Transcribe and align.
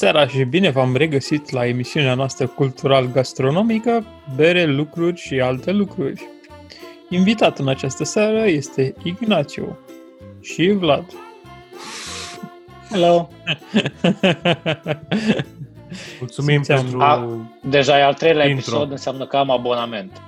Bună 0.00 0.12
seara 0.12 0.28
și 0.28 0.44
bine 0.44 0.70
v-am 0.70 0.96
regăsit 0.96 1.50
la 1.50 1.66
emisiunea 1.66 2.14
noastră 2.14 2.46
cultural-gastronomică 2.46 4.04
Bere, 4.36 4.64
lucruri 4.64 5.16
și 5.16 5.40
alte 5.40 5.72
lucruri. 5.72 6.28
Invitat 7.08 7.58
în 7.58 7.68
această 7.68 8.04
seară 8.04 8.46
este 8.46 8.94
Ignațiu 9.02 9.78
și 10.40 10.70
Vlad. 10.70 11.04
Hello! 12.90 13.28
Mulțumim 16.20 16.62
Simțeam- 16.62 16.82
pentru... 16.82 17.00
A, 17.00 17.28
deja 17.62 17.98
e 17.98 18.02
al 18.04 18.14
treilea 18.14 18.46
Intro. 18.48 18.70
episod, 18.70 18.90
înseamnă 18.90 19.26
că 19.26 19.36
am 19.36 19.50
abonament. 19.50 20.22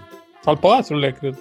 Al 0.44 0.56
patrulea, 0.56 1.10
cred. 1.10 1.38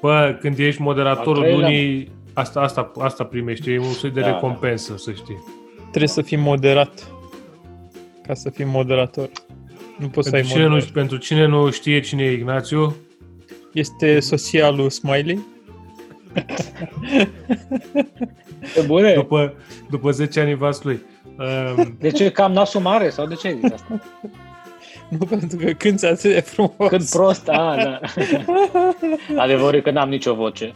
Bă, 0.00 0.36
când 0.40 0.58
ești 0.58 0.80
Al 0.80 0.86
moderatorul 0.86 1.42
treilea. 1.42 1.68
lunii, 1.68 2.10
asta, 2.32 2.60
asta, 2.60 2.92
asta 2.98 3.24
primești, 3.24 3.72
e 3.72 3.78
un 3.78 3.92
soi 3.92 4.10
de 4.10 4.20
Da, 4.20 4.26
recompensă, 4.26 4.96
să 4.96 5.12
știi. 5.12 5.61
Trebuie 5.92 6.08
să 6.08 6.22
fii 6.22 6.36
moderat 6.36 7.12
ca 8.26 8.34
să 8.34 8.50
fii 8.50 8.64
moderator. 8.64 9.30
Nu 9.98 10.08
poți 10.08 10.28
să 10.28 10.34
ai 10.34 10.40
Pentru 10.40 10.56
cine, 10.56 10.68
nu, 10.68 10.74
moderator. 10.74 10.94
pentru 11.00 11.16
cine 11.16 11.46
nu 11.46 11.70
știe 11.70 12.00
cine 12.00 12.22
e 12.24 12.32
Ignațiu, 12.32 12.96
Este 13.72 14.20
soția 14.20 14.70
lui 14.70 14.90
Smiley. 14.90 15.38
Pe 18.74 18.80
bune? 18.86 19.14
după, 19.14 19.54
după 19.90 20.10
10 20.10 20.40
ani 20.40 20.54
vas 20.54 20.82
lui. 20.82 21.02
Um, 21.76 21.96
De 22.00 22.10
ce 22.10 22.30
cam 22.30 22.52
nasul 22.52 22.80
mare 22.80 23.10
sau 23.10 23.26
de 23.26 23.34
ce 23.34 23.58
zici 23.60 23.72
asta? 23.72 24.00
Nu 25.18 25.24
pentru 25.24 25.56
că 25.56 25.70
cânti 25.72 26.06
atât 26.06 26.32
de 26.32 26.40
frumos. 26.40 26.88
Când 26.88 27.08
prost, 27.10 27.48
a, 27.48 27.76
da. 27.76 28.00
Adevărul 29.42 29.74
e 29.78 29.80
că 29.80 29.90
n-am 29.90 30.08
nicio 30.08 30.34
voce. 30.34 30.74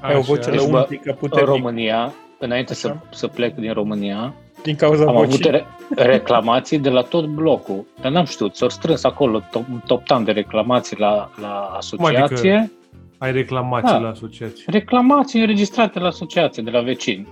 Ai 0.00 0.14
o 0.14 0.18
așa. 0.18 0.20
voce 0.20 0.50
Deci, 0.50 0.64
bă, 0.64 0.70
lăuntrică 0.70 1.10
În 1.10 1.16
puternică 1.16 1.50
România, 1.50 2.14
înainte 2.38 2.74
să, 2.74 2.88
Așa. 2.88 3.02
să 3.10 3.26
plec 3.26 3.54
din 3.54 3.72
România, 3.72 4.34
din 4.62 4.76
cauza 4.76 5.04
am 5.06 5.16
avut 5.16 5.28
vocii. 5.30 5.50
re- 5.50 5.66
reclamații 5.96 6.78
de 6.78 6.88
la 6.88 7.02
tot 7.02 7.26
blocul. 7.26 7.84
Dar 8.00 8.12
n-am 8.12 8.24
știut, 8.24 8.56
s-au 8.56 8.68
strâns 8.68 9.04
acolo 9.04 9.42
top, 9.50 9.64
un 9.72 9.80
top 9.86 10.24
de 10.24 10.32
reclamații 10.32 10.96
la, 10.98 11.30
la 11.40 11.72
asociație. 11.76 12.52
adică? 12.52 12.72
Ai 13.18 13.32
reclamații 13.32 13.88
Da. 13.92 13.98
la 13.98 14.08
asociație. 14.08 14.64
Reclamații 14.66 15.40
înregistrate 15.40 15.98
la 15.98 16.06
asociație 16.06 16.62
de 16.62 16.70
la 16.70 16.80
vecini. 16.80 17.26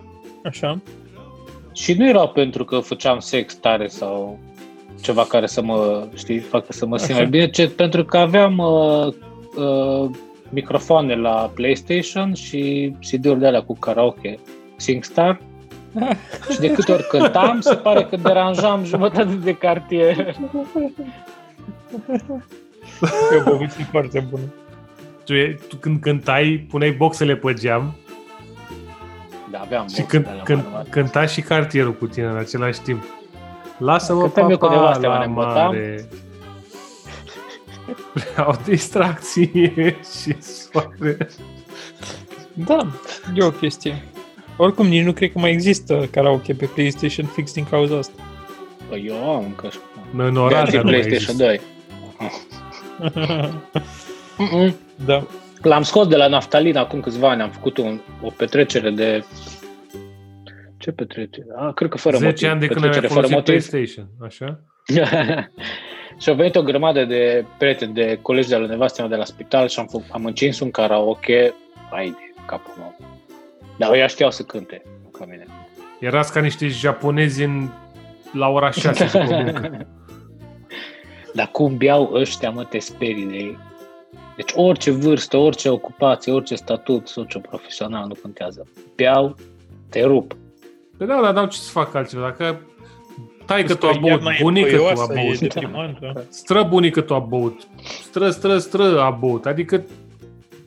Așa. 0.45 0.79
Și 1.73 1.93
nu 1.93 2.09
erau 2.09 2.29
pentru 2.29 2.65
că 2.65 2.79
făceam 2.79 3.19
sex 3.19 3.55
tare 3.55 3.87
sau 3.87 4.39
ceva 5.03 5.25
care 5.25 5.47
să 5.47 5.63
mă, 5.63 6.07
știi, 6.17 6.39
facă 6.39 6.73
să 6.73 6.87
mă 6.87 6.97
simt 6.97 7.11
Așa. 7.11 7.19
mai 7.19 7.29
bine, 7.29 7.47
ci 7.51 7.69
pentru 7.69 8.05
că 8.05 8.17
aveam 8.19 8.59
uh, 8.59 9.07
uh, 9.65 10.11
microfoane 10.51 11.15
la 11.15 11.51
PlayStation 11.55 12.35
și 12.35 12.93
CD-uri 13.01 13.39
de 13.39 13.47
alea 13.47 13.63
cu 13.63 13.77
karaoke 13.79 14.39
SingStar 14.77 15.41
și 16.51 16.59
de 16.61 16.71
câte 16.71 16.93
ori 16.93 17.07
cântam, 17.07 17.61
se 17.61 17.75
pare 17.75 18.05
că 18.05 18.17
deranjam 18.17 18.85
jumătate 18.85 19.35
de 19.35 19.55
cartier. 19.57 20.19
E 20.19 20.37
o 23.39 23.43
poveste 23.51 23.83
foarte 23.91 24.27
bună. 24.31 24.43
Tu, 25.25 25.35
e, 25.35 25.59
tu 25.69 25.77
când 25.77 26.01
cântai, 26.01 26.67
puneai 26.71 26.91
boxele 26.91 27.37
pe 27.37 27.53
geam 27.53 27.95
Da, 29.51 29.59
aveam 29.61 29.87
și 29.89 30.01
boxe 30.01 30.07
când, 30.07 30.25
de 30.25 30.31
alea 30.31 30.43
când, 30.43 30.63
manuale. 30.65 30.89
cânta 30.91 31.27
și 31.27 31.41
cartierul 31.41 31.93
cu 31.95 32.07
tine 32.07 32.27
în 32.27 32.37
același 32.37 32.81
timp. 32.81 33.03
Lasă-mă 33.79 34.21
Cântam 34.21 34.51
eu 34.51 34.59
cu 34.59 34.65
papa 34.67 34.75
nevastea 34.75 35.09
mea, 35.09 35.19
la 35.19 35.25
ne 35.25 35.29
îmbătam. 35.29 35.67
mare. 35.67 36.09
Vreau 38.15 38.57
distracție 38.65 39.73
și 40.23 40.37
soare. 40.43 41.17
Da, 42.53 42.87
e 43.35 43.45
o 43.45 43.51
chestie. 43.51 44.03
Oricum, 44.57 44.87
nici 44.87 45.05
nu 45.05 45.13
cred 45.13 45.33
că 45.33 45.39
mai 45.39 45.51
există 45.51 46.09
karaoke 46.11 46.55
pe 46.55 46.67
PlayStation 46.75 47.27
fix 47.27 47.53
din 47.53 47.65
cauza 47.65 47.99
asta. 47.99 48.23
Păi 48.89 49.05
eu 49.07 49.35
am 49.35 49.45
încă 49.45 49.69
și 49.69 49.79
Noi 50.11 50.29
în 50.29 50.37
Oradea 50.37 50.65
și 50.65 50.77
nu 50.77 50.83
mai 50.83 50.93
PlayStation 50.93 51.41
există. 51.41 51.45
2. 51.45 51.61
Mm-mm. 54.51 54.75
da. 55.05 55.27
L-am 55.63 55.83
scos 55.83 56.07
de 56.07 56.17
la 56.17 56.29
naftalin 56.29 56.77
acum 56.77 57.01
câțiva 57.01 57.31
ani, 57.31 57.43
am 57.43 57.51
făcut 57.51 57.77
un, 57.77 58.01
o 58.23 58.31
petrecere 58.37 58.91
de... 58.91 59.25
Ce 60.77 60.91
petrecere? 60.91 61.47
A, 61.57 61.73
cred 61.73 61.91
că 61.91 61.97
fără 61.97 62.17
10 62.17 62.29
motiv. 62.29 62.49
ani 62.51 62.61
de 62.61 62.67
când 62.67 62.85
ai 62.85 62.91
petrecere 62.91 63.13
folosit 63.13 63.31
fără 63.31 63.43
motiv. 63.43 63.69
PlayStation, 63.69 64.09
așa? 64.21 64.61
și 66.21 66.29
au 66.29 66.35
venit 66.35 66.57
o 66.57 66.63
grămadă 66.63 67.05
de 67.05 67.45
prieteni, 67.59 67.95
de 67.95 68.19
colegi 68.23 68.49
de 68.49 68.57
la 68.57 68.67
nevastea 68.67 69.05
mea 69.05 69.13
de 69.13 69.19
la 69.19 69.25
spital 69.25 69.69
și 69.69 69.79
am, 69.79 69.87
făcut, 69.87 70.07
am 70.11 70.25
încins 70.25 70.61
un 70.61 70.71
karaoke, 70.71 71.55
hai 71.91 72.07
de 72.07 72.41
capul 72.47 72.75
meu. 72.79 73.14
Dar 73.79 73.91
ăia 73.91 74.07
știau 74.07 74.31
să 74.31 74.43
cânte, 74.43 74.83
nu 75.03 75.09
ca 75.09 75.25
mine. 75.29 75.47
Erați 76.01 76.33
ca 76.33 76.41
niște 76.41 76.69
japonezi 76.69 77.43
în, 77.43 77.69
la 78.33 78.49
ora 78.49 78.71
6 78.71 79.05
după 79.05 79.25
muncă. 79.35 79.87
Dar 81.35 81.49
cum 81.53 81.77
beau 81.77 82.11
ăștia, 82.15 82.51
mă, 82.51 82.65
te 82.65 82.79
sperii 82.79 83.25
de 83.27 83.35
ei. 83.35 83.59
Deci 84.37 84.53
orice 84.55 84.91
vârstă, 84.91 85.37
orice 85.37 85.69
ocupație, 85.69 86.33
orice 86.33 86.55
statut 86.55 87.09
socio-profesional 87.09 88.07
nu 88.07 88.15
contează. 88.23 88.67
Beau, 88.97 89.37
te 89.91 90.03
rup. 90.03 90.37
Păi 90.99 91.07
da, 91.07 91.21
dar 91.23 91.33
n-au 91.35 91.47
ce 91.47 91.59
să 91.59 91.71
fac 91.71 91.95
altceva. 91.95 92.23
Dacă 92.23 92.61
tai 93.47 93.65
că 93.65 93.75
tu 93.75 93.87
a 93.87 93.91
Iar 93.91 93.99
băut, 94.01 94.21
n-ai 94.23 94.39
bunică 94.43 94.77
tu 94.77 94.83
a 94.87 94.93
păioasă, 94.93 95.13
E 95.13 95.23
băut, 95.25 95.39
deprimant, 95.39 95.99
da. 96.01 96.13
stră 96.29 96.63
bunică 96.63 97.01
tu 97.01 97.15
a 97.15 97.19
băut, 97.19 97.69
stră, 98.03 98.31
stră, 98.31 98.59
stră 98.59 99.01
a 99.01 99.11
băut. 99.11 99.47
Adică, 99.47 99.85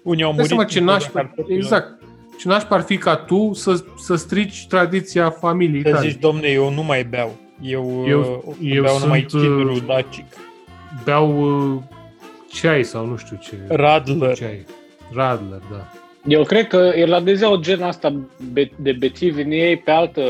Unii 0.04 0.24
au 0.24 0.30
dai 0.30 0.36
murit. 0.36 0.48
seama 0.48 0.64
ce 0.66 0.78
din 0.78 0.88
cauza 0.88 1.04
nașpa, 1.06 1.20
cartofilor. 1.20 1.58
exact, 1.58 1.97
ce 2.38 2.48
nașpa 2.48 2.76
ar 2.76 2.82
fi 2.82 2.98
ca 2.98 3.16
tu 3.16 3.54
să, 3.54 3.84
să 3.98 4.16
strici 4.16 4.68
tradiția 4.68 5.30
familiei 5.30 5.82
Să 5.86 5.90
tale. 5.92 6.08
zici, 6.10 6.20
domne, 6.20 6.48
eu 6.48 6.74
nu 6.74 6.84
mai 6.84 7.04
beau. 7.04 7.36
Eu, 7.62 8.04
Eu- 8.08 8.18
eu, 8.20 8.56
eu 8.62 8.82
beau 8.84 9.00
numai 9.00 9.26
sunt, 9.28 9.42
cidru 9.42 9.72
uh, 9.72 9.82
dacic. 9.88 10.26
Beau 11.04 11.42
uh, 11.74 11.82
ceai 12.52 12.84
sau 12.84 13.06
nu 13.06 13.18
știu 13.18 13.38
ce. 13.42 13.54
Radler. 13.68 14.36
Ceai. 14.36 14.66
Radler, 15.14 15.60
da. 15.72 15.88
Eu 16.28 16.44
cred 16.44 16.68
că 16.68 16.92
irlandezeau 16.96 17.56
genul 17.56 17.88
asta 17.88 18.16
be- 18.52 18.72
de 18.76 18.92
bețivi 18.92 19.42
în 19.42 19.52
ei 19.52 19.78
pe 19.78 19.92
altă 19.92 20.22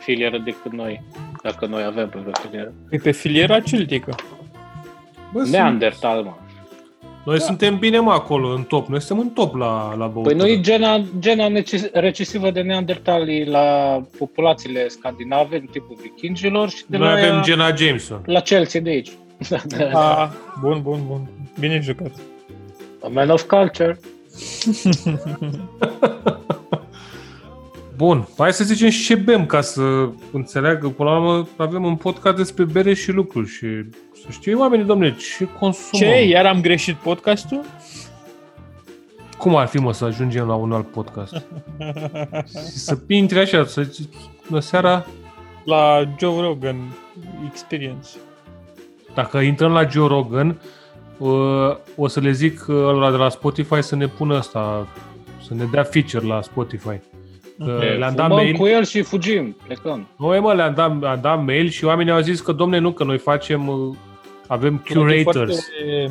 filieră 0.00 0.38
decât 0.38 0.72
noi. 0.72 1.02
Dacă 1.42 1.66
noi 1.66 1.82
avem 1.84 2.08
pe 2.08 2.18
vreo 2.18 2.32
filieră. 2.48 2.72
E 2.90 2.96
pe 2.96 3.10
filiera 3.10 3.60
celtică. 3.60 4.14
Bă, 5.32 5.38
sunt- 5.40 5.52
Neandertal, 5.52 6.22
mă. 6.22 6.32
Noi 7.24 7.40
suntem 7.40 7.78
bine, 7.78 7.98
mă, 7.98 8.10
acolo, 8.12 8.48
în 8.48 8.62
top. 8.62 8.86
Noi 8.88 9.00
suntem 9.00 9.26
în 9.26 9.32
top 9.32 9.54
la, 9.54 9.94
la 9.94 10.06
băutură. 10.06 10.36
Păi 10.36 10.46
noi 10.46 10.60
gena, 10.62 11.02
gena 11.18 11.48
neces- 11.48 11.90
recesivă 11.92 12.50
de 12.50 12.60
neandertalii 12.60 13.44
la 13.46 14.00
populațiile 14.18 14.88
scandinave 14.88 15.56
în 15.56 15.66
timpul 15.70 15.98
vikingilor 16.02 16.70
și 16.70 16.84
de 16.86 16.96
Noi 16.96 17.06
la, 17.06 17.12
avem 17.12 17.34
aia- 17.38 17.42
Jenna 17.44 17.74
Jameson. 17.74 18.22
la 18.26 18.40
Chelsea 18.40 18.80
de 18.80 18.90
aici. 18.90 19.10
A, 19.92 20.32
bun, 20.60 20.80
bun, 20.82 21.00
bun. 21.06 21.28
Bine 21.58 21.80
jucat. 21.82 22.12
A 23.02 23.08
man 23.08 23.30
of 23.30 23.42
culture. 23.42 23.98
Bun, 28.00 28.28
hai 28.38 28.52
să 28.52 28.64
zicem 28.64 28.88
și 28.88 29.04
ce 29.04 29.14
bem 29.14 29.46
ca 29.46 29.60
să 29.60 30.08
înțeleagă. 30.32 30.88
Până 30.88 31.10
la 31.10 31.16
urmă 31.16 31.48
avem 31.56 31.84
un 31.84 31.96
podcast 31.96 32.36
despre 32.36 32.64
bere 32.64 32.94
și 32.94 33.10
lucruri 33.10 33.48
și 33.48 33.66
să 34.12 34.26
știe 34.30 34.54
oamenii, 34.54 34.84
domnule, 34.84 35.16
ce 35.16 35.48
consumăm. 35.58 36.12
Ce? 36.12 36.24
Iar 36.24 36.46
am 36.46 36.60
greșit 36.60 36.94
podcastul? 36.94 37.64
Cum 39.38 39.56
ar 39.56 39.66
fi, 39.66 39.78
mă, 39.78 39.92
să 39.92 40.04
ajungem 40.04 40.46
la 40.46 40.54
un 40.54 40.72
alt 40.72 40.86
podcast? 40.86 41.32
și 42.52 42.78
să 42.88 42.98
intri 43.06 43.38
așa, 43.38 43.64
să 43.64 43.82
zici, 43.82 44.08
bună 44.48 44.60
seara, 44.60 45.06
La 45.64 46.14
Joe 46.18 46.40
Rogan 46.40 46.96
Experience. 47.50 48.08
dacă 49.14 49.38
intrăm 49.38 49.72
la 49.72 49.88
Joe 49.88 50.08
Rogan, 50.08 50.60
uh, 51.18 51.30
o 51.96 52.06
să 52.06 52.20
le 52.20 52.30
zic 52.30 52.64
uh, 52.68 52.76
ăla 52.76 53.10
de 53.10 53.16
la 53.16 53.28
Spotify 53.28 53.82
să 53.82 53.96
ne 53.96 54.06
pună 54.06 54.36
asta, 54.36 54.86
să 55.46 55.54
ne 55.54 55.64
dea 55.64 55.82
feature 55.82 56.26
la 56.26 56.42
Spotify. 56.42 57.00
Că 57.64 57.70
Ok. 57.72 57.80
le-am 57.82 58.14
dat 58.14 58.26
Fumăm 58.28 58.30
mail. 58.44 58.56
cu 58.56 58.66
el 58.66 58.84
și 58.84 59.02
fugim, 59.02 59.56
plecăm. 59.66 60.06
Noi, 60.18 60.40
mă, 60.40 60.52
le-am 60.54 60.74
dat, 60.74 61.00
le-am 61.00 61.20
dat 61.20 61.44
mail 61.44 61.68
și 61.68 61.84
oamenii 61.84 62.12
au 62.12 62.20
zis 62.20 62.40
că, 62.40 62.52
domne, 62.52 62.78
nu, 62.78 62.92
că 62.92 63.04
noi 63.04 63.18
facem, 63.18 63.68
uh, 63.68 63.96
avem 64.46 64.82
Vlad 64.88 65.10
e 65.10 65.22
curators. 65.22 65.58
foarte- 65.60 66.10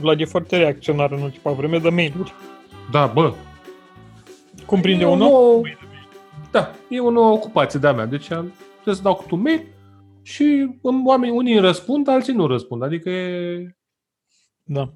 Vlad 0.00 0.20
e 0.20 0.24
foarte 0.24 0.56
reacționar 0.56 1.12
în 1.12 1.22
ultima 1.22 1.52
vreme 1.54 1.78
de 1.78 1.88
mail-uri. 1.88 2.32
Da, 2.90 3.06
bă. 3.06 3.32
Cum 4.66 4.80
prinde 4.80 5.02
E 5.02 5.06
un 5.06 5.20
o 5.20 5.24
om? 5.24 5.30
nouă- 5.30 5.62
Da, 6.50 6.70
e 6.88 7.00
o 7.00 7.10
nouă 7.10 7.32
ocupație 7.32 7.80
de-a 7.80 7.92
mea. 7.92 8.06
Deci 8.06 8.30
am, 8.30 8.52
trebuie 8.72 8.94
să 8.94 9.02
dau 9.02 9.14
cu 9.14 9.24
un 9.30 9.40
mail 9.40 9.62
și 10.22 10.42
îmi- 10.82 11.02
oamenii, 11.04 11.34
unii 11.36 11.52
îmi 11.52 11.60
răspund, 11.66 12.08
alții 12.08 12.32
nu 12.34 12.46
răspund. 12.46 12.82
Adică 12.82 13.10
e... 13.10 13.76
Da. 14.64 14.88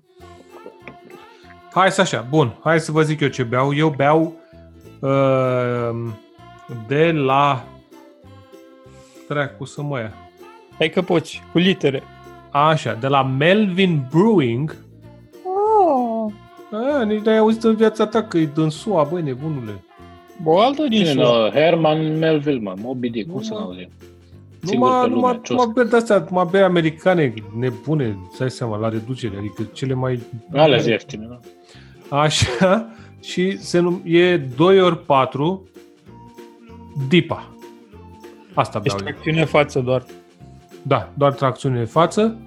Hai 1.72 1.90
să 1.92 2.00
așa, 2.00 2.26
bun, 2.30 2.54
hai 2.62 2.80
să 2.80 2.92
vă 2.92 3.02
zic 3.02 3.20
eu 3.20 3.28
ce 3.28 3.42
beau. 3.42 3.74
Eu 3.74 3.88
beau 3.96 4.20
uh, 4.22 4.32
de 6.88 7.12
la... 7.12 7.64
Dracu 9.28 9.64
să 9.64 9.82
mă 9.82 9.98
ia. 9.98 10.12
Hai 10.78 10.88
că 10.88 11.02
poți, 11.02 11.42
cu 11.52 11.58
litere. 11.58 12.02
Așa, 12.50 12.94
de 13.00 13.06
la 13.06 13.22
Melvin 13.22 14.06
Brewing. 14.10 14.76
Oh. 15.44 16.32
A, 16.98 17.02
nici 17.02 17.24
n-ai 17.24 17.38
auzit 17.38 17.64
în 17.64 17.74
viața 17.74 18.06
ta 18.06 18.22
că 18.22 18.38
e 18.38 18.50
din 18.54 18.68
SUA, 18.68 19.02
băi, 19.10 19.22
nebunule. 19.22 19.84
O 20.44 20.60
altă 20.60 20.82
din 20.88 21.04
Cine, 21.04 21.22
SUA. 21.22 21.38
no, 21.38 21.48
Herman 21.50 22.18
Melville, 22.18 22.60
mă, 22.60 22.74
Moby 22.82 23.08
Dick, 23.10 23.30
cum 23.32 23.42
să 23.42 23.52
Nu, 23.52 23.58
nu 23.58 23.64
auzim? 23.64 23.88
Nu 24.60 24.68
Singur 24.68 24.88
mă, 24.90 25.00
pe 25.02 25.08
nu 25.08 25.14
lume, 25.14 25.26
mă, 25.26 25.38
cios. 25.42 25.64
mă 25.64 25.72
beri 25.74 25.88
de-astea, 25.88 26.26
mă 26.30 26.48
beri 26.50 26.64
americane 26.64 27.34
nebune, 27.58 28.18
să 28.34 28.42
ai 28.42 28.50
seama, 28.50 28.76
la 28.76 28.88
reducere, 28.88 29.36
adică 29.38 29.62
cele 29.72 29.94
mai... 29.94 30.20
Alea 30.52 30.78
zi 30.78 30.88
ieftine, 30.88 31.26
nu? 31.28 31.40
Așa, 32.16 32.88
și 33.26 33.58
se 33.58 33.78
num- 33.80 34.02
e 34.04 34.36
2 34.36 34.80
ori 34.80 34.98
4 35.04 35.68
DIPA. 37.08 37.48
Asta 38.54 38.78
beau 38.78 38.96
Este 38.96 39.08
eu. 39.10 39.16
acțiune 39.16 39.44
față 39.44 39.80
doar. 39.80 40.04
Da, 40.82 41.08
doar 41.14 41.32
tracțiune 41.32 41.78
în 41.80 41.86
față, 41.86 42.38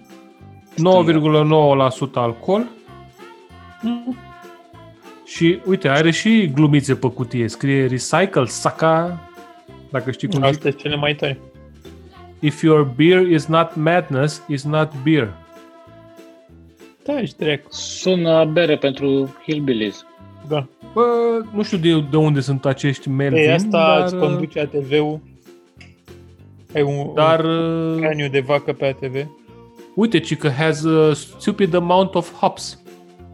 9,9% 0.78 2.20
alcool 2.20 2.68
Mm. 3.82 4.18
și, 5.26 5.60
uite, 5.66 5.88
are 5.88 6.12
și 6.12 6.52
glumițe 6.54 6.96
pe 6.96 7.08
cutie. 7.12 7.48
Scrie 7.48 7.86
recycle, 7.86 8.46
saca, 8.46 9.20
dacă 9.92 10.12
știi 10.12 10.28
cum 10.28 10.38
zic. 10.38 10.46
Astea 10.46 10.70
sunt 10.72 10.82
cele 10.82 10.96
mai 10.96 11.16
tari. 11.16 11.40
If 12.40 12.62
your 12.62 12.84
beer 12.96 13.28
is 13.28 13.46
not 13.46 13.76
madness, 13.76 14.44
is 14.48 14.64
not 14.64 14.92
beer. 15.04 15.34
Da, 17.04 17.22
și 17.26 17.34
dracu. 17.38 17.68
Sună 17.70 18.46
bere 18.46 18.78
pentru 18.78 19.36
hillbillies. 19.46 20.06
Da. 20.50 20.68
Bă, 20.94 21.02
nu 21.54 21.64
știu 21.64 21.78
de, 21.78 22.06
de 22.10 22.18
unde 22.18 22.40
sunt 22.40 22.66
acești 22.66 23.10
Melvin, 23.10 23.38
Ei, 23.38 23.52
asta 23.52 23.68
dar, 23.68 24.04
îți 24.06 24.16
conduce 24.18 24.60
ATV-ul. 24.60 25.20
Ai 26.76 26.82
un, 26.82 27.14
dar 27.14 27.44
un 27.44 27.94
uh, 27.94 28.00
craniu 28.00 28.30
de 28.30 28.40
vacă 28.40 28.74
pe 28.74 28.86
ATV. 28.86 29.28
uite, 29.96 30.20
ci 30.20 30.38
că 30.38 30.50
has 30.50 30.86
a 30.86 31.14
stupid 31.14 31.74
amount 31.74 32.16
of 32.16 32.34
hops. 32.34 32.82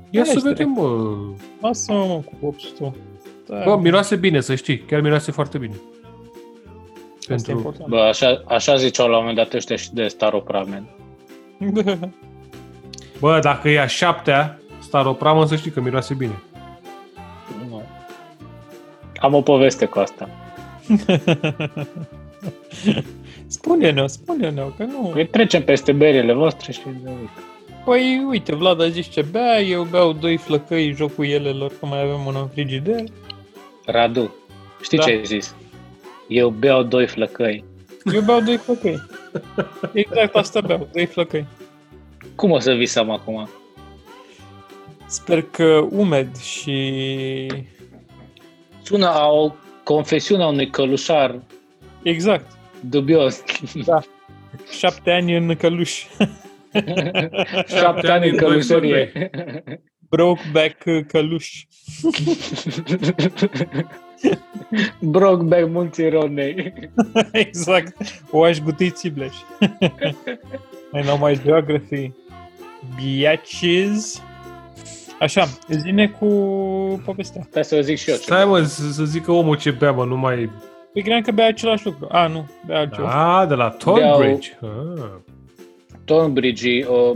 Ia 0.10 0.22
Da, 0.22 0.28
să 0.28 0.34
este 0.36 0.48
vedem, 0.50 0.74
bă. 0.74 1.16
Lasă-mă 1.62 2.06
mă, 2.08 2.22
cu 2.40 2.46
obstul. 2.48 2.94
Da, 3.48 3.62
Bă, 3.64 3.78
miroase 3.78 4.16
bine, 4.16 4.40
să 4.40 4.56
știi. 4.56 4.78
Chiar 4.80 5.02
miroase 5.02 5.32
foarte 5.32 5.58
bine. 5.58 5.74
asta 7.20 7.34
e 7.34 7.36
Pentru... 7.36 7.52
important. 7.52 7.90
Bă, 7.90 7.98
așa, 7.98 8.44
așa 8.48 8.76
ziceau 8.76 9.08
la 9.08 9.14
un 9.18 9.20
moment 9.20 9.38
dat 9.38 9.54
ăștia 9.54 9.76
și 9.76 9.94
de 9.94 10.08
Staropramen. 10.08 10.86
Bă, 13.20 13.40
dacă 13.42 13.70
e 13.70 13.80
a 13.82 13.88
șaptea, 13.88 14.60
staropramă, 14.80 15.46
să 15.46 15.56
știi 15.56 15.72
că 15.72 15.82
miroase 15.82 16.14
bine. 16.14 16.42
Nu. 19.26 19.32
Am 19.32 19.34
o 19.34 19.42
poveste 19.42 19.86
cu 19.86 20.00
asta. 20.00 20.30
spune-ne, 23.48 24.08
spune-ne, 24.08 24.62
că 24.78 24.84
nu... 24.84 25.10
Păi 25.14 25.28
trecem 25.28 25.64
peste 25.64 25.92
berile 25.92 26.34
voastre 26.34 26.72
și... 26.72 26.80
Păi, 27.86 28.26
uite, 28.28 28.56
Vlad 28.56 28.82
a 28.82 28.88
zis 28.88 29.08
ce 29.08 29.22
bea, 29.22 29.62
eu 29.62 29.84
beau 29.84 30.14
doi 30.14 30.38
flăcăi 30.38 30.88
în 30.88 30.96
jocul 30.96 31.26
elelor, 31.26 31.72
că 31.80 31.86
mai 31.86 32.02
avem 32.02 32.26
unul 32.26 32.42
în 32.42 32.48
frigider. 32.48 33.04
Radu, 33.86 34.36
știi 34.82 34.98
Da. 34.98 35.04
ce 35.04 35.10
ai 35.10 35.26
zis? 35.26 35.56
Eu 36.28 36.50
beau 36.50 36.84
doi 36.84 37.08
flăcăi. 37.08 37.64
Eu 38.14 38.22
beau 38.22 38.42
doi 38.42 38.58
flăcăi. 38.58 39.02
Exact 39.94 40.36
asta 40.36 40.62
beau, 40.62 40.88
doi 40.94 41.06
flăcăi. 41.06 41.46
Cum 42.36 42.52
o 42.52 42.60
să 42.60 42.74
visăm 42.74 43.10
acum? 43.10 43.50
Sper 45.06 45.42
că 45.42 45.88
umed 45.90 46.38
și... 46.38 46.78
Sună 48.86 49.08
a 49.08 49.28
o 49.28 49.52
confesiune 49.84 50.44
a 50.44 50.48
unui 50.48 50.70
călușar 50.70 51.40
Exact. 52.04 52.52
dubios. 52.90 53.44
Șapte 54.78 55.12
ani 55.12 55.38
în 55.38 55.56
căluș. 55.56 56.04
Șapte 57.80 58.08
ani 58.12 58.30
în 58.30 58.38
călușărie. 58.38 59.30
Brokeback 60.10 60.84
căluș. 61.08 61.52
Brokeback 65.00 65.70
munții 65.70 66.10
Ronei. 66.10 66.74
exact. 67.32 68.24
O 68.30 68.44
aș 68.44 68.60
gutui 68.60 68.90
Țibleș. 68.90 69.36
I 70.94 71.02
know 71.02 71.28
my 71.28 71.42
geography. 71.44 72.12
Biatches. 72.96 74.22
Așa, 75.26 75.48
zine 75.70 76.08
cu 76.08 76.26
povestea. 77.06 77.42
Stai 77.50 77.64
să 77.64 77.76
o 77.76 77.80
zic 77.80 77.98
și 77.98 78.10
eu. 78.10 78.16
Stai 78.16 78.46
mă, 78.46 78.62
să, 78.62 78.92
să 78.92 79.04
zică 79.04 79.32
omul 79.32 79.58
ce 79.58 79.72
bea, 79.72 79.92
mă, 79.92 80.06
nu 80.06 80.18
mai... 80.18 80.50
Păi 80.94 81.02
credeam 81.02 81.22
că 81.22 81.32
bea 81.32 81.48
același 81.48 81.86
lucru. 81.86 82.08
A, 82.12 82.28
nu, 82.28 82.50
bea 82.66 82.80
altceva. 82.80 83.40
Ah, 83.40 83.48
de 83.48 83.54
la 83.54 83.70
Tonbridge. 83.70 84.58
Ah. 84.62 85.04
Tonbridge 86.06 86.70
e 86.70 86.86
o 86.86 87.16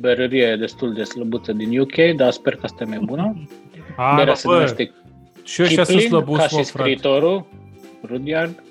berărie 0.00 0.56
destul 0.56 0.92
de 0.92 1.02
slăbuță 1.02 1.52
din 1.52 1.80
UK, 1.80 2.16
dar 2.16 2.30
sper 2.30 2.54
că 2.54 2.60
asta 2.62 2.84
e 2.84 2.88
mai 2.88 3.00
bună. 3.04 3.48
Ah, 3.96 4.12
Berea 4.16 4.32
bă, 4.32 4.38
se 4.38 4.48
numește 4.48 4.92
și 5.44 5.62
ăștia 5.62 5.84
sunt 5.84 5.98
Kipling, 5.98 6.22
ca 6.22 6.24
slăbuți, 6.24 6.48
și 6.48 6.54
mă, 6.54 6.62
frate. 6.62 6.78
scriitorul, 6.78 7.46
Rudyard. 8.06 8.62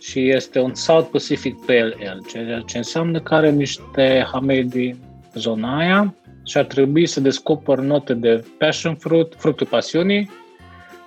Și 0.00 0.28
este 0.28 0.60
un 0.60 0.74
South 0.74 1.08
Pacific 1.12 1.64
Pale 1.66 1.96
Ale, 1.98 2.18
ceea 2.28 2.62
ce 2.66 2.76
înseamnă 2.76 3.20
că 3.20 3.34
are 3.34 3.50
niște 3.50 4.26
hamei 4.32 4.64
din 4.64 4.96
zona 5.34 5.78
aia 5.78 6.14
și 6.48 6.56
ar 6.58 6.64
trebui 6.64 7.06
să 7.06 7.20
descoper 7.20 7.78
note 7.78 8.14
de 8.14 8.44
passion 8.58 8.94
fruit, 8.94 9.34
fructul 9.36 9.66
pasiunii, 9.66 10.30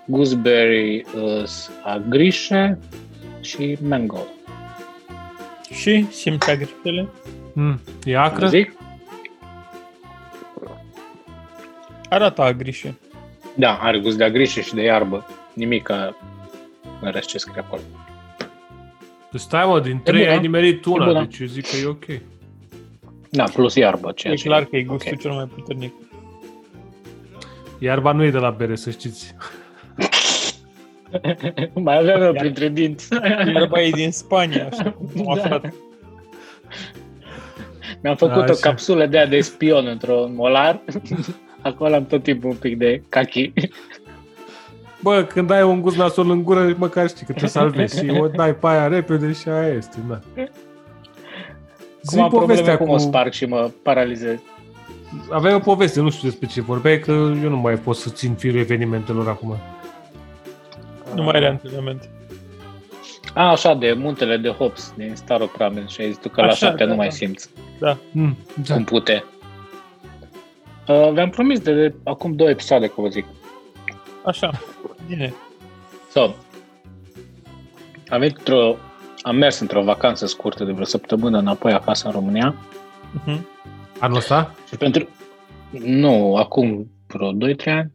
gooseberry, 0.05 1.05
uh, 1.15 1.43
agrișe 1.83 2.79
și 3.39 3.77
mango. 3.81 4.23
Și 5.71 6.05
simți 6.11 6.49
agrișele? 6.49 7.07
Mm, 7.53 7.79
e 8.03 8.17
acră? 8.17 8.47
Zic? 8.47 8.73
Arată 12.09 12.41
agrișe. 12.41 12.97
Da, 13.55 13.77
are 13.81 13.99
gust 13.99 14.17
de 14.17 14.23
agrișe 14.23 14.61
și 14.61 14.73
de 14.73 14.81
iarbă. 14.81 15.25
Nimic 15.53 15.83
ca 15.83 16.17
în 17.01 17.11
rest 17.11 17.27
ce 17.27 17.37
scrie 17.37 17.63
acolo. 17.65 17.81
Deci 19.31 19.41
Stai 19.41 19.65
mă, 19.67 19.79
din 19.79 19.99
trei 20.03 20.19
bună. 20.19 20.31
ai 20.31 20.39
nimerit 20.39 20.85
una, 20.85 21.05
bună. 21.05 21.19
deci 21.23 21.39
eu 21.39 21.47
zic 21.47 21.67
că 21.67 21.75
e 21.75 21.85
ok. 21.85 22.05
Da, 23.31 23.43
plus 23.43 23.75
iarbă. 23.75 24.11
Ceea 24.15 24.33
E 24.33 24.35
ce 24.35 24.47
clar 24.47 24.63
că 24.65 24.75
e 24.75 24.83
gustul 24.83 25.11
ok. 25.13 25.19
cel 25.19 25.31
mai 25.31 25.45
puternic. 25.55 25.93
Iarba 27.79 28.11
nu 28.11 28.23
e 28.23 28.31
de 28.31 28.37
la 28.37 28.49
bere, 28.49 28.75
să 28.75 28.89
știți. 28.89 29.35
Mai 31.73 31.97
aveam 31.97 32.21
eu 32.21 32.33
printre 32.33 32.69
dinți. 32.69 33.07
Iarba 33.53 33.81
e 33.81 33.89
din 33.89 34.11
Spania, 34.11 34.67
așa 34.71 34.91
cum 34.91 35.29
am 35.29 35.35
Da. 35.35 35.41
aflat. 35.43 35.73
Mi-am 38.01 38.15
făcut 38.15 38.41
Așa. 38.41 38.51
o 38.53 38.55
capsulă 38.61 39.05
de 39.05 39.17
aia 39.17 39.25
de 39.25 39.41
spion 39.41 39.85
într-un 39.87 40.35
molar. 40.35 40.81
Acolo 41.61 41.95
am 41.95 42.05
tot 42.05 42.23
timpul 42.23 42.49
un 42.49 42.55
pic 42.55 42.77
de 42.77 43.01
cachi. 43.09 43.53
Bă, 45.01 45.23
când 45.23 45.49
ai 45.51 45.63
un 45.63 45.81
gust 45.81 45.97
nasol 45.97 46.29
în 46.29 46.43
gură, 46.43 46.75
măcar 46.77 47.07
știi 47.09 47.25
că 47.25 47.33
te 47.33 47.45
salvezi 47.47 47.99
și 48.05 48.09
o 48.19 48.27
dai 48.27 48.55
pe 48.55 48.67
aia 48.67 48.87
repede 48.87 49.31
și 49.33 49.49
aia 49.49 49.73
este, 49.73 49.97
da. 50.07 50.19
Zi 52.01 52.15
Cum 52.15 52.23
am 52.23 52.29
probleme 52.29 52.53
povestea 52.53 52.77
cum 52.77 52.87
cu... 52.87 52.93
o 52.93 52.97
sparg 52.97 53.31
și 53.31 53.45
mă 53.45 53.71
paralizez. 53.83 54.39
Aveai 55.29 55.53
o 55.53 55.59
poveste, 55.59 56.01
nu 56.01 56.09
știu 56.09 56.29
despre 56.29 56.47
ce 56.47 56.61
vorbeai, 56.61 56.99
că 56.99 57.11
eu 57.11 57.49
nu 57.49 57.57
mai 57.57 57.75
pot 57.75 57.95
să 57.95 58.09
țin 58.09 58.33
firul 58.33 58.59
evenimentelor 58.59 59.27
acum. 59.27 59.57
Nu 61.15 61.23
mai 61.23 61.35
are 61.35 61.47
antrenament. 61.47 62.09
A, 63.33 63.49
așa, 63.49 63.73
de 63.73 63.93
muntele 63.93 64.37
de 64.37 64.49
hops 64.49 64.93
din 64.97 65.15
Staropramen 65.15 65.87
și 65.87 66.01
ai 66.01 66.07
zis 66.07 66.17
tu 66.17 66.29
că 66.29 66.41
la 66.41 66.47
Așa, 66.47 66.65
șapte 66.65 66.83
da, 66.83 66.89
nu 66.89 66.95
mai 66.95 67.07
da. 67.07 67.13
simți 67.13 67.49
Mm, 68.11 68.37
da. 68.65 68.73
cum 68.73 68.83
pute. 68.83 69.23
Uh, 70.87 71.11
v-am 71.13 71.29
promis 71.29 71.59
de, 71.59 71.73
de 71.73 71.95
acum 72.03 72.35
două 72.35 72.49
episoade 72.49 72.87
că 72.87 73.01
vă 73.01 73.07
zic. 73.07 73.25
Așa, 74.25 74.51
bine. 75.07 75.33
So, 76.11 76.21
am, 78.09 78.19
venit 78.19 78.37
într-o, 78.37 78.75
am 79.21 79.35
mers 79.35 79.59
într-o 79.59 79.83
vacanță 79.83 80.25
scurtă 80.25 80.63
de 80.63 80.71
vreo 80.71 80.85
săptămână 80.85 81.37
înapoi 81.37 81.73
acasă 81.73 82.05
în 82.05 82.13
România 82.13 82.55
Mhm. 83.25 83.47
Anul 83.99 84.17
ăsta? 84.17 84.55
și 84.67 84.77
pentru... 84.77 85.09
Nu, 85.71 86.35
acum 86.35 86.91
vreo 87.07 87.31
2-3 87.31 87.65
ani. 87.65 87.91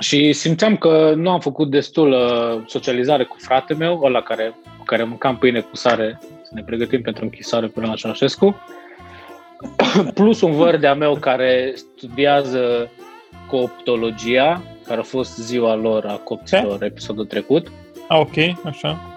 Și 0.00 0.32
simțeam 0.32 0.76
că 0.76 1.12
nu 1.16 1.30
am 1.30 1.40
făcut 1.40 1.70
destul 1.70 2.12
uh, 2.12 2.62
socializare 2.66 3.24
cu 3.24 3.36
frate 3.38 3.74
meu, 3.74 4.00
ăla 4.02 4.22
care, 4.22 4.54
cu 4.78 4.84
care 4.84 5.04
mâncam 5.04 5.36
pâine 5.36 5.60
cu 5.60 5.76
sare, 5.76 6.18
să 6.20 6.50
ne 6.54 6.62
pregătim 6.62 7.02
pentru 7.02 7.24
închisare 7.24 7.66
pe 7.66 7.80
la 7.80 7.94
Ceaușescu. 7.94 8.56
Plus 10.14 10.40
un 10.40 10.52
văr 10.52 10.76
de-a 10.76 10.94
meu 10.94 11.14
care 11.14 11.72
studiază 11.74 12.90
cooptologia, 13.48 14.62
care 14.86 15.00
a 15.00 15.02
fost 15.02 15.36
ziua 15.38 15.74
lor 15.74 16.06
a 16.06 16.14
copților 16.16 16.82
episodul 16.82 17.26
trecut, 17.26 17.72
A, 18.08 18.18
ok, 18.18 18.36
așa. 18.64 19.13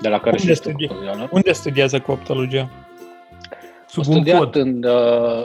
De 0.00 0.08
la 0.08 0.18
care 0.18 0.30
Unde 0.30 0.42
și 0.42 0.46
tu 0.46 0.54
studii? 0.68 0.88
cu 0.88 0.94
ziua 1.00 1.16
lor. 1.16 1.28
Unde 1.32 1.52
studiază 1.52 1.98
cooptologia? 2.00 2.70
Sub 3.86 4.02
a 4.04 4.08
un 4.08 4.14
studiat 4.14 4.38
pod. 4.38 4.54
în, 4.56 4.84
uh, 4.84 5.44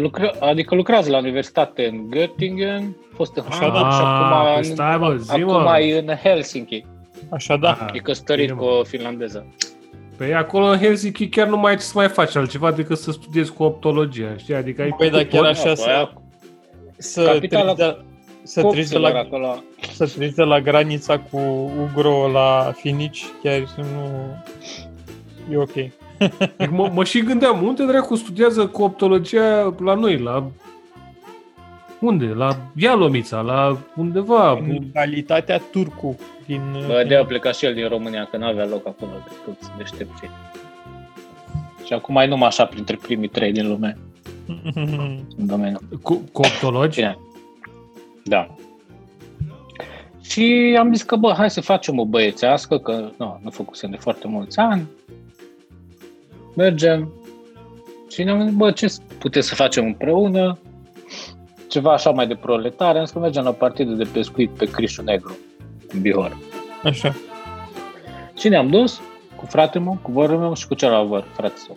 lucre, 0.00 0.34
adică 0.40 0.74
lucrează 0.74 1.10
la 1.10 1.18
universitate 1.18 1.86
în 1.86 2.10
Göttingen, 2.16 2.82
a 3.12 3.14
fost 3.14 3.36
în 3.36 3.44
Așa, 3.48 3.58
Hamburg 3.58 3.92
și 3.92 3.98
Ah, 4.00 4.06
acum, 4.06 4.44
păi 4.44 4.56
în, 4.56 4.62
stai 4.74 4.96
mă, 4.96 5.14
zi 5.16 5.30
acum 5.30 5.62
mă. 5.62 5.78
e 5.78 5.98
în 5.98 6.14
Helsinki. 6.22 6.84
Așa, 7.30 7.56
da. 7.56 7.70
Ah, 7.80 7.88
E 7.92 7.98
căsătorit 7.98 8.46
bine, 8.46 8.58
cu 8.58 8.64
mă. 8.64 8.70
o 8.70 8.82
finlandeză. 8.84 9.46
Păi 10.16 10.34
acolo 10.34 10.64
în 10.66 10.78
Helsinki 10.78 11.28
chiar 11.28 11.46
nu 11.48 11.56
mai 11.56 11.70
ai 11.70 11.76
ce 11.76 11.82
să 11.82 11.92
mai 11.94 12.08
faci 12.08 12.36
altceva 12.36 12.70
decât 12.72 12.98
să 12.98 13.10
studiezi 13.12 13.52
cu 13.52 13.62
optologia, 13.62 14.34
știi? 14.36 14.54
Adică 14.54 14.82
ai 14.82 14.94
Păi, 14.98 15.10
dar 15.10 15.18
făcut 15.18 15.32
chiar 15.32 15.42
pod. 15.42 15.50
așa 15.50 15.68
Da, 15.68 15.74
să- 15.74 15.88
aia 15.88 16.12
Să 16.96 17.22
Capitala 17.24 17.72
treci 17.74 17.86
de, 17.86 18.04
să 18.46 18.60
treci 18.60 18.88
de 18.88 18.94
copților 18.94 19.12
la, 19.12 19.18
acolo. 19.18 19.62
să 19.92 20.06
trece 20.06 20.42
la 20.42 20.60
granița 20.60 21.18
cu 21.18 21.38
Ugro 21.82 22.28
la 22.32 22.72
Finici, 22.76 23.24
chiar 23.42 23.74
nu... 23.76 24.36
E 25.52 25.56
ok. 25.56 25.76
Adică 26.18 26.74
mă, 26.76 26.90
mă 26.92 27.04
și 27.04 27.22
gândeam, 27.22 27.62
unde 27.62 27.86
dracu 27.86 28.14
studiază 28.14 28.66
cooptologia 28.66 29.74
la 29.78 29.94
noi, 29.94 30.18
la... 30.18 30.50
Unde? 32.00 32.26
La 32.26 32.56
Ialomița, 32.76 33.40
la 33.40 33.78
undeva. 33.96 34.52
În 34.52 34.90
calitatea 34.92 35.58
turcu 35.70 36.18
din... 36.46 36.60
Bă, 36.86 37.04
de 37.08 37.16
a 37.16 37.24
pleca 37.24 37.52
și 37.52 37.64
el 37.64 37.74
din 37.74 37.88
România, 37.88 38.28
că 38.30 38.36
n-avea 38.36 38.66
loc 38.66 38.86
acolo 38.86 39.10
de 39.28 39.34
toți 39.44 39.70
deștepții. 39.76 40.30
Și 41.84 41.92
acum 41.92 42.14
mai 42.14 42.28
numai 42.28 42.48
așa 42.48 42.64
printre 42.64 42.98
primii 43.02 43.28
trei 43.28 43.52
din 43.52 43.68
lume 43.68 43.98
în 45.36 45.46
domeniu. 45.46 45.78
Co- 45.78 46.32
cooptologi? 46.32 47.00
Bine. 47.00 47.18
Da. 48.26 48.54
Și 50.22 50.76
am 50.78 50.92
zis 50.92 51.02
că, 51.02 51.16
bă, 51.16 51.32
hai 51.36 51.50
să 51.50 51.60
facem 51.60 51.98
o 51.98 52.04
băiețească, 52.04 52.78
că 52.78 53.10
nu, 53.16 53.40
nu 53.42 53.50
făcusem 53.50 53.90
de 53.90 53.96
foarte 53.96 54.28
mulți 54.28 54.58
ani. 54.58 54.86
Mergem. 56.54 57.12
Și 58.10 58.22
ne-am 58.22 58.46
zis, 58.46 58.54
bă, 58.54 58.70
ce 58.70 58.94
puteți 59.18 59.48
să 59.48 59.54
facem 59.54 59.84
împreună? 59.84 60.58
Ceva 61.68 61.92
așa 61.92 62.10
mai 62.10 62.26
de 62.26 62.34
proletare. 62.34 62.98
Am 62.98 63.04
zis 63.04 63.12
că 63.12 63.18
mergem 63.18 63.44
la 63.44 63.52
partidul 63.52 63.96
de 63.96 64.08
pescuit 64.12 64.50
pe 64.50 64.70
Crișul 64.70 65.04
Negru, 65.04 65.36
în 65.88 66.00
Bihor. 66.00 66.36
Așa. 66.82 67.14
Și 68.38 68.48
ne-am 68.48 68.68
dus 68.68 69.00
cu 69.36 69.46
fratele 69.46 69.84
meu, 69.84 69.98
cu 70.02 70.12
vărul 70.12 70.38
meu 70.38 70.54
și 70.54 70.66
cu 70.66 70.74
celălalt 70.74 71.08
văr, 71.08 71.24
frate 71.32 71.56
său. 71.56 71.76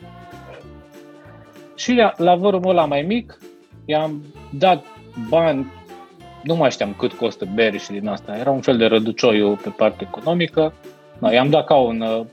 Și 1.75 1.93
la, 1.93 2.13
la 2.17 2.35
vărul 2.35 2.59
meu 2.59 2.71
la 2.71 2.85
mai 2.85 3.01
mic, 3.01 3.39
i-am 3.85 4.23
dat 4.51 4.85
bani, 5.29 5.67
nu 6.43 6.55
mai 6.55 6.71
știam 6.71 6.93
cât 6.97 7.13
costă 7.13 7.47
bere 7.53 7.77
și 7.77 7.91
din 7.91 8.07
asta, 8.07 8.37
era 8.37 8.51
un 8.51 8.61
fel 8.61 8.77
de 8.77 8.85
răducioiu 8.85 9.59
pe 9.63 9.69
partea 9.69 10.07
economică. 10.09 10.73
No, 11.19 11.31
i-am 11.31 11.49
dat 11.49 11.65
ca 11.65 11.75
un 11.75 12.01
uh, 12.01 12.25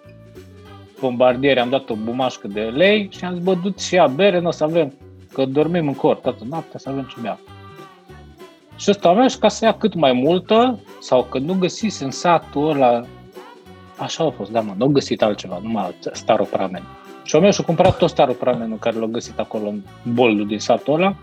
bombardier, 1.00 1.58
am 1.58 1.68
dat 1.68 1.90
o 1.90 1.94
bumașcă 1.94 2.48
de 2.48 2.60
lei 2.60 3.08
și 3.10 3.24
am 3.24 3.34
zis, 3.34 3.42
bă, 3.42 3.54
du-ți 3.54 3.86
și 3.86 3.94
ia 3.94 4.06
bere, 4.06 4.40
nu 4.40 4.48
o 4.48 4.50
să 4.50 4.64
avem, 4.64 4.92
că 5.32 5.44
dormim 5.44 5.86
în 5.86 5.94
cor 5.94 6.16
toată 6.16 6.44
noaptea, 6.48 6.78
să 6.78 6.88
avem 6.88 7.08
ce 7.14 7.20
bea. 7.20 7.38
Și 8.76 8.90
ăsta 8.90 9.08
avea 9.08 9.28
și 9.28 9.38
ca 9.38 9.48
să 9.48 9.64
ia 9.64 9.74
cât 9.74 9.94
mai 9.94 10.12
multă, 10.12 10.78
sau 11.00 11.22
că 11.22 11.38
nu 11.38 11.54
găsise 11.54 12.04
în 12.04 12.10
satul 12.10 12.70
ăla 12.70 13.02
Așa 13.98 14.24
a 14.24 14.30
fost, 14.30 14.50
da, 14.50 14.60
mă, 14.60 14.74
nu 14.76 14.84
au 14.84 14.90
găsit 14.90 15.22
altceva, 15.22 15.58
numai 15.62 15.94
staropramen. 16.12 16.82
Și 17.22 17.36
meu 17.36 17.50
și-a 17.50 17.64
cumpărat 17.64 17.96
tot 17.96 18.08
staropramenul 18.08 18.78
care 18.78 18.96
l-a 18.96 19.06
găsit 19.06 19.38
acolo 19.38 19.68
în 19.68 19.82
boldul 20.12 20.46
din 20.46 20.58
satul 20.58 20.94
ăla. 20.94 21.14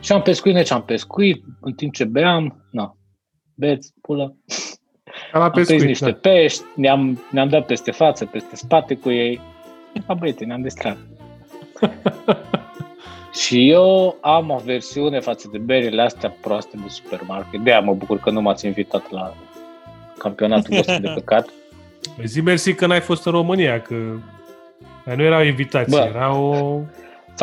Și 0.00 0.12
am 0.12 0.22
pescuit, 0.22 0.54
deci 0.54 0.70
am 0.70 0.82
pescuit, 0.82 1.44
în 1.60 1.72
timp 1.72 1.92
ce 1.92 2.04
beam, 2.04 2.68
na, 2.70 2.96
beți, 3.54 3.92
pulă. 4.02 4.36
Ca 5.32 5.38
la 5.38 5.44
Am 5.44 5.50
prins 5.50 5.66
pescuit, 5.66 5.88
niște 5.88 6.10
da. 6.10 6.30
pești, 6.30 6.62
ne-am, 6.74 7.22
ne-am 7.30 7.48
dat 7.48 7.66
peste 7.66 7.90
față, 7.90 8.24
peste 8.24 8.56
spate 8.56 8.94
cu 8.94 9.10
ei. 9.10 9.40
Ca 10.06 10.14
băiete, 10.14 10.44
ne-am 10.44 10.62
distrat. 10.62 10.98
și 13.42 13.70
eu 13.70 14.16
am 14.20 14.50
o 14.50 14.56
versiune 14.56 15.20
față 15.20 15.48
de 15.52 15.58
berile 15.58 16.02
astea 16.02 16.36
proaste 16.40 16.76
de 16.82 16.88
supermarket. 16.88 17.60
De-aia 17.60 17.80
mă 17.80 17.94
bucur 17.94 18.18
că 18.18 18.30
nu 18.30 18.40
m-ați 18.40 18.66
invitat 18.66 19.10
la 19.10 19.34
campionatul 20.18 20.74
vostru 20.74 21.00
de 21.00 21.12
căcat. 21.14 21.48
Păi 22.16 22.26
Zi 22.26 22.40
mersi 22.40 22.74
că 22.74 22.86
n-ai 22.86 23.00
fost 23.00 23.26
în 23.26 23.32
România, 23.32 23.80
că 23.80 23.94
Dar 25.04 25.16
nu 25.16 25.22
era 25.22 25.38
o 25.38 25.44
invitație, 25.44 25.98
Bă. 25.98 26.06
era 26.14 26.34
o... 26.34 26.80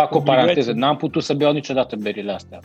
Fac 0.02 0.14
o 0.14 0.18
Obligație. 0.18 0.42
paranteză, 0.42 0.72
n-am 0.72 0.96
putut 0.98 1.24
să 1.24 1.34
beau 1.34 1.54
niciodată 1.54 1.96
berile 1.96 2.32
astea. 2.32 2.60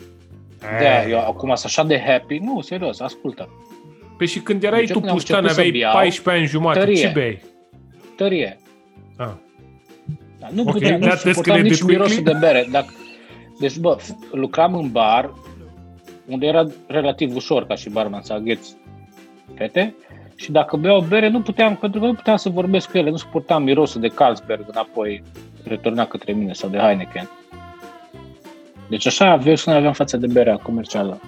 De 0.79 1.09
eu 1.09 1.19
acum 1.19 1.47
sunt 1.55 1.65
așa 1.65 1.83
de 1.83 1.99
happy. 2.05 2.37
Nu, 2.37 2.61
serios, 2.61 2.99
ascultă. 2.99 3.49
Păi 4.17 4.27
și 4.27 4.39
când 4.39 4.63
erai 4.63 4.79
Deci 4.79 4.89
eu 4.89 4.93
tu 4.95 4.99
când 4.99 5.11
am 5.11 5.17
puștan, 5.17 5.37
început 5.37 5.55
să 5.55 5.67
aveai 5.67 5.79
beau, 5.79 5.93
14 5.93 6.43
ani 6.43 6.51
jumate, 6.51 6.79
tărie. 6.79 6.95
ce 6.95 7.11
beai? 7.13 7.41
Tărie. 8.15 8.57
Ah. 9.17 9.29
Da, 10.39 10.47
nu 10.53 10.61
Ok, 10.61 10.71
puteam, 10.71 10.99
nu 10.99 11.05
that 11.05 11.17
suportam 11.17 11.41
escalated 11.43 11.63
nici 11.69 11.79
quickly. 11.81 11.95
mirosul 11.97 12.23
de 12.23 12.33
bere. 12.39 12.67
Dacă... 12.71 12.93
Deci, 13.59 13.77
bă, 13.77 13.97
f- 13.99 14.29
lucram 14.31 14.73
în 14.73 14.91
bar, 14.91 15.33
unde 16.27 16.45
era 16.45 16.65
relativ 16.87 17.35
ușor 17.35 17.65
ca 17.65 17.75
și 17.75 17.89
barman 17.89 18.21
să 18.21 18.33
agheți 18.33 18.75
fete, 19.55 19.95
și 20.35 20.51
dacă 20.51 20.77
beau 20.77 21.01
bere, 21.01 21.29
nu 21.29 21.41
puteam, 21.41 21.75
pentru 21.75 21.99
că 21.99 22.05
nu 22.05 22.13
puteam 22.13 22.37
să 22.37 22.49
vorbesc 22.49 22.91
cu 22.91 22.97
ele, 22.97 23.09
nu 23.09 23.15
suportam 23.17 23.63
mirosul 23.63 24.01
de 24.01 24.07
Carlsberg 24.07 24.65
înapoi 24.67 25.23
returna 25.63 26.05
către 26.05 26.31
mine 26.33 26.53
sau 26.53 26.69
de 26.69 26.77
Heineken. 26.77 27.29
Deci 28.89 29.05
așa 29.05 29.29
aveam 29.31 29.55
și 29.55 29.67
noi 29.67 29.77
aveam 29.77 29.93
față 29.93 30.17
de 30.17 30.27
berea 30.27 30.57
comercială. 30.57 31.19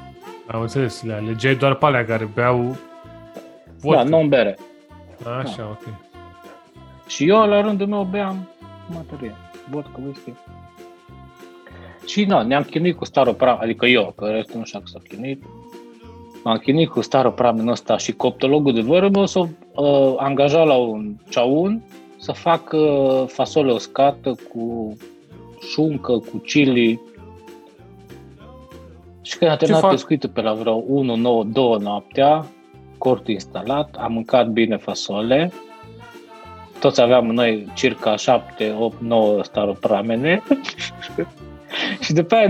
Am 0.47 0.61
înțeles, 0.61 1.03
le 1.03 1.13
alegeai 1.13 1.55
doar 1.55 1.75
pe 1.75 1.85
alea 1.85 2.05
care 2.05 2.29
beau 2.33 2.63
Da, 2.63 3.71
vodka. 3.79 4.03
nu 4.03 4.19
în 4.19 4.27
bere. 4.29 4.57
Așa, 5.39 5.67
ok. 5.71 5.93
Și 7.07 7.27
eu, 7.29 7.47
la 7.47 7.61
rândul 7.61 7.87
meu, 7.87 8.03
beam 8.03 8.49
mătărie, 8.87 9.35
vodka, 9.69 9.99
whisky. 10.05 10.31
Și 12.05 12.25
nu, 12.25 12.41
ne-am 12.41 12.63
chinuit 12.63 12.95
cu 12.97 13.05
staropram, 13.05 13.57
adică 13.61 13.85
eu, 13.85 14.13
că 14.17 14.25
restul 14.25 14.59
nu 14.59 14.65
știu 14.65 14.79
că 14.79 14.85
s-a 14.85 14.99
chinuit. 15.09 15.43
M-am 16.45 16.57
chinuit 16.57 16.89
cu 16.89 17.01
staropramenul 17.01 17.71
ăsta 17.71 17.97
și 17.97 18.11
coptologul 18.11 18.73
de 18.73 18.81
vără 18.81 19.09
meu 19.09 19.25
s-a 19.25 19.39
uh, 19.39 20.13
angajat 20.17 20.65
la 20.65 20.75
un 20.75 21.15
ceaun 21.29 21.83
să 22.17 22.31
facă 22.31 22.79
fasole 23.27 23.71
uscată 23.71 24.35
cu 24.53 24.97
șuncă, 25.71 26.11
cu 26.11 26.37
chili. 26.37 27.01
Și 29.21 29.37
când 29.37 29.51
a 29.51 29.55
terminat 29.55 29.81
fac? 29.81 29.91
pescuitul 29.91 30.29
pe 30.29 30.41
la 30.41 30.53
vreo 30.53 30.83
1, 30.87 31.15
9, 31.15 31.43
2 31.43 31.77
noaptea, 31.79 32.45
cortul 32.97 33.33
instalat, 33.33 33.95
am 33.99 34.13
mâncat 34.13 34.47
bine 34.49 34.77
fasole, 34.77 35.51
toți 36.79 37.01
aveam 37.01 37.25
noi 37.25 37.67
circa 37.73 38.15
7, 38.15 38.75
8, 38.79 39.01
9 39.01 39.43
staropramene 39.43 40.43
și 41.99 42.13
după 42.13 42.35
aia 42.35 42.47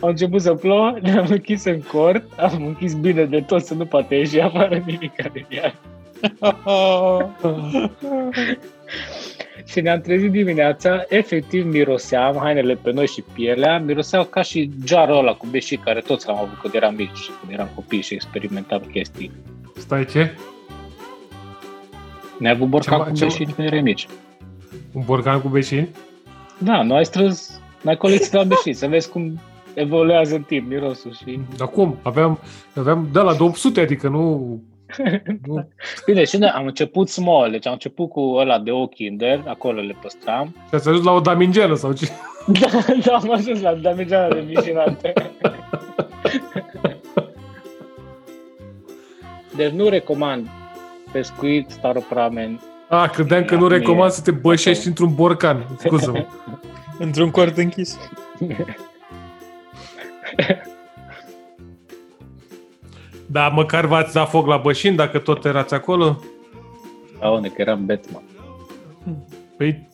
au 0.00 0.08
început 0.08 0.40
să 0.42 0.54
plouă, 0.54 0.96
ne-am 1.02 1.26
închis 1.28 1.64
în 1.64 1.80
cort, 1.80 2.38
am 2.38 2.66
închis 2.66 2.94
bine 2.94 3.24
de 3.24 3.40
tot 3.40 3.64
să 3.64 3.74
nu 3.74 3.84
poate 3.86 4.14
ieși 4.14 4.40
afară 4.40 4.82
nimic 4.86 5.12
din 5.32 5.46
ea. 5.48 5.74
Și 9.64 9.80
ne-am 9.80 10.00
trezit 10.00 10.30
dimineața, 10.30 11.04
efectiv 11.08 11.64
miroseam 11.64 12.36
hainele 12.36 12.74
pe 12.74 12.92
noi 12.92 13.06
și 13.06 13.24
pielea, 13.34 13.78
miroseau 13.78 14.24
ca 14.24 14.42
și 14.42 14.70
jarul 14.84 15.16
ăla 15.16 15.32
cu 15.32 15.46
beșic 15.50 15.82
care 15.82 16.00
toți 16.00 16.26
l-am 16.26 16.36
avut 16.36 16.58
când 16.60 16.74
eram 16.74 16.94
mici, 16.94 17.30
când 17.40 17.52
eram 17.52 17.68
copii 17.74 18.00
și 18.02 18.14
experimentam 18.14 18.80
chestii. 18.92 19.30
Stai 19.76 20.04
ce? 20.04 20.34
Ne-ai 22.38 22.52
avut 22.54 22.68
borcan 22.68 22.98
Ce- 22.98 23.04
cu 23.10 23.14
ce- 23.16 23.24
beșini 23.24 23.52
când 23.52 23.66
erai 23.66 23.80
mici. 23.80 24.06
Un 24.92 25.02
borcan 25.04 25.40
cu 25.40 25.48
beșini? 25.48 25.88
Da, 26.58 26.82
nu 26.82 26.94
ai 26.94 27.04
strâns, 27.04 27.60
n-ai 27.82 27.96
colecționat 27.96 28.46
beșini, 28.46 28.74
să 28.74 28.86
vezi 28.86 29.10
cum 29.10 29.40
evoluează 29.76 30.34
în 30.34 30.42
timp 30.42 30.68
mirosul 30.68 31.12
și... 31.12 31.40
Dar 31.56 31.68
cum? 31.68 31.98
Aveam, 32.02 32.38
aveam 32.74 33.08
de 33.12 33.18
la 33.18 33.36
800, 33.38 33.80
adică 33.80 34.08
nu... 34.08 34.38
nu 35.46 35.68
Bine, 36.06 36.24
și 36.24 36.36
noi 36.36 36.48
am 36.48 36.66
început 36.66 37.08
small, 37.08 37.50
deci 37.50 37.66
am 37.66 37.72
început 37.72 38.08
cu 38.10 38.20
ăla 38.20 38.58
de 38.58 38.70
o 38.70 38.86
Kinder, 38.86 39.42
acolo 39.46 39.80
le 39.80 39.96
păstram. 40.02 40.54
și 40.68 40.74
ați 40.74 40.88
ajuns 40.88 41.04
la 41.04 41.12
o 41.12 41.20
damingelă 41.20 41.74
sau 41.74 41.92
ce? 41.92 42.08
Da, 42.60 42.66
da, 43.04 43.14
am 43.16 43.30
ajuns 43.32 43.60
la 43.60 43.74
damigeala 43.74 44.34
de 44.34 44.40
vicinate. 44.40 45.12
Deci 49.56 49.70
nu 49.70 49.88
recomand 49.88 50.48
pescuit, 51.12 51.70
staropramen. 51.70 52.60
Ah, 52.88 53.10
credeam 53.10 53.44
că 53.44 53.54
Da, 53.54 53.60
nu 53.60 53.66
mie- 53.66 53.76
recomand 53.76 54.10
să 54.10 54.22
te 54.22 54.30
bășești 54.30 54.86
într-un 54.86 55.14
borcan. 55.14 55.66
Scuză-mă. 55.78 56.24
Într-un 56.98 57.30
cort 57.30 57.56
închis. 57.56 57.98
Dar 63.26 63.52
măcar 63.52 63.84
v-ați 63.86 64.12
dat 64.14 64.28
foc 64.28 64.46
la 64.46 64.56
bășini 64.56 64.96
dacă 64.96 65.18
tot 65.18 65.44
erați 65.44 65.74
acolo? 65.74 66.20
Aune, 67.20 67.48
că 67.48 67.60
eram 67.60 67.86
Batman. 67.86 68.22
Păi, 69.56 69.88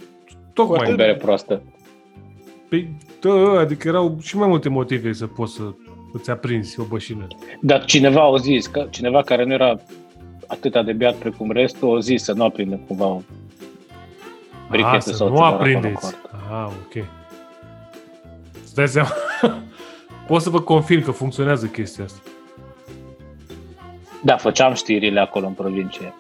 tocmai. 0.52 0.88
Cu 0.90 0.94
bere 0.94 1.14
proastă. 1.16 1.62
Păi, 2.68 2.96
da, 3.20 3.58
adică 3.58 3.88
erau 3.88 4.16
și 4.20 4.36
mai 4.36 4.48
multe 4.48 4.68
motive 4.68 5.12
să 5.12 5.26
poți 5.26 5.54
să 5.54 5.62
îți 6.12 6.30
aprinzi 6.30 6.80
o 6.80 6.84
bășină. 6.84 7.26
Dar 7.60 7.84
cineva 7.84 8.22
a 8.32 8.36
zis, 8.36 8.66
că 8.66 8.86
cineva 8.90 9.22
care 9.22 9.44
nu 9.44 9.52
era 9.52 9.76
atât 10.46 10.84
de 10.84 10.92
beat 10.92 11.14
precum 11.14 11.50
restul, 11.50 11.96
a 11.96 12.00
zis 12.00 12.22
să 12.22 12.32
nu 12.32 12.44
aprindem 12.44 12.78
cumva 12.78 13.06
o 13.06 13.20
brichetă 14.68 14.94
Ah, 14.96 15.00
să 15.02 15.12
sau 15.12 15.28
nu 15.28 15.34
ceva 15.34 15.46
acolo 15.46 15.68
în 15.68 15.74
aprindeți. 15.76 16.00
cort. 16.02 16.30
Ah, 16.50 16.66
ok. 16.66 17.04
Îți 18.62 18.74
dai 18.74 18.88
seama? 18.88 19.08
Pot 20.26 20.42
să 20.42 20.50
vă 20.50 20.60
confirm 20.60 21.02
că 21.02 21.10
funcționează 21.10 21.66
chestia 21.66 22.04
asta. 22.04 22.20
Da, 24.24 24.36
făceam 24.36 24.74
știrile 24.74 25.20
acolo 25.20 25.46
în 25.46 25.52
provincie. 25.52 26.14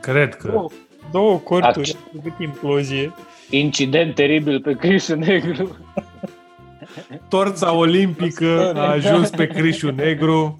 Cred 0.00 0.34
că... 0.34 0.48
Două, 0.48 0.68
două 1.10 1.36
corturi, 1.36 1.92
Ac- 1.92 1.96
a 1.96 2.08
făcut 2.12 2.38
implozie. 2.38 3.12
Incident 3.50 4.14
teribil 4.14 4.60
pe 4.60 4.72
Crișul 4.72 5.16
Negru. 5.16 5.76
torța 7.28 7.72
olimpică 7.72 8.72
a 8.76 8.90
ajuns 8.90 9.30
pe 9.30 9.46
Crișul 9.46 9.92
Negru. 9.92 10.58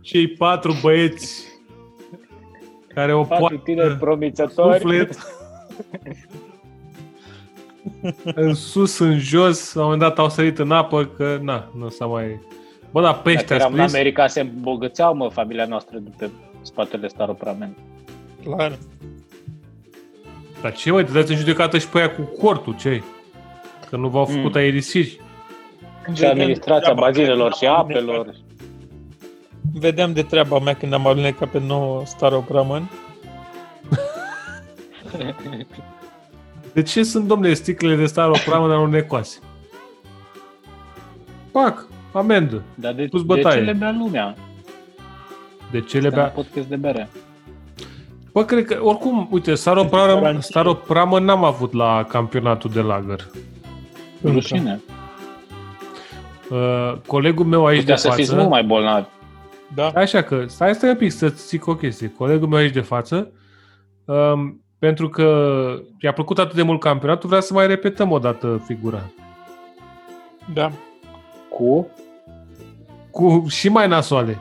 Cei 0.00 0.28
patru 0.28 0.72
băieți 0.82 1.44
care 2.94 3.14
o 3.14 3.22
Patru 3.24 3.56
tineri 3.56 3.86
poartă 3.86 4.04
promițători. 4.04 4.78
suflet 4.80 5.16
în 8.34 8.54
sus, 8.54 8.98
în 8.98 9.18
jos, 9.18 9.72
la 9.74 9.80
un 9.80 9.90
moment 9.90 10.08
dat 10.08 10.18
au 10.18 10.28
sărit 10.28 10.58
în 10.58 10.70
apă 10.70 11.04
că, 11.04 11.38
na, 11.42 11.70
nu 11.78 11.88
s-a 11.88 12.06
mai... 12.06 12.40
Bă, 12.90 13.00
dar 13.02 13.20
pește 13.20 13.40
Dacă 13.42 13.52
a 13.52 13.56
eram 13.56 13.70
în 13.70 13.76
prins. 13.76 13.92
America, 13.94 14.26
se 14.26 14.40
îmbogățeau, 14.40 15.14
mă, 15.14 15.28
familia 15.28 15.64
noastră 15.64 15.98
de 15.98 16.10
pe 16.18 16.30
spatele 16.62 17.08
staropramen. 17.08 17.76
Clar. 18.44 18.78
Dar 20.62 20.72
ce 20.72 20.90
mai, 20.90 21.04
te 21.04 21.12
dați 21.12 21.30
în 21.30 21.36
judecată 21.38 21.78
și 21.78 21.88
pe 21.88 21.98
aia 21.98 22.10
cu 22.10 22.22
cortul, 22.22 22.76
ce 22.76 23.02
Că 23.90 23.96
nu 23.96 24.08
v-au 24.08 24.24
făcut 24.24 24.50
Mm. 24.54 24.60
aerisiri. 24.60 25.08
Și 25.08 25.20
Vedeam 26.06 26.30
administrația 26.30 26.80
treaba 26.80 27.00
bazinelor 27.00 27.52
și 27.52 27.58
când 27.58 27.72
am 27.72 27.78
apelor. 27.78 28.34
Vedeam 29.72 30.12
de 30.12 30.22
treaba 30.22 30.58
mea 30.58 30.74
când 30.74 30.92
am 30.92 31.06
alunecat 31.06 31.48
pe 31.48 31.60
nouă 31.66 32.02
Staropramen. 32.04 32.90
De 36.78 36.84
ce 36.84 37.02
sunt, 37.02 37.26
domnule, 37.26 37.54
sticlele 37.54 37.96
de 37.96 38.06
staropramă 38.06 38.68
dar 38.68 38.76
nu 38.76 38.86
necoase? 38.86 39.38
Pac, 41.52 41.86
amendă. 42.12 42.62
Dar 42.74 42.92
de, 42.92 43.04
Pus 43.10 43.20
de 43.20 43.26
bătaie. 43.26 43.58
ce 43.58 43.64
le 43.64 43.72
bea 43.72 43.90
lumea? 43.98 44.34
De 45.70 45.80
ce 45.80 45.96
le 45.96 46.02
Le 46.02 46.08
bea... 46.08 46.18
bea? 46.18 46.28
podcast 46.28 46.66
de 46.66 46.76
bere. 46.76 47.08
Bă, 48.32 48.44
cred 48.44 48.64
că, 48.64 48.78
oricum, 48.82 49.28
uite, 49.30 49.54
staropramă, 49.54 50.12
Garanție. 50.20 50.40
staropramă 50.42 51.18
n-am 51.18 51.44
avut 51.44 51.72
la 51.72 52.04
campionatul 52.08 52.70
de 52.70 52.80
lagăr. 52.80 53.26
Rușine. 54.24 54.80
Uh, 56.50 56.92
colegul 57.06 57.44
meu 57.44 57.66
aici 57.66 57.80
Putea 57.80 57.94
de 57.94 58.00
să 58.00 58.10
fiți 58.10 58.28
față... 58.28 58.38
mult 58.40 58.50
mai 58.50 58.62
bolnavi. 58.62 59.06
Da. 59.74 59.88
Așa 59.88 60.22
că, 60.22 60.44
stai, 60.46 60.74
stai 60.74 60.90
un 60.90 60.96
pic 60.96 61.12
să-ți 61.12 61.48
zic 61.48 61.66
o 61.66 61.74
chestie. 61.76 62.12
Colegul 62.18 62.48
meu 62.48 62.58
aici 62.58 62.72
de 62.72 62.80
față, 62.80 63.32
um, 64.04 64.62
pentru 64.78 65.08
că 65.08 65.28
i-a 66.00 66.12
plăcut 66.12 66.38
atât 66.38 66.54
de 66.56 66.62
mult 66.62 66.80
campionatul, 66.80 67.28
vrea 67.28 67.40
să 67.40 67.52
mai 67.52 67.66
repetăm 67.66 68.10
o 68.10 68.18
dată 68.18 68.62
figura. 68.66 69.02
Da. 70.54 70.70
Cu? 71.48 71.88
Cu 73.10 73.44
și 73.48 73.68
mai 73.68 73.88
nasoale. 73.88 74.38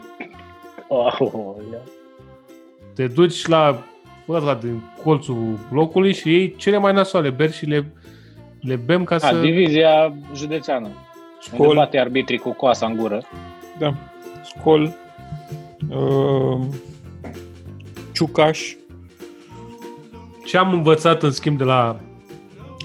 Oh, 0.87 1.17
Te 2.93 3.07
duci 3.07 3.47
la 3.47 3.83
ăla 4.29 4.55
din 4.55 4.81
colțul 5.03 5.57
blocului 5.69 6.13
și 6.13 6.29
iei 6.29 6.55
cele 6.55 6.77
mai 6.77 6.93
nasoale 6.93 7.29
beri 7.29 7.53
și 7.53 7.65
le, 7.65 7.91
le 8.61 8.75
bem 8.75 9.03
ca 9.03 9.15
A, 9.15 9.17
să... 9.17 9.39
divizia 9.39 10.13
județeană. 10.35 10.85
Unde 10.85 11.63
Scol. 11.63 11.75
bate 11.75 11.99
arbitrii 11.99 12.37
cu 12.37 12.51
coasa 12.51 12.85
în 12.85 12.95
gură. 12.95 13.21
Da. 13.77 13.93
Scol. 14.43 14.95
Uh, 15.89 16.59
ciucaș. 18.13 18.75
Ce 20.47 20.57
am 20.57 20.73
învățat 20.73 21.23
în 21.23 21.31
schimb 21.31 21.57
de 21.57 21.63
la 21.63 21.99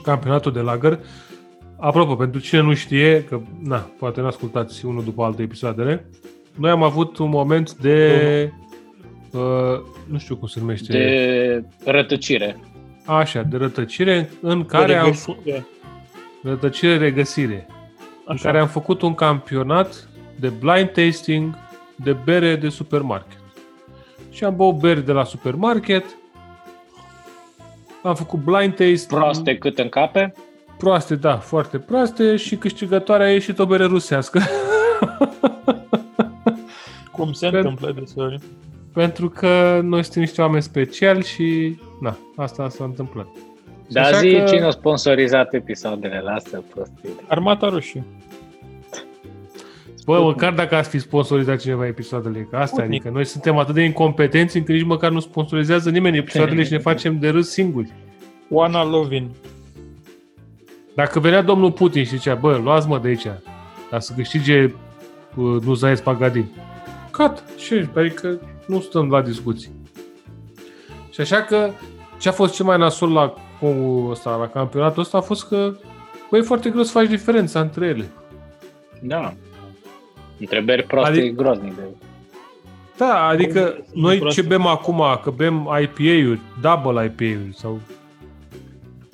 campionatul 0.03 0.53
de 0.53 0.61
lagăr, 0.61 0.98
apropo, 1.77 2.14
pentru 2.14 2.40
cine 2.40 2.61
nu 2.61 2.75
știe, 2.75 3.25
că 3.25 3.40
na, 3.62 3.90
poate 3.98 4.20
nu 4.20 4.27
ascultați 4.27 4.85
unul 4.85 5.05
după 5.05 5.22
altul 5.22 5.44
episoadele, 5.44 6.07
noi 6.55 6.70
am 6.70 6.83
avut 6.83 7.18
un 7.18 7.29
moment 7.29 7.75
de... 7.75 8.53
Uh, 9.31 9.40
nu 10.11 10.18
știu 10.18 10.37
cum 10.37 10.48
se 10.48 10.61
numește. 10.61 10.92
De 10.92 11.90
rătăcire. 11.90 12.57
Așa, 13.05 13.42
de 13.42 13.57
rătăcire, 13.57 14.31
în 14.40 14.64
care 14.64 14.96
am 14.96 15.12
făcut... 15.12 15.44
Regăsire. 15.44 15.66
Rătăcire 16.42 16.96
regăsire. 16.96 17.66
în 18.25 18.35
Așa. 18.35 18.44
care 18.44 18.59
am 18.59 18.68
făcut 18.68 19.03
un 19.03 19.14
campionat 19.14 20.09
de 20.40 20.48
blind 20.48 20.88
tasting 20.88 21.55
de 21.96 22.16
bere 22.25 22.57
de 22.57 22.68
supermarket. 22.68 23.38
Și 24.31 24.44
am 24.44 24.57
băut 24.57 24.79
beri 24.79 25.05
de 25.05 25.12
la 25.12 25.25
supermarket, 25.25 26.05
am 28.03 28.15
făcut 28.15 28.38
blind 28.45 28.75
taste. 28.75 29.07
Proaste 29.15 29.57
cât 29.59 29.79
în 29.79 29.88
cape. 29.88 30.33
Proaste, 30.79 31.15
da, 31.15 31.37
foarte 31.37 31.79
proaste 31.79 32.37
și 32.37 32.57
câștigătoarea 32.57 33.27
a 33.27 33.31
ieșit 33.31 33.59
o 33.59 33.67
bere 33.67 33.85
rusească. 33.85 34.41
Cum 37.12 37.33
se 37.33 37.47
Cred- 37.49 37.55
întâmplă 37.61 37.95
deseori. 37.99 38.38
Pentru 38.93 39.29
că 39.29 39.81
noi 39.83 40.03
suntem 40.03 40.23
niște 40.23 40.41
oameni 40.41 40.62
speciali 40.62 41.25
și 41.25 41.77
na, 42.01 42.17
asta 42.37 42.69
s-a 42.69 42.85
întâmplat. 42.85 43.27
Dar 43.88 44.05
Așa 44.05 44.19
zi 44.19 44.31
că- 44.37 44.45
cine 44.45 44.65
a 44.65 44.71
sponsorizat 44.71 45.55
episoadele, 45.55 46.21
lasă 46.21 46.62
prostii. 46.75 47.09
Armata 47.29 47.69
Roșie. 47.69 48.05
Bă, 50.05 50.21
măcar 50.21 50.53
dacă 50.53 50.75
ați 50.75 50.88
fi 50.88 50.99
sponsorizat 50.99 51.59
cineva 51.61 51.87
episoadele, 51.87 52.47
că 52.51 52.57
asta 52.57 52.67
Sputnik. 52.67 52.91
adică 52.91 53.11
noi 53.11 53.25
suntem 53.25 53.59
atât 53.59 53.75
de 53.75 53.83
incompetenți 53.83 54.57
încât 54.57 54.75
nici 54.75 54.85
măcar 54.85 55.11
nu 55.11 55.21
sponsorizează 55.21 55.91
nimeni 55.91 56.17
episoadele 56.17 56.62
și 56.62 56.73
ne 56.73 56.79
facem 56.79 57.19
de 57.19 57.29
râs 57.29 57.51
singuri. 57.51 57.93
Oana 58.51 58.85
Lovin. 58.85 59.31
Dacă 60.95 61.21
venea 61.21 61.43
domnul 61.43 61.73
Putin 61.73 62.05
și 62.05 62.17
zicea, 62.17 62.35
bă, 62.35 62.61
luați-mă 62.62 62.99
de 62.99 63.09
aici, 63.09 63.27
ca 63.91 63.99
să 63.99 64.12
câștige 64.17 64.62
uh, 65.35 65.62
nu 65.62 65.75
Zaeț 65.75 66.01
Pagadin. 66.01 66.47
Cat, 67.11 67.45
ce? 67.57 67.88
Adică 67.97 68.41
nu 68.67 68.81
stăm 68.81 69.11
la 69.11 69.23
discuții. 69.23 69.71
Și 71.11 71.21
așa 71.21 71.43
că 71.43 71.71
ce 72.19 72.29
a 72.29 72.33
fost 72.33 72.55
cel 72.55 72.65
mai 72.65 72.79
nasol 72.79 73.12
la, 73.12 73.35
cu 73.61 73.67
ăsta, 74.11 74.37
la 74.37 74.49
campionatul 74.49 75.03
ăsta 75.03 75.17
a 75.19 75.21
fost 75.21 75.49
că 75.49 75.75
bă, 76.31 76.37
e 76.37 76.41
foarte 76.41 76.71
greu 76.71 76.83
să 76.83 76.91
faci 76.91 77.09
diferența 77.09 77.61
între 77.61 77.87
ele. 77.87 78.11
Da. 79.01 79.35
Întrebări 80.42 80.83
proaste 80.83 81.11
Adică- 81.11 81.26
adică... 81.26 81.42
groznic 81.42 81.74
de... 81.76 81.83
Da, 82.96 83.26
adică 83.26 83.85
Nu 83.92 84.00
noi 84.00 84.18
proastă. 84.18 84.40
ce 84.40 84.46
bem 84.46 84.66
acum, 84.66 85.02
că 85.22 85.31
bem 85.31 85.55
IPA-uri, 85.83 86.40
double 86.61 87.05
IPA-uri 87.05 87.55
sau 87.57 87.81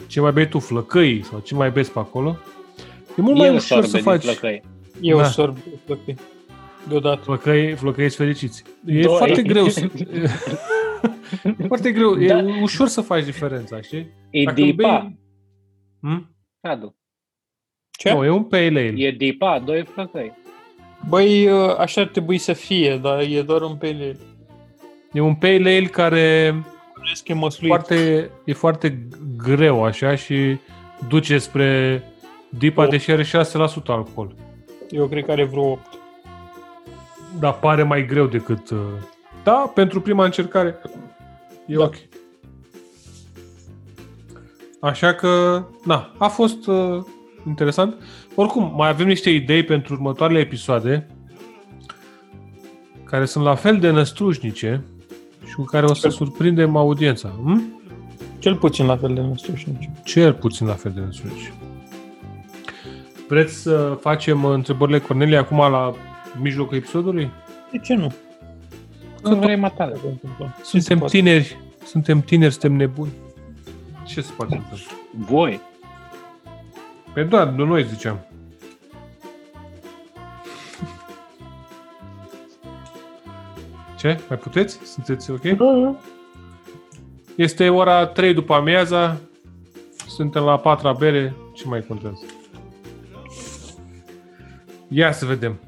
ce 0.07 0.21
mai 0.21 0.33
bei 0.33 0.49
tu, 0.49 0.59
flăcăi 0.59 1.25
sau 1.25 1.39
ce 1.39 1.55
mai 1.55 1.71
bezi 1.71 1.93
pe 1.93 1.99
acolo, 1.99 2.37
e 3.19 3.23
mult 3.23 3.37
mai 3.37 3.47
Eu 3.49 3.55
ușor 3.55 3.85
să 3.85 3.89
sorbe 3.89 3.97
din 3.97 4.03
faci 4.03 4.23
flăcăi. 4.23 4.63
Eu 5.01 5.17
Da. 5.17 5.25
sorb 5.25 5.57
flăcăi. 5.85 6.17
Deodată. 6.89 7.21
flăcăi, 7.23 7.75
flăcăi 7.75 8.09
fericiți. 8.11 8.65
E 8.87 9.01
Doi. 9.01 9.17
foarte 9.17 9.43
greu 9.43 9.69
să... 9.69 9.81
e 11.59 11.67
foarte 11.67 11.93
greu, 11.93 12.21
e 12.21 12.27
Da. 12.27 12.45
ușor 12.63 12.87
să 12.87 13.01
faci 13.01 13.25
diferența, 13.25 13.81
știi? 13.81 14.11
E 14.31 14.45
Dacă 14.45 14.61
îmi 14.61 14.71
dipa. 14.73 15.07
bei- 15.11 15.17
Hmm? 16.01 16.37
Radu. 16.61 16.97
Ce? 17.91 18.13
Nu, 18.13 18.25
e 18.25 18.29
un 18.31 18.45
pale 18.45 18.65
ale. 18.67 18.93
E 18.97 19.11
dipa, 19.11 19.59
doi 19.65 19.85
flăcăi. 19.85 20.33
Băi, 21.09 21.51
uh, 21.51 21.75
așa 21.79 22.01
ar 22.01 22.07
trebui 22.07 22.39
să 22.39 22.53
fie, 22.53 22.99
dar 23.03 23.21
e 23.21 23.43
doar 23.43 23.63
un 23.63 23.75
pele. 23.77 24.17
E 25.13 25.21
un 25.21 25.35
pale 25.35 25.55
ale 25.77 25.87
care 25.87 26.55
Crezi 27.03 27.23
că 27.25 27.33
e 27.33 27.35
măsluit. 27.35 27.73
foarte, 27.73 28.31
e 28.45 28.53
foarte 28.53 29.09
greu 29.37 29.85
așa 29.85 30.15
și 30.17 30.59
duce 31.09 31.39
spre 31.39 32.03
dipa, 32.49 32.83
Oh. 32.83 32.89
deși 32.91 33.11
are 33.11 33.23
6% 33.23 33.93
alcool. 33.93 34.35
Eu 34.91 35.07
cred 35.07 35.25
că 35.25 35.31
are 35.31 35.45
vreo 35.45 35.71
8. 35.71 35.81
Dar 37.39 37.55
pare 37.59 37.83
mai 37.83 38.07
greu 38.07 38.27
decât... 38.27 38.71
uh, 38.71 38.79
Da, 39.43 39.71
pentru 39.75 40.01
prima 40.01 40.25
încercare 40.25 40.79
e 41.67 41.75
Da. 41.75 41.83
ok. 41.85 41.95
Așa 44.81 45.15
că, 45.15 45.63
na, 45.85 46.13
a 46.19 46.29
fost 46.29 46.67
uh, 46.67 47.05
interesant. 47.47 47.95
Oricum, 48.35 48.73
mai 48.77 48.89
avem 48.89 49.07
niște 49.07 49.31
idei 49.31 49.63
pentru 49.65 49.95
următoarele 49.95 50.39
episoade 50.39 51.07
care 53.05 53.25
sunt 53.25 53.45
la 53.45 53.55
fel 53.55 53.79
de 53.79 53.91
năstrușnice 53.91 54.85
și 55.47 55.55
cu 55.55 55.63
care 55.65 55.87
o 55.87 55.95
să 55.95 56.09
surprindem 56.09 56.77
audiența. 56.77 57.29
Hm? 57.29 57.83
Cel 58.39 58.57
puțin 58.57 58.87
la 58.87 58.97
fel 58.97 59.15
de 59.15 59.21
nostru 59.21 59.55
și 59.55 59.69
nici. 59.69 59.91
Cel 60.05 60.33
puțin 60.35 60.67
la 60.67 60.73
fel 60.73 60.93
de 60.95 61.01
năstrușnice. 61.01 61.53
Vreți 63.29 63.55
să 63.55 63.99
facem 64.01 64.45
uh, 64.45 64.53
întrebările 64.53 64.99
Cornelia 64.99 65.39
acum 65.39 65.59
la 65.59 65.95
mijlocul 66.41 66.77
episodului? 66.77 67.31
De 67.73 67.79
ce 67.79 67.95
nu? 67.95 68.15
Când 69.23 69.41
vrei 69.41 69.57
matale. 69.57 69.95
Se 69.95 70.07
întâmplă. 70.07 70.55
Ce 70.57 70.63
se 70.63 70.69
Suntem 70.69 70.99
poate? 70.99 71.17
tineri, 71.17 71.59
suntem 71.85 72.21
tineri, 72.21 72.53
suntem 72.53 72.73
nebuni. 72.73 73.13
Ce 74.07 74.21
se 74.21 74.33
poate 74.37 74.55
întâmpla? 74.55 74.79
Voi. 75.11 75.61
Pe 77.19 77.25
da, 77.25 77.45
nu 77.45 77.65
noi 77.65 77.85
ziceam. 77.85 78.19
Ce? 83.99 84.21
Mai 84.29 84.39
puteți? 84.39 84.79
Sunteți 84.85 85.31
ok? 85.31 85.43
Este 87.35 87.69
ora 87.69 88.07
3 88.07 88.35
după 88.35 88.55
amiaza. 88.55 89.17
Suntem 90.07 90.43
la 90.43 90.59
patra 90.59 90.93
bere. 90.93 91.35
Ce 91.55 91.67
mai 91.67 91.85
contează? 91.89 92.25
Ia 94.89 95.13
să 95.13 95.27
vedem. 95.27 95.61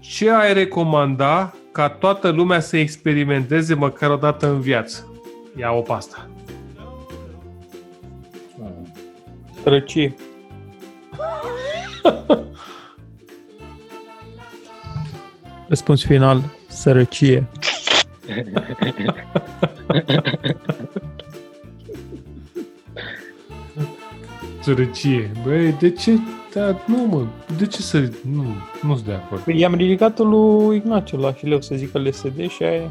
Ce 0.00 0.30
ai 0.30 0.52
recomanda 0.52 1.54
ca 1.70 1.88
toată 1.88 2.30
lumea 2.30 2.60
să 2.60 2.76
experimenteze 2.76 3.74
măcar 3.74 4.10
o 4.10 4.16
dată 4.16 4.48
în 4.48 4.60
viață? 4.60 5.12
Ia 5.56 5.70
o 5.70 5.80
pasta. 5.80 6.30
Răcie. 9.64 10.14
Răspuns 15.68 16.04
final, 16.04 16.42
sărăcie. 16.68 17.46
sărăcie. 24.62 25.30
Băi, 25.44 25.72
de 25.72 25.90
ce? 25.90 26.18
Da, 26.54 26.82
nu, 26.86 26.96
mă, 26.96 27.26
de 27.58 27.66
ce 27.66 27.82
să... 27.82 28.10
Nu, 28.32 28.44
nu 28.82 28.94
sunt 28.94 29.06
de 29.06 29.12
acord. 29.12 29.42
Păi 29.42 29.58
i-am 29.58 29.74
ridicat-o 29.74 30.24
lui 30.24 30.76
Ignacio 30.76 31.16
la 31.16 31.32
Hileu 31.32 31.60
să 31.60 31.74
zică 31.74 31.98
LSD 31.98 32.48
și 32.48 32.62
aia 32.62 32.90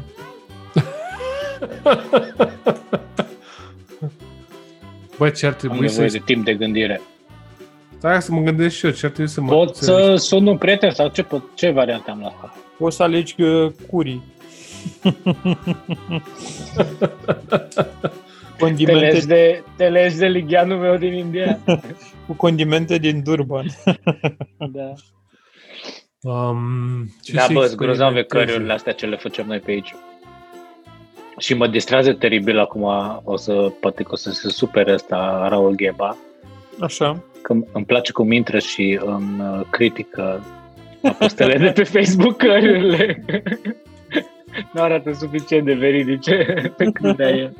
Băi, 5.18 5.32
ce 5.32 5.46
ar 5.46 5.52
trebui 5.52 5.88
să... 5.88 6.06
Să... 6.06 6.12
de 6.18 6.22
timp 6.24 6.44
de 6.44 6.54
gândire. 6.54 7.00
Stai 8.02 8.22
să 8.22 8.32
mă 8.32 8.40
gândesc 8.40 8.76
și 8.76 8.86
eu, 8.86 8.92
ce 8.92 9.06
ar 9.06 9.12
trebui 9.12 9.30
să 9.30 9.40
mă... 9.40 9.52
Pot 9.52 9.76
să 9.76 10.14
sun 10.16 10.46
un 10.46 10.58
prieten 10.58 10.90
sau 10.90 11.08
ce, 11.08 11.22
pot- 11.22 11.54
ce 11.54 11.70
variante 11.70 12.10
am 12.10 12.20
la 12.20 12.26
asta? 12.26 12.54
Poți 12.78 12.96
să 12.96 13.02
alegi 13.02 13.42
uh, 13.42 13.72
curii. 13.90 14.22
Te 15.02 15.10
legi 18.58 18.58
condimente, 18.58 19.26
de, 19.26 19.62
te 19.76 19.88
legi 19.88 20.16
de 20.16 20.26
ligheanul 20.26 20.78
meu 20.78 20.96
din 20.96 21.12
India. 21.12 21.58
cu 22.26 22.32
condimente 22.32 22.98
din 22.98 23.22
Durban. 23.22 23.66
da. 24.76 24.92
Um, 26.20 27.10
ce 27.22 27.32
Da, 27.32 27.40
să 27.42 27.52
bă, 27.52 27.66
sunt 27.66 27.76
grozave 27.78 28.18
experimenteze? 28.18 28.52
cărurile 28.52 28.72
astea 28.72 28.92
ce 28.92 29.06
le 29.06 29.16
facem 29.16 29.46
noi 29.46 29.58
pe 29.58 29.70
aici. 29.70 29.94
Și 31.38 31.54
mă 31.54 31.66
distrează 31.66 32.12
teribil 32.12 32.58
acum, 32.58 32.82
o 33.24 33.36
să, 33.36 33.52
poate 33.80 34.02
că 34.02 34.08
o 34.12 34.16
să 34.16 34.30
se 34.30 34.48
supere 34.48 34.92
ăsta 34.92 35.46
Raul 35.48 35.74
Gheba, 35.74 36.16
Așa. 36.80 37.22
Că 37.42 37.52
îmi 37.72 37.84
place 37.84 38.12
cum 38.12 38.32
intră 38.32 38.58
și 38.58 38.98
îmi 39.04 39.40
uh, 39.40 39.60
critică 39.70 40.44
postele 41.18 41.58
de 41.58 41.70
pe 41.70 41.82
Facebook 41.82 42.36
cărurile. 42.42 43.24
nu 44.72 44.82
arată 44.82 45.12
suficient 45.12 45.64
de 45.64 45.74
veridice 45.74 46.44
pe 46.76 46.84
când 46.84 47.16
de 47.16 47.24
el. 47.24 47.56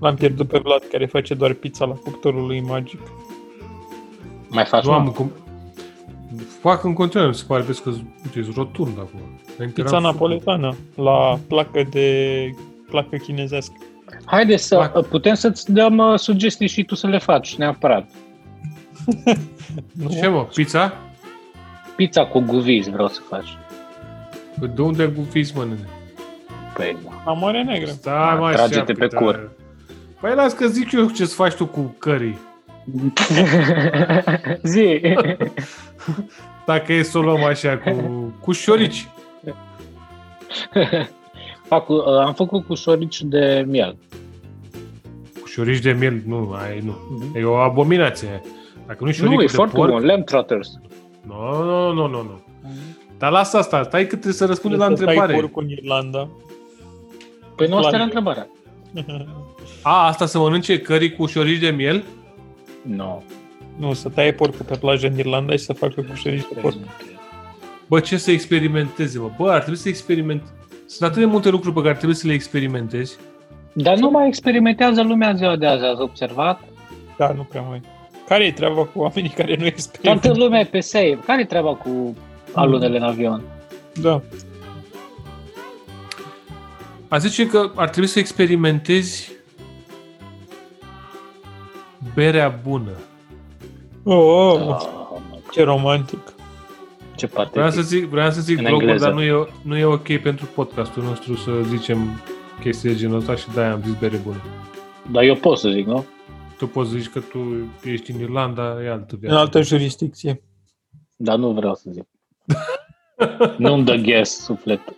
L-am 0.00 0.14
pierdut 0.14 0.48
pe 0.48 0.58
Vlad 0.58 0.82
care 0.92 1.06
face 1.06 1.34
doar 1.34 1.52
pizza 1.52 1.84
la 1.84 1.94
cuptorul 1.94 2.46
lui 2.46 2.60
magic. 2.60 3.00
Mai 4.48 4.64
faci 4.64 4.84
Nu 4.84 4.92
am 4.92 5.04
mă? 5.04 5.10
cum... 5.10 5.32
Fac 6.60 6.84
în 6.84 6.92
continuare, 6.92 7.30
mi 7.30 7.36
se 7.36 7.44
pare, 7.46 7.62
vezi 7.62 7.82
că 7.82 7.90
uite, 7.90 8.38
e 8.38 8.52
rotund 8.54 8.98
acum. 8.98 9.20
Înainte 9.56 9.82
Pizza 9.82 9.96
era 9.96 10.06
napoletană 10.06 10.76
la 10.94 11.38
placă 11.48 11.82
de 11.90 12.50
placă 12.90 13.16
chinezească. 13.16 13.74
Haide 14.30 14.56
să 14.56 14.76
Fac. 14.76 15.06
putem 15.06 15.34
să-ți 15.34 15.72
dăm 15.72 15.98
uh, 15.98 16.18
sugestii 16.18 16.68
și 16.68 16.84
tu 16.84 16.94
să 16.94 17.06
le 17.06 17.18
faci 17.18 17.56
neapărat. 17.56 18.08
Nu? 19.92 20.10
Ce 20.20 20.28
mă, 20.28 20.44
pizza? 20.44 20.96
Pizza 21.96 22.26
cu 22.26 22.40
guviz 22.40 22.88
vreau 22.88 23.08
să 23.08 23.20
faci. 23.28 23.58
Păi 24.58 24.70
De 24.74 24.82
unde 24.82 25.02
ai 25.02 25.12
gufiți, 25.12 25.56
mă, 25.56 25.64
nene? 25.64 25.88
Păi, 26.74 26.96
da. 27.04 27.22
La 27.24 27.32
Mare 27.32 27.62
Negră. 27.62 27.90
Stai, 27.90 28.38
mai 28.38 28.52
Trage-te 28.52 28.92
pe 28.92 29.06
cur. 29.06 29.50
Păi 30.20 30.34
las 30.34 30.52
că 30.52 30.66
zic 30.66 30.92
eu 30.92 31.08
ce-ți 31.08 31.34
faci 31.34 31.54
tu 31.54 31.66
cu 31.66 31.96
curry. 31.98 32.38
Zi. 34.62 35.00
Dacă 36.66 36.92
e 36.92 37.02
să 37.02 37.18
o 37.18 37.20
luăm 37.20 37.44
așa, 37.44 37.78
cu, 37.78 37.92
cu 38.40 38.52
șorici. 38.52 39.08
Fac, 41.70 41.84
cu- 41.84 41.92
uh, 41.92 42.04
am 42.24 42.34
făcut 42.34 42.66
cu 42.66 42.74
șorici 42.74 43.22
de 43.22 43.64
miel. 43.68 43.96
Cu 45.40 45.46
șorici 45.46 45.78
de 45.82 45.92
miel, 45.92 46.22
nu, 46.26 46.52
ai 46.52 46.80
nu. 46.84 46.96
E 47.38 47.44
o 47.44 47.54
abominație. 47.54 48.42
Dacă 48.86 48.98
nu-i 49.04 49.10
Nu, 49.10 49.16
șorică 49.16 49.42
e 49.42 49.46
de 49.46 49.52
foarte 49.52 49.76
porc... 49.76 49.90
bun. 49.90 50.04
Lamb 50.04 50.24
trotters. 50.24 50.70
Nu, 51.26 51.62
nu, 51.64 51.92
nu, 51.92 52.06
nu, 52.08 52.22
nu. 52.22 52.40
Dar 53.18 53.30
lasă 53.30 53.56
asta, 53.56 53.82
stai 53.82 54.02
că 54.02 54.08
trebuie 54.08 54.32
să 54.32 54.46
răspunde 54.46 54.76
la 54.76 54.84
Trebuie 54.86 55.06
să 55.08 55.12
tai 55.14 55.16
întrebare. 55.22 55.46
porcul 55.46 55.62
în 55.62 55.70
Irlanda. 55.70 56.28
Păi 57.56 57.66
nu 57.68 57.76
asta 57.76 57.88
era 57.96 57.96
Plan. 57.96 58.02
întrebarea. 58.06 58.48
A, 59.82 60.06
asta 60.06 60.26
să 60.26 60.38
mănânce 60.38 60.80
curry 60.80 61.16
cu 61.16 61.26
șorici 61.26 61.58
de 61.60 61.68
miel? 61.70 62.04
Nu. 62.82 63.22
nu, 63.76 63.92
să 63.92 64.08
taie 64.08 64.32
porcul 64.32 64.64
pe 64.68 64.76
plajă 64.76 65.06
în 65.06 65.18
Irlanda 65.18 65.52
și 65.52 65.58
să 65.58 65.72
facă 65.72 66.00
cu 66.00 66.14
șerici 66.14 66.46
de 66.54 66.60
porc. 66.60 66.76
Bă, 67.86 68.00
ce 68.00 68.16
să 68.16 68.30
experimenteze, 68.30 69.18
mă? 69.18 69.30
Bă, 69.38 69.50
ar 69.50 69.60
trebui 69.60 69.78
să 69.78 69.88
experiment. 69.88 70.42
Sunt 70.90 71.10
atât 71.10 71.20
de 71.22 71.28
multe 71.28 71.48
lucruri 71.48 71.74
pe 71.74 71.80
care 71.80 71.94
trebuie 71.94 72.16
să 72.16 72.26
le 72.26 72.32
experimentezi. 72.32 73.16
Dar 73.72 73.96
nu 73.96 74.10
mai 74.10 74.26
experimentează 74.26 75.02
lumea 75.02 75.32
ziua 75.32 75.56
de 75.56 75.66
azi, 75.66 75.84
ați 75.84 76.00
observat? 76.00 76.60
Da, 77.18 77.32
nu 77.32 77.42
prea 77.42 77.60
mai. 77.60 77.80
Care 78.26 78.46
e 78.46 78.52
treaba 78.52 78.84
cu 78.84 78.98
oamenii 78.98 79.30
care 79.30 79.56
nu 79.56 79.66
experimentează? 79.66 80.26
Toată 80.26 80.44
lumea 80.44 80.60
e 80.60 80.64
pe 80.64 80.80
save. 80.80 81.18
Care 81.26 81.40
e 81.40 81.44
treaba 81.44 81.74
cu 81.74 82.16
alunele 82.52 82.96
în 82.96 83.02
avion? 83.02 83.42
Da. 84.00 84.22
A 87.08 87.18
zice 87.18 87.46
că 87.46 87.70
ar 87.74 87.88
trebui 87.88 88.08
să 88.08 88.18
experimentezi 88.18 89.32
berea 92.14 92.58
bună. 92.62 92.92
Oh, 94.02 94.16
oh, 94.16 94.54
Oh, 95.12 95.20
mă, 95.30 95.36
ce 95.50 95.62
romantic. 95.62 96.32
Ce 97.20 97.26
Vreau 97.26 97.46
să 97.70 97.76
patetic. 97.76 97.82
zic, 97.84 98.04
vreau 98.04 98.30
să 98.30 98.40
zic 98.40 98.58
În 98.58 98.64
blogul, 98.64 98.80
engleză. 98.82 99.04
dar 99.04 99.12
nu 99.14 99.22
e, 99.22 99.46
nu 99.62 99.76
e 99.76 99.84
ok 99.84 100.16
pentru 100.22 100.46
podcastul 100.54 101.02
nostru 101.02 101.34
să 101.36 101.50
zicem 101.68 101.98
chestii 102.60 102.88
de 102.90 102.96
genul 102.96 103.16
ăsta 103.18 103.34
și 103.34 103.46
de-aia 103.54 103.72
am 103.72 103.82
zis 103.82 103.98
bere 103.98 104.16
bună. 104.16 104.42
Dar 105.12 105.22
eu 105.22 105.34
pot 105.34 105.58
să 105.58 105.68
zic, 105.70 105.86
nu? 105.86 106.04
Tu 106.58 106.66
poți 106.66 106.90
să 106.90 106.96
zici 106.96 107.08
că 107.08 107.20
tu 107.20 107.38
ești 107.84 108.10
în 108.10 108.20
Irlanda, 108.20 108.82
e 108.84 108.90
altă 108.90 109.12
În 109.14 109.18
viață. 109.18 109.36
altă 109.36 109.62
jurisdicție. 109.62 110.42
Dar 111.16 111.36
nu 111.36 111.50
vreau 111.52 111.74
să 111.74 111.90
zic. 111.92 112.06
Nu-mi 113.58 113.84
dă 113.84 113.94
ghes 113.94 114.42
sufletul. 114.44 114.96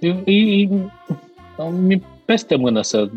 E, 0.00 0.08
e, 0.24 0.32
e, 0.62 0.68
mi 1.70 2.02
peste 2.24 2.56
mână 2.56 2.82
să 2.82 3.10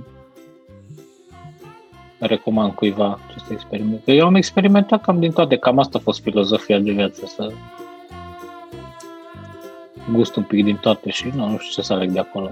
recomand 2.20 2.74
cuiva 2.74 3.20
acest 3.28 3.52
experiment. 3.52 4.02
Eu 4.06 4.26
am 4.26 4.36
experimentat 4.36 5.04
cam 5.04 5.20
din 5.20 5.32
toate, 5.32 5.58
cam 5.58 5.80
asta 5.80 5.98
a 5.98 6.02
fost 6.04 6.22
filozofia 6.22 6.80
de 6.80 6.92
viață, 6.92 7.26
să 7.26 7.52
gust 10.12 10.36
un 10.36 10.44
pic 10.44 10.64
din 10.64 10.76
toate 10.76 11.10
și 11.10 11.32
nu, 11.36 11.48
nu 11.48 11.58
știu 11.58 11.82
ce 11.82 11.82
să 11.82 11.94
aleg 11.94 12.12
de 12.12 12.20
acolo. 12.20 12.50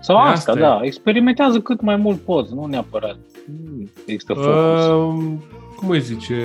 Sau 0.00 0.16
E 0.16 0.20
asta, 0.20 0.32
asta 0.32 0.52
e. 0.52 0.68
da, 0.68 0.80
experimentează 0.82 1.60
cât 1.60 1.80
mai 1.80 1.96
mult 1.96 2.20
poți, 2.20 2.54
nu 2.54 2.66
neapărat. 2.66 3.16
Nu 3.46 3.88
Există 4.06 4.32
focus. 4.32 4.86
Uh, 4.86 5.32
cum 5.76 5.88
îi 5.88 6.00
zice? 6.00 6.36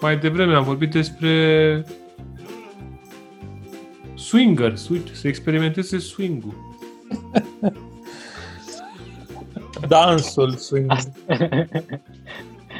Mai 0.00 0.16
devreme 0.16 0.54
am 0.54 0.64
vorbit 0.64 0.90
despre 0.90 1.84
swingers, 4.14 4.88
uite, 4.88 5.10
să 5.14 5.28
experimenteze 5.28 5.98
swing-ul. 5.98 6.54
Dansul 9.88 10.50
swing. 10.50 10.92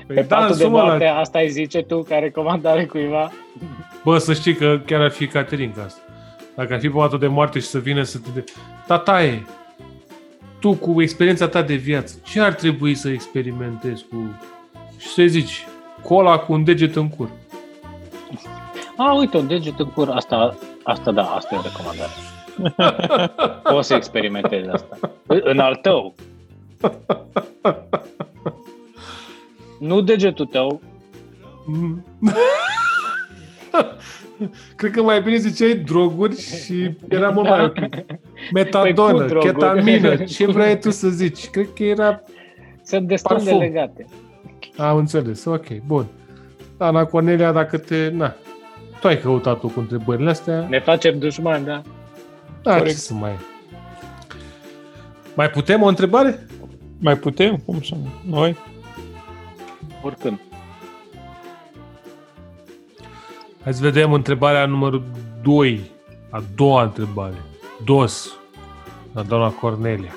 Păi 0.07 0.17
Pe 0.17 0.23
patul 0.23 0.25
de 0.25 0.25
dansul, 0.27 0.69
mă, 0.69 0.83
moarte, 0.83 1.05
la... 1.05 1.19
asta 1.19 1.39
îi 1.39 1.51
zice 1.51 1.83
tu 1.83 2.03
ca 2.03 2.19
recomandare 2.19 2.87
cuiva? 2.87 3.33
Bă, 4.05 4.19
să 4.19 4.35
știi 4.35 4.55
că 4.55 4.81
chiar 4.87 5.01
ar 5.01 5.11
fi 5.11 5.27
Caterinca 5.27 5.83
asta. 5.83 6.01
Dacă 6.55 6.75
ar 6.75 6.81
fi 6.81 6.89
pe 6.89 6.97
patul 6.97 7.19
de 7.19 7.27
moarte 7.27 7.59
și 7.59 7.67
să 7.67 7.79
vină 7.79 8.03
să 8.03 8.19
te... 8.19 8.45
Tataie, 8.87 9.47
tu 10.61 10.73
cu 10.75 11.03
experiența 11.03 11.49
ta 11.49 11.63
de 11.63 11.75
viață, 11.75 12.15
ce 12.25 12.41
ar 12.41 12.53
trebui 12.53 12.95
să 12.95 13.09
experimentezi 13.09 14.05
cu... 14.11 14.41
Și 14.99 15.09
să-i 15.09 15.29
zici, 15.29 15.67
cola 16.03 16.39
cu 16.39 16.53
un 16.53 16.65
deget 16.65 16.97
în 16.97 17.09
cur. 17.09 17.29
A, 18.97 19.15
uite, 19.15 19.37
un 19.37 19.47
deget 19.47 19.79
în 19.79 19.91
cur, 19.91 20.09
asta, 20.09 20.57
asta 20.83 21.13
da, 21.13 21.23
asta 21.23 21.55
e 21.55 21.59
o 21.59 21.63
recomandare. 21.63 22.11
Poți 23.73 23.87
să 23.87 23.95
experimentezi 23.95 24.69
asta. 24.69 24.99
În 25.27 25.59
al 25.59 25.75
tău. 25.75 26.15
Nu 29.79 30.01
degetul 30.01 30.47
tău, 30.47 30.81
Mm. 31.69 32.05
Cred 34.77 34.91
că 34.91 35.03
mai 35.03 35.23
bine 35.23 35.37
ziceai 35.37 35.75
droguri 35.75 36.41
și 36.41 36.91
era 37.09 37.29
mult 37.31 37.49
mai 37.49 37.65
ok. 37.65 37.77
Metadonă, 38.55 39.13
Păi 39.13 39.23
cu 39.23 39.29
droguri. 39.29 39.53
ketamină, 39.53 40.17
ce 40.17 40.47
vrei 40.47 40.79
tu 40.81 40.91
să 40.91 41.09
zici? 41.09 41.49
Cred 41.51 41.69
că 41.75 41.83
era... 41.85 42.23
sunt 42.85 43.07
destul 43.09 43.37
Parfum. 43.37 43.59
de 43.59 43.65
legate. 43.65 44.07
Am 44.77 44.97
înțeles, 44.97 45.45
ok, 45.45 45.67
bun. 45.87 46.07
Ana 46.77 47.05
Cornelia, 47.05 47.53
dacă 47.53 47.79
te... 47.79 48.09
Na, 48.09 48.35
tu 49.01 49.07
ai 49.07 49.21
căutat-o 49.21 49.69
cu 49.69 49.81
întrebările 49.81 50.31
astea. 50.31 50.67
Ne 50.69 50.81
facem 50.81 51.19
dușmani, 51.19 51.65
da? 51.65 51.83
Da, 52.63 52.73
ce 52.73 52.79
Corect. 52.79 52.97
să 52.97 53.15
mai... 53.15 53.33
Mai 55.35 55.51
putem 55.51 55.83
o 55.83 55.87
întrebare? 55.87 56.47
Mai 56.99 57.17
putem? 57.17 57.57
Cum 57.57 57.83
să 57.83 57.95
nu? 57.95 58.31
Noi? 58.37 58.57
Oricând. 60.03 60.41
Hai 63.63 63.75
să 63.75 63.83
vedem 63.83 64.13
întrebarea 64.13 64.67
numărul 64.67 65.05
2. 65.43 65.91
A 66.31 66.43
doua 66.55 66.83
întrebare. 66.83 67.43
Dos. 67.85 68.33
La 69.13 69.23
doamna 69.23 69.49
Cornelia. 69.49 70.15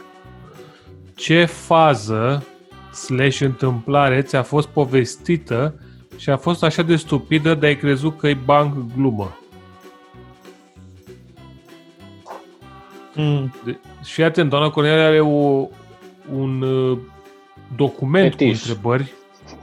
Ce 1.15 1.46
fază 1.46 2.46
slash 2.94 3.39
întâmplare 3.39 4.22
ți-a 4.22 4.44
fost 4.44 4.68
povestită 4.68 5.74
și 6.18 6.30
a 6.30 6.38
fost 6.38 6.63
așa 6.63 6.82
de 6.82 6.96
stupidă 6.96 7.56
de 7.56 7.65
ai 7.65 7.76
crezut 7.76 8.18
că 8.18 8.28
e 8.28 8.34
banc 8.34 8.76
glumă. 8.96 9.38
Mm. 13.15 13.54
De, 13.65 13.80
și 14.04 14.24
atent, 14.24 14.50
doamna 14.50 14.70
Cornelia 14.70 15.06
are 15.06 15.20
o, 15.20 15.68
un 16.36 16.62
uh, 16.62 16.98
document 17.76 18.32
Fetiș. 18.32 18.62
cu 18.62 18.68
întrebări. 18.68 19.13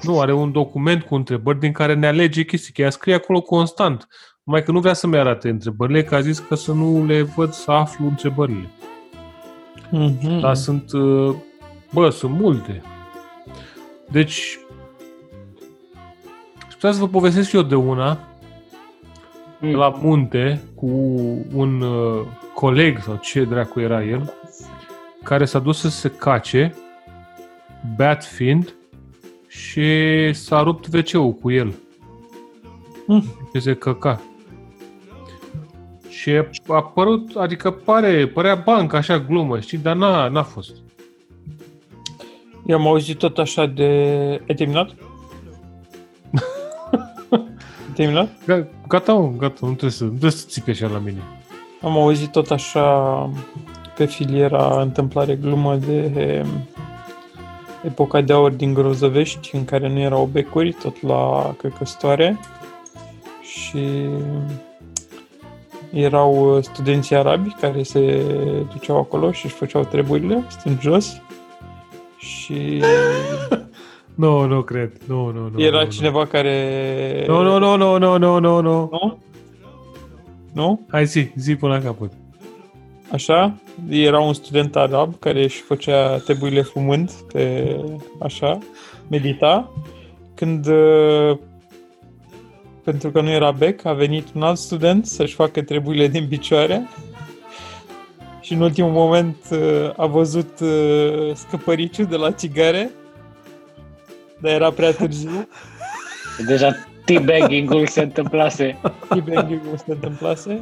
Nu, 0.02 0.20
are 0.20 0.32
un 0.32 0.52
document 0.52 1.02
cu 1.02 1.14
întrebări 1.14 1.58
din 1.58 1.72
care 1.72 1.94
ne 1.94 2.06
alege 2.06 2.44
chestii, 2.44 2.72
că 2.72 2.82
ea 2.82 2.90
scrie 2.90 3.14
acolo 3.14 3.40
constant. 3.40 4.08
Numai 4.44 4.62
că 4.62 4.72
nu 4.72 4.80
vrea 4.80 4.92
să-mi 4.92 5.18
arate 5.18 5.48
întrebările, 5.48 6.04
că 6.04 6.14
a 6.14 6.20
zis 6.20 6.38
că 6.38 6.54
să 6.54 6.72
nu 6.72 7.04
le 7.04 7.22
văd, 7.22 7.52
să 7.52 7.70
aflu 7.70 8.06
întrebările. 8.06 8.70
Mm-hmm. 9.88 10.40
Dar 10.40 10.54
sunt, 10.54 10.92
uh, 10.92 11.34
bă, 11.92 12.10
sunt 12.10 12.32
multe. 12.40 12.82
Deci, 14.10 14.58
putea 16.70 16.92
să 16.92 17.00
vă 17.00 17.08
povestesc 17.08 17.52
eu 17.52 17.62
de 17.62 17.74
una, 17.74 18.18
Mm. 19.60 19.74
la 19.74 19.88
munte, 20.02 20.62
cu 20.74 20.86
un 21.54 21.80
uh, 21.80 22.20
coleg, 22.54 22.98
sau 23.02 23.16
ce 23.16 23.44
dracu 23.44 23.80
era 23.80 24.04
el, 24.04 24.34
care 25.26 25.44
s-a 25.44 25.58
dus 25.58 25.78
să 25.78 25.88
se 25.88 26.08
cace, 26.08 26.74
beat 27.96 28.24
fiind, 28.24 28.74
și 29.48 30.32
s-a 30.32 30.62
rupt 30.62 30.86
wc 30.94 31.40
cu 31.40 31.50
el. 31.50 31.74
Mm. 33.06 33.24
Și 33.54 33.60
se 33.60 33.74
căca. 33.74 34.20
Și 36.08 36.30
a 36.30 36.74
apărut, 36.74 37.36
adică 37.36 37.70
pare, 37.70 38.26
părea 38.26 38.54
banc, 38.54 38.92
așa 38.92 39.18
glumă, 39.18 39.60
știi, 39.60 39.78
dar 39.78 39.96
n-a, 39.96 40.28
n-a 40.28 40.42
fost. 40.42 40.74
Eu 42.66 42.76
am 42.76 42.86
auzit 42.86 43.18
tot 43.18 43.38
așa 43.38 43.66
de... 43.66 43.84
Ai 44.48 44.54
terminat? 44.54 44.90
Ai 47.30 47.46
terminat? 47.94 48.28
Ga- 48.28 48.66
Gata, 48.88 49.12
mă, 49.12 49.32
gata, 49.36 49.58
nu 49.60 49.68
trebuie 49.68 49.90
să, 49.90 50.04
nu 50.04 50.10
trebuie 50.10 50.30
să 50.30 50.46
țipi 50.48 50.70
așa 50.70 50.86
la 50.86 50.98
mine. 50.98 51.22
Am 51.82 51.96
auzit 51.96 52.30
tot 52.30 52.50
așa 52.50 52.82
pe 53.96 54.04
filiera 54.04 54.80
întâmplare 54.80 55.34
glumă 55.34 55.76
de 55.76 56.42
um, 56.44 56.68
epoca 57.84 58.20
de 58.20 58.32
aur 58.32 58.50
din 58.50 58.74
Grozăvești, 58.74 59.56
în 59.56 59.64
care 59.64 59.88
nu 59.88 59.98
erau 59.98 60.28
becuri, 60.32 60.72
tot 60.72 61.02
la 61.02 61.54
căcăstoare. 61.58 62.38
Și 63.42 64.08
erau 65.92 66.60
studenții 66.60 67.16
arabi 67.16 67.54
care 67.60 67.82
se 67.82 68.22
duceau 68.72 68.96
acolo 68.96 69.32
și 69.32 69.46
își 69.46 69.54
făceau 69.54 69.84
treburile, 69.84 70.44
stând 70.48 70.80
jos. 70.80 71.20
Și 72.18 72.82
Nu, 74.16 74.46
nu 74.46 74.62
cred. 74.62 74.92
Nu, 75.06 75.30
nu, 75.30 75.48
nu. 75.52 75.60
era 75.60 75.82
nu, 75.82 75.90
cineva 75.90 76.26
care... 76.26 77.24
Nu, 77.26 77.42
nu, 77.42 77.58
nu, 77.58 77.76
nu, 77.76 77.98
nu, 77.98 78.18
nu, 78.18 78.38
nu, 78.38 78.60
nu. 78.60 78.88
Nu? 78.90 79.18
Nu? 80.52 80.86
Hai 80.90 81.06
zi, 81.06 81.30
zi 81.34 81.56
până 81.56 81.74
la 81.74 81.80
capăt. 81.80 82.12
Așa, 83.12 83.54
era 83.88 84.20
un 84.20 84.32
student 84.34 84.76
arab 84.76 85.18
care 85.18 85.42
își 85.42 85.60
făcea 85.60 86.16
treburile 86.16 86.62
fumând 86.62 87.10
pe 87.10 87.76
așa, 88.20 88.58
medita, 89.08 89.72
când 90.34 90.66
uh, 90.66 91.38
pentru 92.84 93.10
că 93.10 93.20
nu 93.20 93.30
era 93.30 93.50
bec, 93.50 93.84
a 93.84 93.92
venit 93.92 94.26
un 94.34 94.42
alt 94.42 94.58
student 94.58 95.06
să-și 95.06 95.34
facă 95.34 95.62
treburile 95.62 96.08
din 96.08 96.28
picioare 96.28 96.88
și 98.40 98.52
în 98.52 98.60
ultimul 98.60 98.90
moment 98.90 99.36
uh, 99.50 99.58
a 99.96 100.06
văzut 100.06 100.60
uh, 100.60 101.34
scăpăriciul 101.34 102.06
de 102.06 102.16
la 102.16 102.32
țigare, 102.32 102.90
dar 104.40 104.52
era 104.52 104.70
prea 104.70 104.92
târziu. 104.92 105.48
Deja 106.46 106.74
teabagging-ul 107.04 107.86
se 107.86 108.02
întâmplase. 108.02 108.80
Teabagging-ul 109.08 109.76
se 109.76 109.92
întâmplase. 109.92 110.60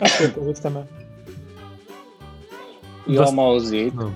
Asta 0.00 0.22
e 0.22 0.26
povestea 0.28 0.70
mea. 0.70 0.86
Eu 3.08 3.14
Da. 3.14 3.24
am 3.24 3.38
auzit 3.38 3.92
Nu. 3.94 4.10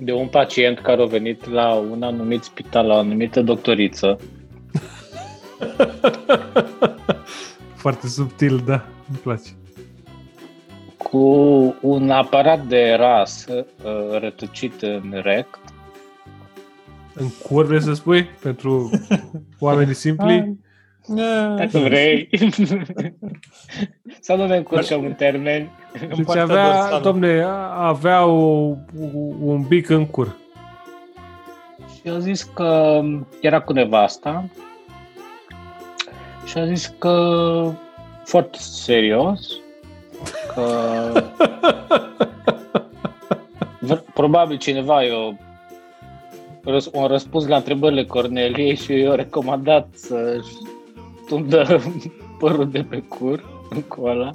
de 0.00 0.12
un 0.12 0.26
pacient 0.28 0.78
care 0.78 1.02
a 1.02 1.06
venit 1.06 1.46
la 1.50 1.72
un 1.74 2.02
anumit 2.02 2.42
spital, 2.42 2.86
la 2.86 2.94
o 2.94 2.98
anumită 2.98 3.42
doctoriță 3.42 4.18
Foarte 7.74 8.06
subtil, 8.08 8.62
da. 8.66 8.86
Îmi 9.08 9.18
place. 9.22 9.48
cu 10.96 11.18
un 11.80 12.10
aparat 12.10 12.66
de 12.66 12.94
ras 12.98 13.46
uh, 13.48 13.64
rătăcit 14.20 14.82
în 14.82 15.20
rect 15.22 15.58
În 17.14 17.28
cur 17.48 17.64
vrei 17.66 17.82
să 17.82 17.92
spui? 17.94 18.24
Pentru 18.42 18.90
oamenii 19.58 19.94
simpli? 19.94 20.58
Dacă 21.56 21.78
vrei. 21.78 22.28
Să 24.20 24.34
nu 24.34 24.46
ne 24.46 24.56
încurcăm 24.56 25.04
în 25.04 25.12
termeni. 25.12 25.70
În 26.00 26.08
Deci 26.08 26.24
partea 26.24 26.42
avea, 26.42 26.64
dorsală. 26.72 27.00
domne, 27.02 27.42
avea 27.76 28.24
o, 28.26 28.74
un 29.42 29.64
bic 29.68 29.88
în 29.88 30.06
cur. 30.06 30.36
Și 31.94 32.08
a 32.08 32.18
zis 32.18 32.42
că 32.42 33.00
era 33.40 33.60
cu 33.60 33.72
nevasta 33.72 34.44
și 36.44 36.58
a 36.58 36.66
zis 36.66 36.94
că 36.98 37.70
foarte 38.24 38.58
serios 38.60 39.52
că 40.54 40.62
v- 43.80 44.12
probabil 44.14 44.56
cineva 44.58 45.02
i-a 45.02 45.36
răs- 46.64 46.90
a 46.94 47.06
răspuns 47.06 47.46
la 47.46 47.56
întrebările 47.56 48.04
Corneliei 48.04 48.76
și 48.76 48.92
i-a 48.92 49.14
recomandat 49.14 49.88
să-și 51.28 51.40
tundă 51.40 51.82
părul 52.38 52.70
de 52.70 52.86
pe 52.88 53.02
cur 53.08 53.44
cu 53.88 54.02
ăla. 54.04 54.32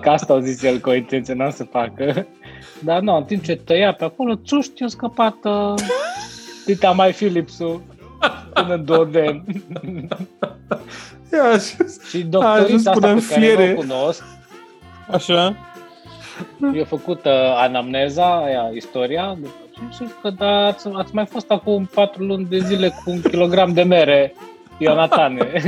Că 0.00 0.10
asta 0.10 0.32
au 0.32 0.38
zis 0.38 0.62
el 0.62 0.78
că 0.78 0.90
o 0.90 0.94
intenționa 0.94 1.50
să 1.50 1.64
facă. 1.64 2.26
Dar 2.80 3.00
nu, 3.00 3.16
în 3.16 3.24
timp 3.24 3.42
ce 3.42 3.56
tăia 3.56 3.92
pe 3.92 4.04
acolo, 4.04 4.34
țuști, 4.34 4.74
ți-a 4.74 4.86
scăpat 4.86 5.36
uh, 5.44 5.74
Tita 6.64 6.90
mai 6.90 7.12
Philipsul 7.12 7.82
până 8.52 8.74
în 8.74 8.84
Doden. 8.84 9.44
Ia, 11.32 11.42
așa. 11.42 11.76
Și 12.08 12.16
A 12.16 12.26
doctorița 12.28 12.62
ajuns 12.64 12.86
asta 12.86 12.90
până 12.90 13.08
în 13.12 13.18
pe 13.18 13.24
care 13.28 13.40
fiere. 13.40 13.72
nu 13.72 13.72
o 13.72 13.80
cunosc, 13.80 14.22
Așa? 15.10 15.56
i-a 16.74 16.84
făcut 16.84 17.24
uh, 17.24 17.32
anamneza, 17.56 18.44
aia, 18.44 18.70
istoria, 18.74 19.38
și 19.92 20.06
zic 20.06 20.20
că 20.22 20.30
da, 20.30 20.66
ați, 20.66 20.88
ați 20.92 21.14
mai 21.14 21.26
fost 21.26 21.50
acum 21.50 21.90
patru 21.94 22.24
luni 22.24 22.44
de 22.44 22.58
zile 22.58 22.88
cu 22.88 23.10
un 23.10 23.20
kilogram 23.20 23.72
de 23.72 23.82
mere, 23.82 24.34
Ionatane. 24.78 25.50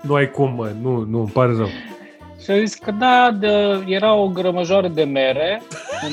Nu 0.00 0.14
ai 0.14 0.30
cum, 0.30 0.54
mă. 0.54 0.70
Nu, 0.82 1.04
nu, 1.04 1.18
îmi 1.18 1.28
pare 1.28 1.52
rău. 1.56 1.68
și 2.44 2.50
a 2.50 2.58
zis 2.58 2.74
că 2.74 2.90
da, 2.90 3.30
de, 3.38 3.82
era 3.86 4.14
o 4.14 4.28
grămăjoară 4.28 4.88
de 4.88 5.04
mere 5.04 5.62
în, 6.02 6.12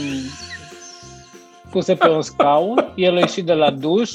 pusă 1.69 1.95
pe 1.95 2.09
un 2.09 2.21
scaun, 2.21 2.91
el 2.95 3.15
a 3.15 3.19
ieșit 3.19 3.45
de 3.45 3.53
la 3.53 3.71
duș 3.71 4.11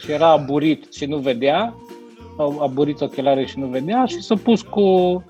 și 0.00 0.12
era 0.12 0.30
aburit 0.30 0.92
și 0.92 1.04
nu 1.04 1.16
vedea, 1.16 1.74
a 2.38 2.56
aburit 2.60 3.00
ochelare 3.00 3.44
și 3.44 3.58
nu 3.58 3.66
vedea 3.66 4.04
și 4.04 4.22
s-a 4.22 4.34
pus 4.42 4.62
cu 4.62 5.24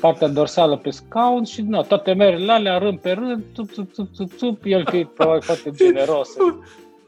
partea 0.00 0.28
dorsală 0.28 0.76
pe 0.76 0.90
scaun 0.90 1.44
și 1.44 1.62
no, 1.62 1.82
toate 1.82 2.12
merele 2.12 2.52
alea 2.52 2.78
rând 2.78 2.98
pe 2.98 3.10
rând, 3.10 3.44
tup, 3.52 3.72
tup, 3.72 3.92
tup, 3.92 4.14
tup, 4.16 4.32
tup, 4.32 4.60
el 4.64 4.86
fiind 4.90 5.06
probabil 5.06 5.42
foarte 5.42 5.70
generos. 5.84 6.28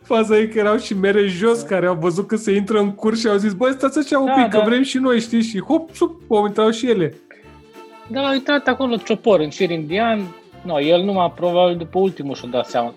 Faza 0.05 0.39
e 0.39 0.47
că 0.47 0.59
erau 0.59 0.77
și 0.77 0.95
mere 0.95 1.27
jos 1.27 1.63
care 1.63 1.87
au 1.87 1.95
văzut 1.95 2.27
că 2.27 2.37
se 2.37 2.53
intră 2.55 2.79
în 2.79 2.95
curs 2.95 3.21
și 3.21 3.29
au 3.29 3.37
zis, 3.37 3.53
băi, 3.53 3.73
stați 3.73 3.99
așa 3.99 4.19
un 4.19 4.27
Da, 4.27 4.33
pic, 4.33 4.51
că 4.51 4.57
da. 4.59 4.65
vrem 4.65 4.83
și 4.83 4.99
noi, 4.99 5.21
știi? 5.21 5.43
Și 5.43 5.61
hop, 5.61 5.91
sup, 5.95 6.21
au 6.31 6.47
intrat 6.47 6.75
și 6.75 6.91
ele. 6.91 7.15
Da, 8.07 8.21
a 8.27 8.35
intrat 8.35 8.67
acolo 8.67 8.97
ciopor 8.97 9.41
în 9.41 9.51
șir 9.51 9.71
indian, 9.71 10.21
no, 10.63 10.81
el 10.81 11.03
numai 11.03 11.33
probabil 11.37 11.77
după 11.77 11.99
ultimul 11.99 12.35
și-a 12.35 12.49
dat 12.51 12.67
seama. 12.67 12.95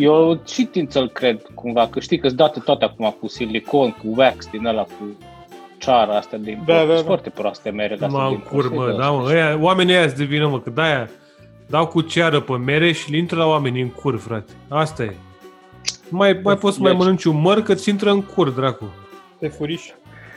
Eu 0.00 0.40
și 0.46 0.64
tind 0.64 0.90
să-l 0.90 1.08
cred 1.08 1.40
cumva, 1.54 1.86
că 1.88 2.00
știi 2.00 2.18
că 2.18 2.26
sunt 2.26 2.38
date 2.38 2.60
toate 2.60 2.84
acum 2.84 3.16
cu 3.20 3.28
silicon, 3.28 3.90
cu 3.90 4.06
wax 4.16 4.46
din 4.50 4.66
ăla, 4.66 4.82
cu 4.82 5.16
ceara 5.78 6.16
astea 6.16 6.38
de 6.38 6.50
import. 6.50 6.66
Da, 6.78 6.84
da, 6.84 6.86
Sunt 6.86 6.96
da. 6.98 7.06
foarte 7.06 7.30
proaste 7.30 7.70
merele 7.70 8.04
astea 8.04 8.22
Mă, 8.22 8.28
de 8.28 8.34
în 8.34 8.40
import. 8.40 8.52
cur, 8.54 8.74
mă, 8.74 8.80
serios. 8.84 8.98
da, 8.98 9.10
mă. 9.10 9.28
Ăia, 9.30 9.58
oamenii 9.60 9.94
ăia 9.94 10.06
de 10.06 10.24
vină, 10.24 10.48
mă, 10.48 10.60
că 10.60 10.70
de-aia 10.70 11.08
dau 11.66 11.86
cu 11.86 12.00
ceară 12.00 12.40
pe 12.40 12.52
mere 12.52 12.92
și 12.92 13.10
le 13.10 13.16
intră 13.16 13.36
la 13.38 13.46
oameni 13.46 13.80
în 13.80 13.88
cur, 13.88 14.18
frate. 14.18 14.52
Asta 14.68 15.02
e. 15.02 15.14
Nu 16.10 16.16
mai, 16.16 16.40
mai 16.44 16.56
poți 16.56 16.76
să 16.76 16.82
mai 16.82 16.90
Deci- 16.90 17.00
mănânci 17.00 17.24
un 17.24 17.40
măr 17.40 17.62
că 17.62 17.74
ți 17.74 17.88
intră 17.88 18.10
în 18.10 18.22
cur, 18.22 18.50
dracu. 18.50 18.84
Pe 19.38 19.48
furiș. 19.48 19.84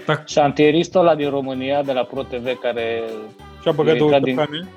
Tac. 0.05 0.27
Șantieristul 0.27 0.99
ăla 0.99 1.15
din 1.15 1.29
România, 1.29 1.83
de 1.83 1.91
la 1.91 2.03
ProTV, 2.03 2.59
care, 2.59 3.03
Și-a 3.61 3.71
băgat 3.71 3.95
E 3.95 3.97
două 3.97 4.09
intrat 4.11 4.25
din- 4.27 4.35
tăcane. 4.35 4.67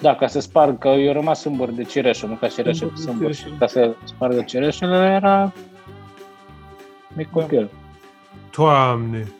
da, 0.00 0.14
ca 0.14 0.26
să 0.26 0.40
sparg, 0.40 0.78
că 0.78 0.88
eu 0.88 1.12
rămas 1.12 1.40
sâmbăr 1.40 1.70
de 1.70 1.82
cireș, 1.82 2.22
am 2.22 2.28
mâncat 2.28 2.52
cireșe 2.52 2.78
Sâmbăr 2.78 2.94
cu 2.94 3.00
de 3.00 3.06
sâmbăr, 3.06 3.34
cireșe. 3.34 3.48
și 3.54 3.58
ca 3.58 3.66
să 3.66 3.94
spargă 4.04 4.42
cireșele 4.42 4.96
era 4.96 5.52
mic 7.16 7.30
Da. 7.32 7.40
copil. 7.40 7.70
Doamne! 8.56 9.32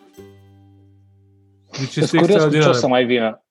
Deci 1.79 1.89
Sunt 1.91 2.05
este 2.05 2.17
curios 2.17 2.43
cu 2.45 2.51
ce 2.51 2.53
o 2.57 2.57
extraordinar. 2.57 2.75
să 2.75 2.89
mai 2.89 3.05
vină. 3.05 3.43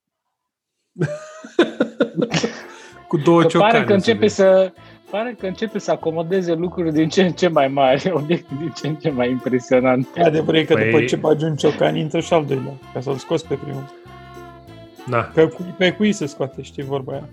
cu 3.08 3.18
două 3.18 3.42
Că 3.42 3.48
ciocane. 3.48 3.72
pare 3.72 3.84
că 3.84 3.94
începe 3.94 4.28
se 4.28 4.36
să 4.36 4.74
pare 5.12 5.36
că 5.40 5.46
începe 5.46 5.80
să 5.80 5.92
acomodeze 5.92 6.54
lucruri 6.54 6.94
din 6.94 7.10
ce 7.10 7.24
în 7.24 7.32
ce 7.32 7.48
mai 7.48 7.68
mari, 7.68 8.12
obiecte 8.22 8.54
din 8.60 8.72
ce 8.76 8.88
în 8.88 8.96
ce 8.96 9.10
mai 9.10 9.30
impresionante. 9.30 10.22
Adevărul 10.24 10.60
e 10.60 10.64
că 10.64 10.74
Păi- 10.80 10.86
după 10.92 11.04
ce 11.04 11.16
bagi 11.16 11.44
un 11.44 11.56
ciocan, 11.56 11.96
intră 11.96 12.20
și 12.20 12.34
al 12.34 12.46
doilea, 12.46 12.74
ca 12.94 13.00
să-l 13.00 13.16
scoți 13.16 13.48
pe 13.48 13.54
primul. 13.56 13.82
vede. 13.82 15.16
Na. 15.18 15.28
Că 15.34 15.48
cu- 15.48 15.76
pe 15.78 15.92
cui 15.92 16.12
se 16.12 16.26
scoate, 16.26 16.62
știi 16.62 16.84
vorba 16.84 17.12
aia. 17.12 17.30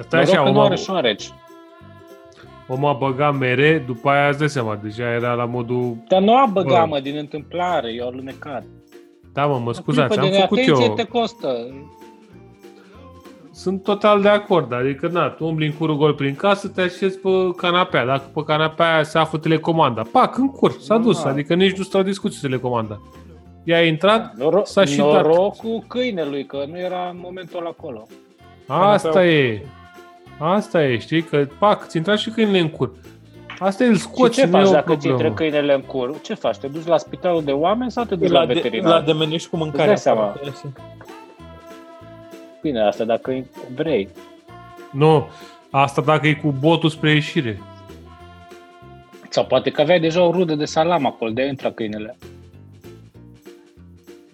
Stai 0.00 0.20
Noroc 0.20 0.28
așa, 0.28 0.36
că 0.36 0.42
nu 0.42 0.48
omul, 0.50 0.64
are 0.64 0.74
șoareci. 0.76 1.30
omul 2.68 2.88
a 2.88 2.92
băgat 2.92 3.36
mere, 3.38 3.82
după 3.86 4.08
aia 4.10 4.28
îți 4.28 4.38
dai 4.38 4.48
seama, 4.48 4.78
deja 4.82 5.10
era 5.12 5.32
la 5.32 5.44
modul... 5.44 5.96
Dar 6.08 6.20
nu 6.22 6.36
a 6.36 6.46
Bă. 6.52 6.62
băgat, 6.62 6.88
mă, 6.88 7.00
din 7.00 7.16
întâmplare, 7.16 7.92
eu 7.92 8.06
alunecat. 8.06 8.64
Da, 9.32 9.46
mă, 9.46 9.58
mă 9.58 9.68
O 9.68 9.72
scuzați, 9.72 10.08
clipă 10.08 10.24
am 10.24 10.30
de 10.32 10.38
făcut 10.38 10.56
neatenție 10.56 10.86
eu... 10.88 10.94
te 10.94 11.04
costă. 11.04 11.48
Sunt 13.58 13.82
total 13.82 14.20
de 14.22 14.28
acord, 14.28 14.72
adică 14.72 15.08
na, 15.08 15.28
tu 15.28 15.44
umbli 15.44 15.66
în 15.66 15.72
curul 15.72 15.96
gol 15.96 16.14
prin 16.14 16.34
casă, 16.34 16.68
te 16.68 16.80
așezi 16.80 17.18
pe 17.18 17.28
canapea, 17.56 18.04
dacă 18.04 18.22
pe 18.34 18.42
canapea 18.46 18.94
aia 18.94 19.02
se 19.02 19.18
află 19.18 19.38
telecomanda, 19.38 20.02
pac, 20.12 20.36
în 20.38 20.48
cur, 20.50 20.70
s-a 20.80 20.96
dus, 20.96 21.14
Normal. 21.16 21.32
adică 21.32 21.54
nici 21.54 21.76
nu 21.76 21.82
stau 21.82 22.02
discuții 22.02 22.40
telecomanda. 22.40 23.00
Ea 23.64 23.78
a 23.78 23.82
intrat, 23.82 24.32
Noro- 24.38 24.62
S-a 24.64 24.84
și 24.84 24.96
dat. 24.96 25.06
norocul 25.06 25.82
câinelui, 25.88 26.46
că 26.46 26.64
nu 26.70 26.78
era 26.78 27.08
în 27.10 27.18
momentul 27.22 27.58
ăla 27.58 27.68
acolo. 27.68 28.06
asta 28.66 29.26
e, 29.26 29.62
asta 30.38 30.84
e, 30.84 30.98
știi, 30.98 31.22
că 31.22 31.46
pac, 31.58 31.86
ți 31.86 31.96
intra 31.96 32.16
și 32.16 32.30
câinele 32.30 32.58
în 32.58 32.68
cur. 32.68 32.92
Asta 33.58 33.84
e, 33.84 33.86
îl 33.86 33.94
Și 33.94 34.00
scoți, 34.00 34.38
ce 34.40 34.46
nu 34.46 34.56
e 34.56 34.60
faci 34.60 34.68
o 34.68 34.72
dacă 34.72 34.96
ți 34.96 35.06
intră 35.08 35.10
problemă. 35.30 35.34
câinele 35.34 35.74
în 35.74 35.80
cur? 35.80 36.20
Ce 36.22 36.34
faci? 36.34 36.56
Te 36.56 36.66
duci 36.66 36.86
la 36.86 36.96
spitalul 36.96 37.42
de 37.44 37.52
oameni 37.52 37.90
sau 37.90 38.04
te 38.04 38.14
duci 38.14 38.30
la, 38.30 38.40
La, 38.40 38.46
de, 38.46 38.52
veterinar? 38.52 38.90
la 38.92 39.00
demenești 39.06 39.48
cu 39.48 39.56
mâncarea. 39.56 39.86
dai 39.86 39.98
seama. 39.98 40.34
Foarte 42.60 42.78
așa. 42.80 42.80
Bine, 42.80 42.80
asta 42.80 43.04
dacă 43.04 43.44
vrei. 43.74 44.08
Nu, 44.92 45.28
asta 45.70 46.02
dacă 46.02 46.26
e 46.26 46.34
cu 46.34 46.54
botul 46.60 46.88
spre 46.88 47.12
ieșire. 47.12 47.60
Sau 49.28 49.44
poate 49.44 49.70
că 49.70 49.80
aveai 49.80 50.00
deja 50.00 50.22
o 50.22 50.30
rudă 50.30 50.54
de 50.54 50.64
salam 50.64 51.06
acolo, 51.06 51.30
de 51.30 51.46
intra 51.46 51.70
câinele. 51.70 52.16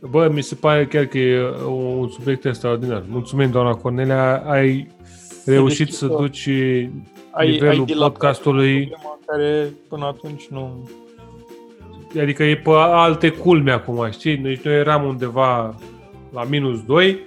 Bă, 0.00 0.28
mi 0.32 0.42
se 0.42 0.54
pare 0.54 0.86
chiar 0.86 1.04
că 1.04 1.18
e 1.18 1.40
un 1.66 2.08
subiect 2.08 2.44
extraordinar. 2.44 3.02
Mulțumim, 3.08 3.50
doamna 3.50 3.74
Cornelia, 3.74 4.36
ai 4.36 4.88
reușit 5.44 5.92
să 5.92 6.06
deschis-o. 6.06 6.20
duci 6.20 6.48
Ai, 7.30 7.50
nivelul 7.50 7.78
ai 7.78 7.84
dilatat 7.84 8.12
podcastului, 8.12 8.86
problema 8.86 9.18
care 9.26 9.72
până 9.88 10.04
atunci 10.04 10.46
nu... 10.46 10.88
adică 12.20 12.42
e 12.42 12.56
pe 12.56 12.70
alte 12.74 13.28
culme 13.28 13.72
acum, 13.72 14.10
știi? 14.10 14.36
Deci 14.36 14.60
noi 14.60 14.74
eram 14.74 15.04
undeva 15.04 15.74
la 16.32 16.44
minus 16.44 16.84
2 16.84 17.18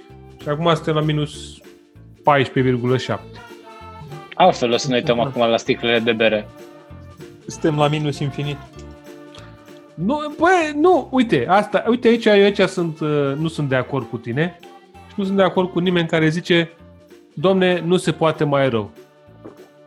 și 0.47 0.53
acum 0.53 0.73
suntem 0.73 0.93
la 0.93 1.01
minus 1.01 1.59
14,7. 3.09 3.19
Altfel 4.33 4.71
o 4.71 4.77
să 4.77 4.87
ne 4.87 4.95
uităm 4.95 5.19
acum 5.19 5.41
la 5.49 5.57
sticlele 5.57 5.99
de 5.99 6.11
bere. 6.11 6.47
Suntem 7.47 7.77
la 7.77 7.87
minus 7.87 8.19
infinit. 8.19 8.57
Nu, 9.93 10.35
bă, 10.37 10.47
nu, 10.75 11.07
uite, 11.11 11.45
asta, 11.49 11.83
uite 11.87 12.07
aici, 12.07 12.25
eu 12.25 12.33
aici 12.33 12.59
sunt, 12.61 12.99
uh, 12.99 13.33
nu 13.37 13.47
sunt 13.47 13.69
de 13.69 13.75
acord 13.75 14.09
cu 14.09 14.17
tine 14.17 14.59
și 15.07 15.13
nu 15.15 15.23
sunt 15.23 15.37
de 15.37 15.43
acord 15.43 15.69
cu 15.71 15.79
nimeni 15.79 16.07
care 16.07 16.29
zice 16.29 16.71
domne, 17.33 17.83
nu 17.85 17.97
se 17.97 18.11
poate 18.11 18.43
mai 18.43 18.69
rău. 18.69 18.91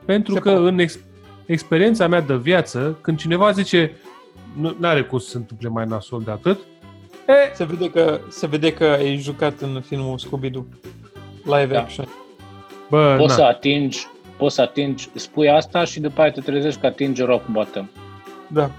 Pentru 0.05 0.35
Se 0.35 0.41
că 0.41 0.51
poate. 0.51 0.69
în 0.69 0.79
ex- 0.79 0.99
experiența 1.47 2.07
mea 2.07 2.21
de 2.21 2.37
viață, 2.37 2.99
când 3.01 3.19
cineva 3.19 3.51
zice 3.51 3.93
nu 4.57 4.77
are 4.81 5.03
cum 5.03 5.19
să 5.19 5.29
se 5.29 5.37
întâmple 5.37 5.69
mai 5.69 5.85
nasol 5.87 6.23
de 6.25 6.31
atât, 6.31 6.59
e, 7.31 7.55
Se 7.55 7.65
vede 7.65 7.91
că, 7.91 8.21
se 8.29 8.47
vede 8.47 8.73
că 8.73 8.85
ai 8.85 9.17
jucat 9.17 9.61
în 9.61 9.81
filmul 9.81 10.19
Scooby-Doo. 10.19 10.65
Live 11.45 11.73
Da. 11.73 11.81
action. 11.81 12.09
bă, 12.91 13.15
Poți 13.19 13.29
na, 13.29 13.35
să 13.35 13.43
atingi, 13.43 14.07
poți 14.37 14.55
să 14.55 14.61
atingi, 14.63 15.09
spui 15.15 15.49
asta 15.51 15.85
și 15.85 16.01
după 16.01 16.21
aia 16.21 16.31
te 16.31 16.41
trezești 16.41 16.81
că 16.81 16.87
atingi 16.87 17.23
rock 17.23 17.47
bottom. 17.49 17.89
Da, 18.47 18.71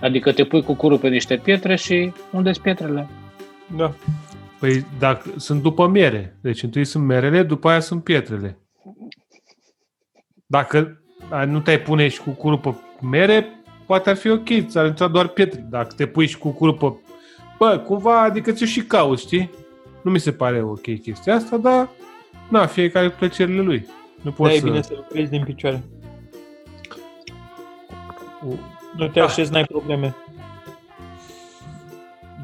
Adică 0.00 0.32
te 0.32 0.44
pui 0.44 0.62
cu 0.62 0.74
curul 0.74 0.98
pe 0.98 1.08
niște 1.08 1.36
pietre 1.36 1.76
și 1.76 2.12
unde 2.32 2.52
sunt 2.52 2.64
pietrele? 2.64 3.08
da. 3.76 3.94
păi 4.58 4.86
dacă 4.98 5.30
sunt 5.36 5.62
după 5.62 5.86
miere, 5.86 6.36
deci 6.42 6.62
întâi 6.62 6.84
sunt 6.84 7.04
merele, 7.04 7.42
după 7.42 7.68
aia 7.68 7.80
sunt 7.80 8.04
pietrele. 8.04 8.58
Dacă 10.46 11.02
a, 11.30 11.44
nu 11.44 11.60
te-ai 11.60 11.80
pune 11.80 12.08
și 12.08 12.20
cu 12.20 12.30
curul 12.30 12.58
pe 12.58 12.74
mere, 13.00 13.62
poate 13.86 14.10
ar 14.10 14.16
fi 14.16 14.30
ok, 14.30 14.48
ți-ar 14.66 14.86
intra 14.86 15.08
doar 15.08 15.28
pietre. 15.28 15.66
Dacă 15.70 15.94
te 15.96 16.06
pui 16.06 16.26
și 16.26 16.38
cu 16.38 16.50
curul 16.50 16.74
pe... 16.74 16.92
Bă, 17.60 17.78
cumva, 17.78 18.20
adică 18.22 18.52
ți 18.52 18.64
și 18.64 18.82
cauți, 18.82 19.22
știi? 19.22 19.50
Nu 20.02 20.10
mi 20.10 20.18
se 20.18 20.32
pare 20.32 20.62
ok 20.62 20.80
chestia 21.02 21.34
asta, 21.34 21.56
dar 21.56 21.88
na, 22.48 22.66
fiecare 22.66 23.08
cu 23.08 23.14
plăcerile 23.18 23.60
lui. 23.62 23.86
Nu 24.22 24.30
Da, 24.30 24.36
poți 24.36 24.54
e 24.54 24.58
să... 24.58 24.64
bine 24.64 24.82
să 24.82 24.92
lucrezi 24.96 25.30
din 25.30 25.42
picioare. 25.44 25.82
U- 28.48 28.58
Nu 28.96 29.06
te 29.08 29.18
Da. 29.18 29.24
așezi, 29.24 29.52
n-ai 29.52 29.64
probleme. 29.64 30.14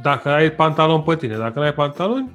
Dacă 0.03 0.29
ai 0.29 0.53
pantaloni 0.53 1.03
pe 1.03 1.17
tine, 1.17 1.37
dacă 1.37 1.59
nu 1.59 1.65
ai 1.65 1.73
pantaloni, 1.75 2.31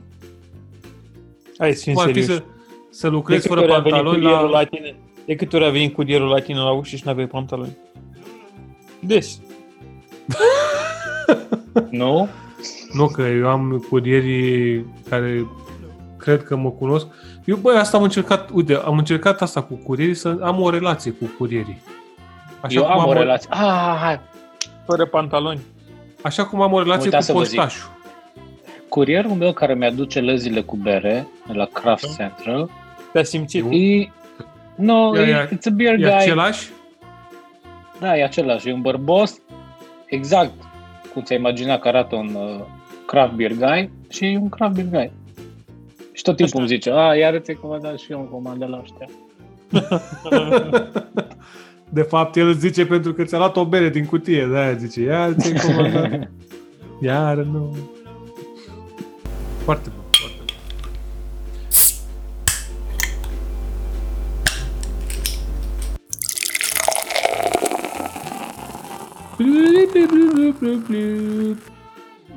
Hai 1.58 1.74
să 1.74 1.84
fim 1.84 1.94
cum 1.94 2.04
ar 2.04 2.12
fi 2.12 2.22
serios. 2.24 2.38
să, 2.38 2.44
să 2.89 3.08
lucrezi 3.08 3.41
De 3.41 3.48
câte 3.48 3.60
fără 3.62 3.72
ori 3.72 3.80
a 3.80 3.84
venit 3.84 3.91
pantaloni 3.98 4.22
curierul 4.24 4.50
la... 4.50 4.60
la 4.60 4.65
tine? 4.65 4.96
De 5.26 5.36
câte 5.36 5.56
ori 5.56 5.65
a 5.65 5.70
venit 5.70 5.94
curierul 5.94 6.28
la 6.28 6.39
tine 6.39 6.58
la 6.60 6.72
ușă 6.72 6.96
și 6.96 7.02
n-aveai 7.06 7.28
pantaloni? 7.28 7.78
Des. 9.00 9.39
Nu? 11.89 12.28
Nu, 12.93 13.08
că 13.08 13.21
eu 13.21 13.47
am 13.50 13.86
curierii 13.89 14.86
care 15.10 15.45
cred 16.17 16.43
că 16.43 16.56
mă 16.56 16.69
cunosc. 16.71 17.08
Eu, 17.45 17.56
băi, 17.56 17.76
asta 17.76 17.97
am 17.97 18.04
încercat, 18.04 18.50
uite, 18.54 18.76
am 18.86 18.97
încercat 18.97 19.41
asta 19.41 19.62
cu 19.62 19.74
curierii, 19.74 20.13
să 20.15 20.38
am 20.41 20.62
o 20.62 20.69
relație 20.69 21.12
cu 21.12 21.26
curierii. 21.38 21.82
Așa 22.62 22.80
Eu 22.80 22.84
cum 22.86 23.00
am 23.00 23.08
o 23.08 23.13
relație. 23.13 23.50
Ah, 23.52 23.97
hai. 24.02 24.19
Fără 24.86 25.06
pantaloni. 25.06 25.60
Așa 26.21 26.45
cum 26.45 26.62
am 26.62 26.74
o 26.74 26.80
relație 26.82 27.06
Uita 27.06 27.19
să 27.19 27.32
cu 27.32 27.38
vă 27.38 27.43
zic. 27.43 27.60
poștașul. 27.60 27.89
Curierul 28.89 29.32
meu 29.32 29.54
care 29.54 29.74
mi-aduce 29.74 30.19
lăzile 30.21 30.62
cu 30.62 30.76
bere 30.76 31.28
de 31.47 31.54
la 31.54 31.65
Craft 31.65 32.17
Da. 32.17 32.24
Central 32.24 32.69
Te-a 33.12 33.24
simțit? 33.24 33.65
e... 33.69 34.10
No, 34.76 35.15
Ia, 35.15 35.21
e, 35.21 35.30
ia. 35.30 35.47
it's 35.47 35.65
a 35.65 35.69
beer 35.74 35.93
E 35.93 35.97
guy. 35.97 36.08
același? 36.12 36.69
Da, 38.00 38.17
e 38.17 38.24
același. 38.24 38.69
E 38.69 38.74
un 38.74 38.82
bărbos 38.82 39.39
exact 40.06 40.52
cum 41.13 41.21
ți-ai 41.21 41.39
imagina 41.39 41.78
că 41.78 41.88
arată 41.88 42.15
un 42.15 42.36
uh, 42.36 42.60
craft 43.06 43.34
beer 43.34 43.54
guy 43.54 43.89
și 44.10 44.26
e 44.26 44.38
un 44.38 44.50
craft 44.50 44.74
beer 44.74 44.88
guy. 44.88 45.12
Și 46.12 46.24
tot 46.24 46.36
timpul 46.36 46.60
Așa. 46.60 46.67
îmi 46.67 46.67
zice, 46.67 46.91
a, 46.91 47.15
iar 47.15 47.39
ți-ai 47.39 47.58
comandat 47.62 48.00
și 48.00 48.12
eu 48.12 48.19
un 48.19 48.28
comandă 48.28 48.65
la 48.65 48.82
ăștia. 48.82 49.08
De 51.93 52.02
fapt, 52.02 52.36
el 52.36 52.47
îți 52.47 52.60
zice 52.60 52.86
pentru 52.86 53.13
că 53.13 53.24
ți-a 53.24 53.38
luat 53.38 53.58
o 53.58 53.65
bere 53.65 53.89
din 53.89 54.06
cutie, 54.06 54.45
de 54.45 54.58
aia 54.58 54.74
zice, 54.74 55.02
iar 55.02 55.34
ți-ai 55.34 55.60
comandat. 55.60 56.30
Iar 57.02 57.38
nu. 57.38 57.75
Foarte 59.63 59.63
bun, 59.63 59.63
foarte 59.63 59.90
bun. 59.90 60.00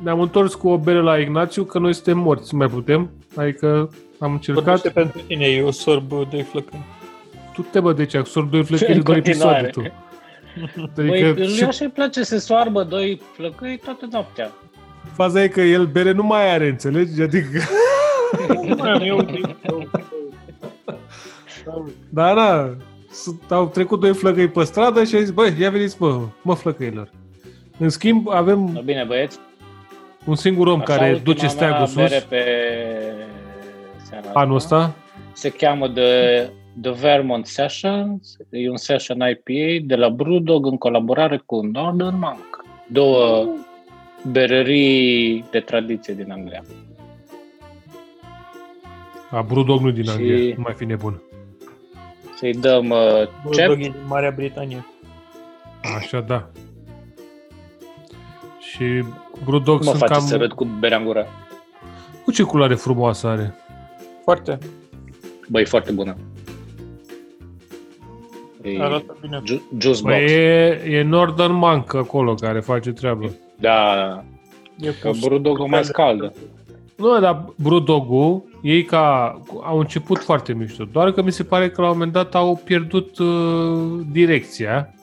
Ne-am 0.02 0.20
întors 0.20 0.54
cu 0.54 0.68
o 0.68 0.78
bere 0.78 1.00
la 1.00 1.18
Ignațiu, 1.18 1.64
că 1.64 1.78
noi 1.78 1.92
suntem 1.94 2.18
morți, 2.18 2.48
nu 2.54 2.58
mai 2.58 2.68
putem. 2.68 3.10
Adică 3.36 3.90
am 4.18 4.32
încercat. 4.32 4.62
Vorbește 4.64 4.88
pentru 4.90 5.20
tine, 5.26 5.44
eu 5.46 5.70
sorb 5.70 6.08
doi 6.30 6.42
flăcări. 6.42 6.82
Tu 7.52 7.62
te 7.62 7.80
bă, 7.80 7.92
deci 7.92 8.14
absorb 8.14 8.50
doi 8.50 8.64
flăcări 8.64 8.90
În 8.92 8.96
în 8.98 9.02
două 9.04 9.16
episoade 9.16 9.70
continuare. 9.70 9.92
tu. 9.94 10.02
Băi, 11.06 11.22
Adică 11.22 11.40
lui 11.42 11.48
și 11.54 11.64
așa 11.64 11.84
îi 11.84 11.90
place 11.90 12.22
să 12.22 12.38
soarbă 12.38 12.82
doi 12.82 13.20
flăcăi 13.36 13.80
toată 13.84 14.08
noaptea. 14.10 14.52
faza 15.14 15.42
e 15.42 15.48
că 15.48 15.60
el 15.60 15.86
bere 15.86 16.12
nu 16.12 16.22
mai 16.22 16.52
are, 16.54 16.68
înțelegi? 16.68 17.22
Adică, 17.22 17.60
da, 22.08 22.34
da, 22.34 22.64
sunt- 22.66 22.82
au 23.50 23.66
trecut 23.66 24.00
doi 24.00 24.14
flăcăi 24.14 24.48
pe 24.48 24.64
stradă 24.64 25.04
și 25.04 25.14
a 25.14 25.18
zis, 25.20 25.30
băi, 25.30 25.54
ia 25.60 25.70
veniți, 25.70 25.96
mă, 25.98 26.20
mă 26.42 26.54
flăcăilor. 26.54 27.10
În 27.78 27.88
schimb, 27.88 28.24
No, 28.26 28.30
avem 28.32 28.80
bine, 28.84 29.04
băieți. 29.06 29.38
un 30.26 30.34
singur 30.34 30.66
om 30.66 30.80
Așa, 30.80 30.94
care 30.96 31.08
ultima 31.08 31.24
duce 31.24 31.40
mea 31.40 31.48
steagul 31.50 31.88
bere 31.94 32.08
sus 32.18 32.22
pe 32.22 32.44
seara 34.02 34.30
anul 34.32 34.54
ăsta. 34.56 34.94
Se 35.32 35.50
cheamă 35.50 35.88
The, 35.88 36.42
The 36.82 36.90
Vermont 36.90 37.46
Sessions. 37.46 38.36
E 38.50 38.70
un 38.70 38.76
session 38.76 39.16
IPA 39.18 39.84
de 39.86 39.94
la 39.96 40.08
Brewdog 40.08 40.66
în 40.66 40.76
colaborare 40.76 41.42
cu 41.46 41.60
Northern 41.60 42.18
Monk. 42.18 42.64
Două 42.86 43.46
berării 44.32 45.44
de 45.50 45.60
tradiție 45.60 46.14
din 46.14 46.30
Anglia. 46.30 46.64
A, 49.30 49.42
Brewdog 49.42 49.80
nu 49.80 49.90
din 49.90 50.04
Și- 50.04 50.10
Anglia, 50.10 50.54
nu 50.56 50.62
mai 50.62 50.74
fi 50.76 50.84
nebun. 50.84 51.22
Să-i 52.36 52.52
dăm 52.52 52.90
uh, 52.90 53.18
cep. 53.18 53.66
Bulldog 53.66 53.70
e 53.78 53.82
din 53.82 53.94
Marea 54.06 54.30
Britanie. 54.36 54.86
Așa, 55.96 56.20
da. 56.20 56.48
Și 58.58 59.04
Brewdog 59.44 59.78
Mă 59.78 59.84
sunt 59.84 59.98
face 59.98 60.12
cam... 60.12 60.22
să 60.26 60.36
râd 60.36 60.52
cu 60.52 60.64
berea 60.64 60.98
în 60.98 61.04
gură. 61.04 61.26
Cu 62.24 62.32
ce 62.32 62.42
culoare 62.42 62.74
frumoasă 62.74 63.26
are? 63.26 63.54
Foarte. 64.22 64.58
Băi, 65.48 65.64
foarte 65.64 65.92
bună. 65.92 66.16
E 68.62 68.80
Arată 68.82 69.16
bine. 69.20 69.40
ju- 69.44 69.62
juice 69.78 70.02
Păi 70.02 70.20
box. 70.20 70.30
e, 70.32 70.82
e 70.84 71.02
Northern 71.02 71.52
Monk 71.52 71.94
acolo 71.94 72.34
care 72.34 72.60
face 72.60 72.92
treabă. 72.92 73.30
Da, 73.56 74.24
E 74.80 74.92
că 75.00 75.08
cu 75.08 75.16
brudogul 75.20 75.66
mai 75.66 75.84
scaldă. 75.84 76.32
Nu, 76.96 77.20
dar 77.20 77.44
Brewdog-ul, 77.56 78.42
ei 78.62 78.84
ca, 78.84 79.38
au 79.62 79.78
început 79.78 80.18
foarte 80.18 80.52
mișto, 80.52 80.84
doar 80.92 81.12
că 81.12 81.22
mi 81.22 81.32
se 81.32 81.44
pare 81.44 81.70
că 81.70 81.80
la 81.80 81.86
un 81.86 81.92
moment 81.92 82.12
dat 82.12 82.34
au 82.34 82.60
pierdut 82.64 83.18
uh, 83.18 84.00
direcția 84.10 84.94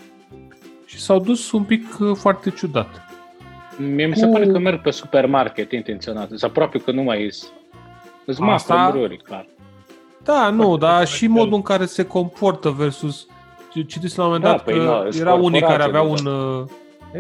și 0.85 0.99
s-au 0.99 1.19
dus 1.19 1.51
un 1.51 1.63
pic 1.63 1.99
uh, 1.99 2.15
foarte 2.15 2.49
ciudat. 2.49 2.87
Mie 3.77 4.05
mi 4.05 4.15
se 4.15 4.25
Cu- 4.25 4.31
pare 4.31 4.47
că 4.47 4.59
merg 4.59 4.81
pe 4.81 4.91
supermarket 4.91 5.71
intenționat. 5.71 6.27
Sunt 6.27 6.43
aproape 6.43 6.77
că 6.77 6.91
nu 6.91 7.01
mai 7.01 7.21
ies. 7.23 7.51
Îți 8.25 8.41
Asta- 8.41 8.75
mafă 8.75 8.97
bruri, 8.97 9.17
clar. 9.17 9.45
Da, 10.23 10.49
nu, 10.49 10.61
Foarte 10.63 10.85
dar 10.85 10.99
diferit. 10.99 11.17
și 11.19 11.27
modul 11.27 11.53
în 11.53 11.61
care 11.61 11.85
se 11.85 12.05
comportă 12.05 12.69
versus... 12.69 13.25
Citiți 13.87 14.17
la 14.17 14.23
un 14.25 14.29
moment 14.31 14.43
Da, 14.49 14.51
dat 14.55 14.63
păi, 14.63 14.73
că 14.73 14.83
nu, 14.83 15.11
sunt 15.11 15.21
erau 15.21 15.43
unii 15.43 15.61
care 15.61 15.83
aveau 15.83 16.07
corporații 16.07 16.27
un... 16.27 16.65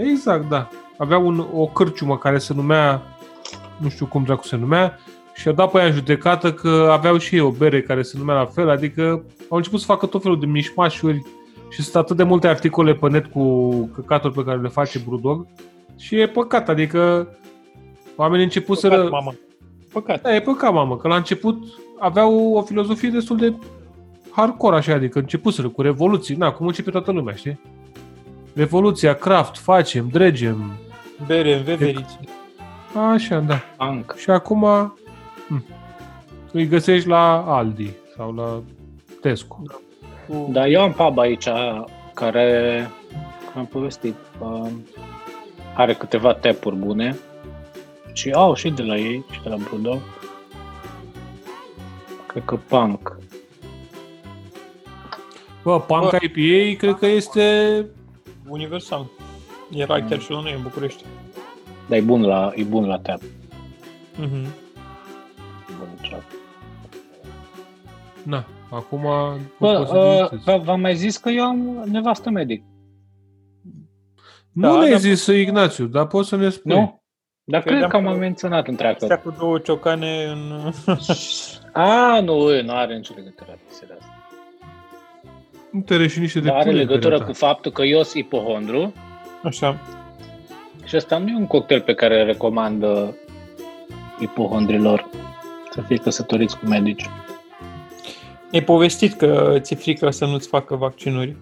uh, 0.01 0.09
Exact, 0.09 0.49
da. 0.49 0.67
Aveau 0.97 1.27
un, 1.27 1.45
o 1.55 1.65
cârciumă 1.65 2.17
care 2.17 2.37
se 2.37 2.53
numea... 2.53 3.01
Nu 3.77 3.89
știu 3.89 4.05
cum 4.05 4.23
dracu 4.23 4.43
se 4.43 4.55
numea 4.55 4.99
și 5.33 5.47
au 5.47 5.53
dat 5.53 5.71
pe 5.71 5.77
aia 5.77 5.87
în 5.87 5.93
judecată 5.93 6.53
că 6.53 6.89
aveau 6.91 7.17
și 7.17 7.35
ei 7.35 7.41
o 7.41 7.49
bere 7.49 7.81
care 7.81 8.01
se 8.01 8.17
numea 8.17 8.35
la 8.35 8.45
fel, 8.45 8.69
adică 8.69 9.23
au 9.49 9.57
început 9.57 9.79
să 9.79 9.85
facă 9.85 10.05
tot 10.05 10.21
felul 10.21 10.39
de 10.39 10.45
mișmașuri 10.45 11.21
și 11.69 11.81
sunt 11.81 11.95
atât 11.95 12.17
de 12.17 12.23
multe 12.23 12.47
articole 12.47 12.93
pe 12.93 13.09
net 13.09 13.25
cu 13.25 13.69
căcaturi 13.93 14.33
pe 14.33 14.43
care 14.43 14.57
le 14.57 14.67
face 14.67 14.99
Brewdog 15.05 15.47
și 15.97 16.19
e 16.19 16.27
păcat, 16.27 16.69
adică 16.69 17.27
oamenii 18.15 18.43
începuseră... 18.43 18.95
Păcat, 18.95 19.11
mamă. 19.11 19.33
Păcat. 19.93 20.21
Da, 20.21 20.35
e 20.35 20.41
păcat, 20.41 20.73
mamă, 20.73 20.97
că 20.97 21.07
la 21.07 21.15
început 21.15 21.63
aveau 21.99 22.53
o 22.53 22.61
filozofie 22.61 23.09
destul 23.09 23.37
de 23.37 23.53
hardcore, 24.31 24.75
așa, 24.75 24.93
adică 24.93 25.19
începuseră 25.19 25.69
cu 25.69 25.81
revoluții, 25.81 26.35
na, 26.35 26.51
cum 26.51 26.67
începe 26.67 26.91
toată 26.91 27.11
lumea, 27.11 27.33
știi? 27.33 27.59
Revoluția, 28.53 29.13
craft, 29.13 29.57
facem, 29.57 30.07
dregem, 30.11 30.71
Bere 31.27 31.57
în 31.57 31.63
veveriți. 31.63 32.19
Așa, 32.95 33.39
da. 33.39 33.59
Punk. 33.77 34.15
Și 34.17 34.29
acum 34.29 34.93
hm, 35.47 35.65
îi 36.51 36.67
găsești 36.67 37.07
la 37.07 37.55
Aldi 37.55 37.91
sau 38.15 38.33
la 38.33 38.61
Tesco. 39.21 39.61
Cu... 40.27 40.49
Dar 40.51 40.67
eu 40.67 40.81
am 40.81 40.93
pub 40.93 41.17
aici 41.17 41.47
care, 42.13 42.89
cum 43.51 43.61
am 43.61 43.65
povestit, 43.65 44.15
uh, 44.39 44.69
are 45.73 45.93
câteva 45.93 46.33
tepuri 46.33 46.75
bune 46.75 47.17
și 48.13 48.31
au 48.31 48.53
și 48.53 48.69
de 48.69 48.83
la 48.83 48.97
ei 48.97 49.25
și 49.31 49.41
de 49.43 49.49
la 49.49 49.55
Brudog. 49.55 49.99
Cred 52.27 52.43
că 52.45 52.55
Punk. 52.55 53.17
Bă, 55.63 55.79
Punk 55.79 56.09
Bă. 56.09 56.17
IPA 56.21 56.77
cred 56.77 56.95
că 56.95 57.05
este... 57.05 57.85
Universal. 58.47 59.05
Era 59.75 60.03
chiar 60.03 60.19
și 60.19 60.31
la 60.31 60.41
noi 60.41 60.53
în 60.53 60.61
București. 60.61 61.03
Dar 61.91 61.99
e 61.99 62.03
bun 62.03 62.21
la, 62.21 62.51
e 62.55 62.63
bun 62.63 62.85
la 62.87 62.99
tap. 62.99 63.19
Mhm. 64.17 64.45
Bun, 65.77 65.87
ceap. 66.01 66.23
Na, 68.23 68.45
acum 68.69 69.01
Bă, 69.59 69.75
poți 69.77 69.89
să 69.89 69.97
uh, 69.97 70.29
vizitezi. 70.29 70.59
v- 70.59 70.63
v-am 70.65 70.79
mai 70.79 70.95
zis 70.95 71.17
că 71.17 71.29
eu 71.29 71.43
am 71.43 71.83
nevastă 71.91 72.29
medic, 72.29 72.63
Nu 74.51 74.71
da, 74.73 74.77
ne-ai 74.79 74.91
da. 74.91 74.97
zis, 74.97 75.25
Ignațiu, 75.25 75.85
dar 75.85 76.07
poți 76.07 76.29
să 76.29 76.35
ne 76.35 76.49
spui. 76.49 76.73
nu? 76.73 77.01
Dar 77.43 77.61
Credeam 77.61 77.79
cred 77.79 77.91
că 77.91 77.97
am 77.97 78.03
că- 78.03 78.09
mai 78.09 78.19
menționat 78.19 78.67
în 78.67 78.75
treacă. 78.75 79.05
Stea 79.05 79.19
cu 79.19 79.35
două 79.39 79.57
ciocane 79.59 80.23
în... 80.23 80.71
A, 81.73 82.19
nu, 82.19 82.61
nu 82.61 82.71
are 82.73 82.95
nicio 82.95 83.13
legătură, 83.15 83.59
serios. 83.69 84.01
Nu 85.71 85.81
te 85.81 85.95
reși 85.95 86.19
niște 86.19 86.39
de 86.39 86.47
Dar 86.47 86.55
are 86.55 86.69
pune 86.69 86.77
legătură 86.81 87.17
pe 87.17 87.23
cu 87.25 87.33
faptul 87.33 87.71
că 87.71 87.81
eu 87.83 88.03
sunt 88.03 88.23
ipohondru 88.23 88.93
Așa. 89.43 89.79
Și 90.91 90.97
ăsta 90.97 91.17
nu 91.17 91.27
e 91.27 91.35
un 91.35 91.47
cocktail 91.47 91.81
pe 91.81 91.93
care 91.93 92.19
îl 92.19 92.25
recomandă 92.25 93.15
ipohondrilor 94.19 95.09
să 95.73 95.81
fie 95.81 95.97
căsătoriți 95.97 96.59
cu 96.59 96.65
medici. 96.65 97.09
E 98.51 98.61
povestit 98.61 99.13
că 99.13 99.57
ți-e 99.59 99.75
frică 99.75 100.09
să 100.09 100.25
nu-ți 100.25 100.47
facă 100.47 100.75
vaccinuri. 100.75 101.35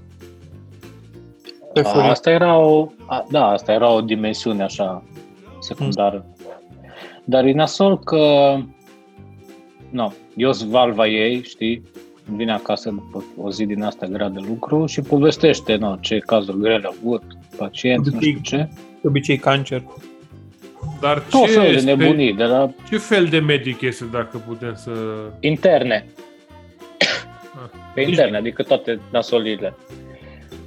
Pe 1.74 1.80
A, 1.80 1.84
furie. 1.84 2.10
asta 2.10 2.30
era 2.30 2.58
o, 2.58 2.88
a, 3.06 3.26
da, 3.32 3.46
asta 3.46 3.72
era 3.72 3.90
o 3.92 4.02
dimensiune 4.02 4.64
așa 4.64 5.04
secundară. 5.60 6.26
Dar 7.24 7.46
e 7.46 7.52
nasol 7.52 8.00
că 8.00 8.56
no, 9.90 10.12
eu 10.36 10.54
sunt 10.54 10.70
valva 10.70 11.08
ei, 11.08 11.44
știi, 11.44 11.84
vine 12.36 12.52
acasă 12.52 12.90
după 12.90 13.24
o 13.38 13.52
zi 13.52 13.66
din 13.66 13.84
asta 13.84 14.06
grea 14.06 14.30
de 14.30 14.40
lucru 14.48 14.86
și 14.86 15.02
povestește 15.02 15.76
no, 15.76 15.96
ce 15.96 16.18
cazuri 16.18 16.60
grele 16.60 16.88
a 16.88 16.94
avut, 17.00 17.24
pacienți, 17.58 18.14
nu 18.14 18.20
știu 18.22 18.40
ce. 18.42 18.70
De 19.02 19.08
obicei 19.08 19.38
cancer. 19.38 19.84
Dar 21.00 21.20
Tot 21.20 21.46
ce, 21.46 21.52
felul 21.52 21.74
de 21.74 21.80
spe- 21.80 21.94
nebunii, 21.94 22.34
de 22.34 22.44
la 22.44 22.70
ce 22.90 22.98
fel 22.98 23.26
de 23.26 23.40
medic 23.40 23.82
este, 23.82 24.06
dacă 24.12 24.38
putem 24.48 24.74
să... 24.76 24.92
interne. 25.40 26.06
Ah. 27.00 27.80
Pe 27.94 28.02
interne, 28.02 28.38
adică 28.38 28.64
toate 28.64 29.00
nasolile. 29.12 29.76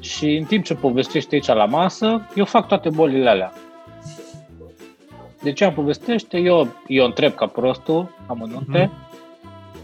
Și 0.00 0.36
în 0.36 0.44
timp 0.44 0.64
ce 0.64 0.74
povestește 0.74 1.34
aici 1.34 1.46
la 1.46 1.64
masă, 1.64 2.28
eu 2.34 2.44
fac 2.44 2.68
toate 2.68 2.88
bolile 2.88 3.28
alea. 3.28 3.52
Deci 5.42 5.60
ea 5.60 5.72
povestește, 5.72 6.38
eu, 6.38 6.68
eu 6.86 7.04
întreb 7.04 7.34
ca 7.34 7.46
prostul, 7.46 8.14
amănunte. 8.26 8.90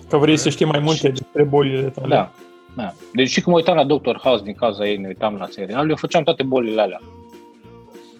Că 0.08 0.16
vrei 0.16 0.36
să 0.36 0.48
știi 0.48 0.66
mai 0.66 0.78
multe 0.78 1.08
despre 1.08 1.42
bolile 1.42 1.88
tale. 1.88 2.08
Da. 2.08 2.30
da. 2.76 2.92
Deci 3.12 3.28
și 3.28 3.40
când 3.40 3.46
mă 3.46 3.54
uitam 3.54 3.76
la 3.76 3.84
Dr. 3.84 4.16
House 4.16 4.44
din 4.44 4.54
cauza 4.54 4.88
ei, 4.88 4.96
ne 4.96 5.06
uitam 5.06 5.34
la 5.34 5.46
serial, 5.50 5.88
eu 5.88 5.96
făceam 5.96 6.22
toate 6.22 6.42
bolile 6.42 6.80
alea. 6.80 7.00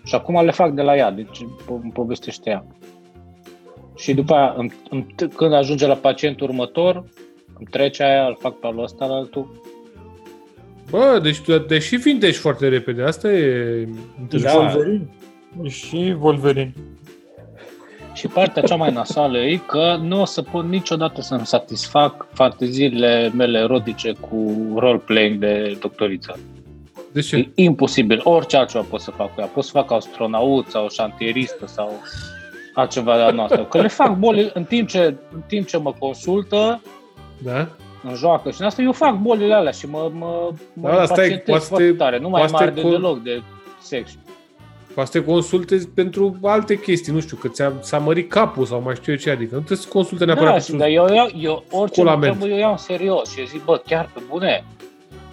Și 0.04 0.14
acum 0.14 0.44
le 0.44 0.50
fac 0.50 0.72
de 0.72 0.82
la 0.82 0.96
ea, 0.96 1.10
deci 1.10 1.44
po- 1.44 1.82
îmi 1.82 1.92
povestește 1.92 2.50
ea. 2.50 2.64
Și 3.96 4.14
după 4.14 4.34
aia, 4.34 4.54
îmi, 4.56 4.72
îmi, 4.90 5.06
când 5.36 5.52
ajunge 5.52 5.86
la 5.86 5.94
pacientul 5.94 6.48
următor, 6.48 7.04
îmi 7.58 7.68
trece 7.70 8.02
aia, 8.02 8.26
îl 8.26 8.36
fac 8.40 8.58
pe 8.58 8.66
al 8.66 8.78
ăsta, 8.78 9.06
la 9.06 9.14
altul. 9.14 9.62
Bă, 10.90 11.18
deci 11.22 11.40
tu 11.40 11.58
deși 11.58 11.96
vindești 11.96 12.40
foarte 12.40 12.68
repede, 12.68 13.02
asta 13.02 13.32
e 13.32 13.88
interesant. 14.20 14.72
Da. 14.72 14.76
Wolverine. 14.76 15.08
Și 15.68 16.16
Wolverine. 16.20 16.72
Și 18.14 18.26
partea 18.26 18.62
cea 18.62 18.76
mai 18.76 18.92
nasală 18.92 19.38
e 19.38 19.60
că 19.66 19.98
nu 20.02 20.20
o 20.20 20.24
să 20.24 20.42
pot 20.42 20.64
niciodată 20.64 21.20
să-mi 21.20 21.46
satisfac 21.46 22.26
fanteziile 22.32 23.30
mele 23.34 23.58
erotice 23.58 24.12
cu 24.12 24.56
role-playing 24.76 25.38
de 25.38 25.76
doctoriță. 25.80 26.38
De 27.20 27.24
ce? 27.24 27.36
E 27.54 27.62
imposibil. 27.62 28.20
Orice 28.24 28.56
altceva 28.56 28.84
pot 28.90 29.00
să 29.00 29.10
fac 29.10 29.34
cu 29.34 29.40
ea. 29.40 29.46
Pot 29.46 29.64
să 29.64 29.70
fac 29.70 29.92
astronaut 29.92 30.66
sau 30.68 30.88
șantieristă 30.90 31.66
sau 31.66 31.92
altceva 32.74 33.26
de 33.26 33.32
noastră. 33.32 33.64
Că 33.64 33.80
le 33.80 33.88
fac 33.88 34.16
boli 34.16 34.50
în 34.54 34.64
timp 34.64 34.88
ce, 34.88 35.14
în 35.34 35.40
timp 35.46 35.66
ce 35.66 35.76
mă 35.76 35.92
consultă, 35.98 36.82
Da? 37.38 37.68
în 38.02 38.14
joacă 38.14 38.50
și 38.50 38.60
în 38.60 38.66
asta, 38.66 38.82
eu 38.82 38.92
fac 38.92 39.16
bolile 39.16 39.54
alea 39.54 39.72
și 39.72 39.86
mă, 39.86 40.10
mă, 40.14 40.50
mă 40.72 40.88
Da, 40.88 40.96
da, 40.96 41.04
stai, 41.04 41.16
pacientez 41.16 41.46
poate 41.46 41.64
foarte 41.64 41.86
te- 41.90 41.92
tare. 41.96 42.18
Nu 42.18 42.28
mai 42.28 42.40
poate 42.40 42.52
mare 42.64 42.70
de 42.74 42.80
te- 42.80 42.88
deloc 42.88 43.22
de 43.22 43.42
sex. 43.82 44.10
Poate 44.94 45.10
să 45.12 45.18
te 45.18 45.24
consultezi 45.24 45.88
pentru 45.88 46.36
alte 46.42 46.78
chestii, 46.80 47.12
nu 47.12 47.20
știu, 47.20 47.36
că 47.36 47.48
ți-a, 47.48 47.72
s-a 47.80 47.98
mărit 47.98 48.30
capul 48.30 48.64
sau 48.64 48.80
mai 48.84 48.94
știu 48.94 49.12
eu 49.12 49.18
ce, 49.18 49.30
adică 49.30 49.54
nu 49.54 49.58
trebuie 49.60 49.78
să 49.78 49.88
consulte 49.88 50.24
neapărat 50.24 50.52
Da, 50.52 50.58
și, 50.58 50.70
pentru... 50.70 50.86
dar 50.86 50.94
eu, 50.94 51.16
eu, 51.16 51.28
eu 51.40 51.52
orice 51.70 51.78
mă 51.80 51.86
Scolament. 52.10 52.32
întreabă, 52.32 52.54
eu 52.54 52.58
iau 52.60 52.70
în 52.70 52.76
serios 52.76 53.30
și 53.32 53.38
eu 53.40 53.44
zic, 53.46 53.64
bă, 53.64 53.82
chiar 53.86 54.10
pe 54.14 54.20
bune? 54.28 54.64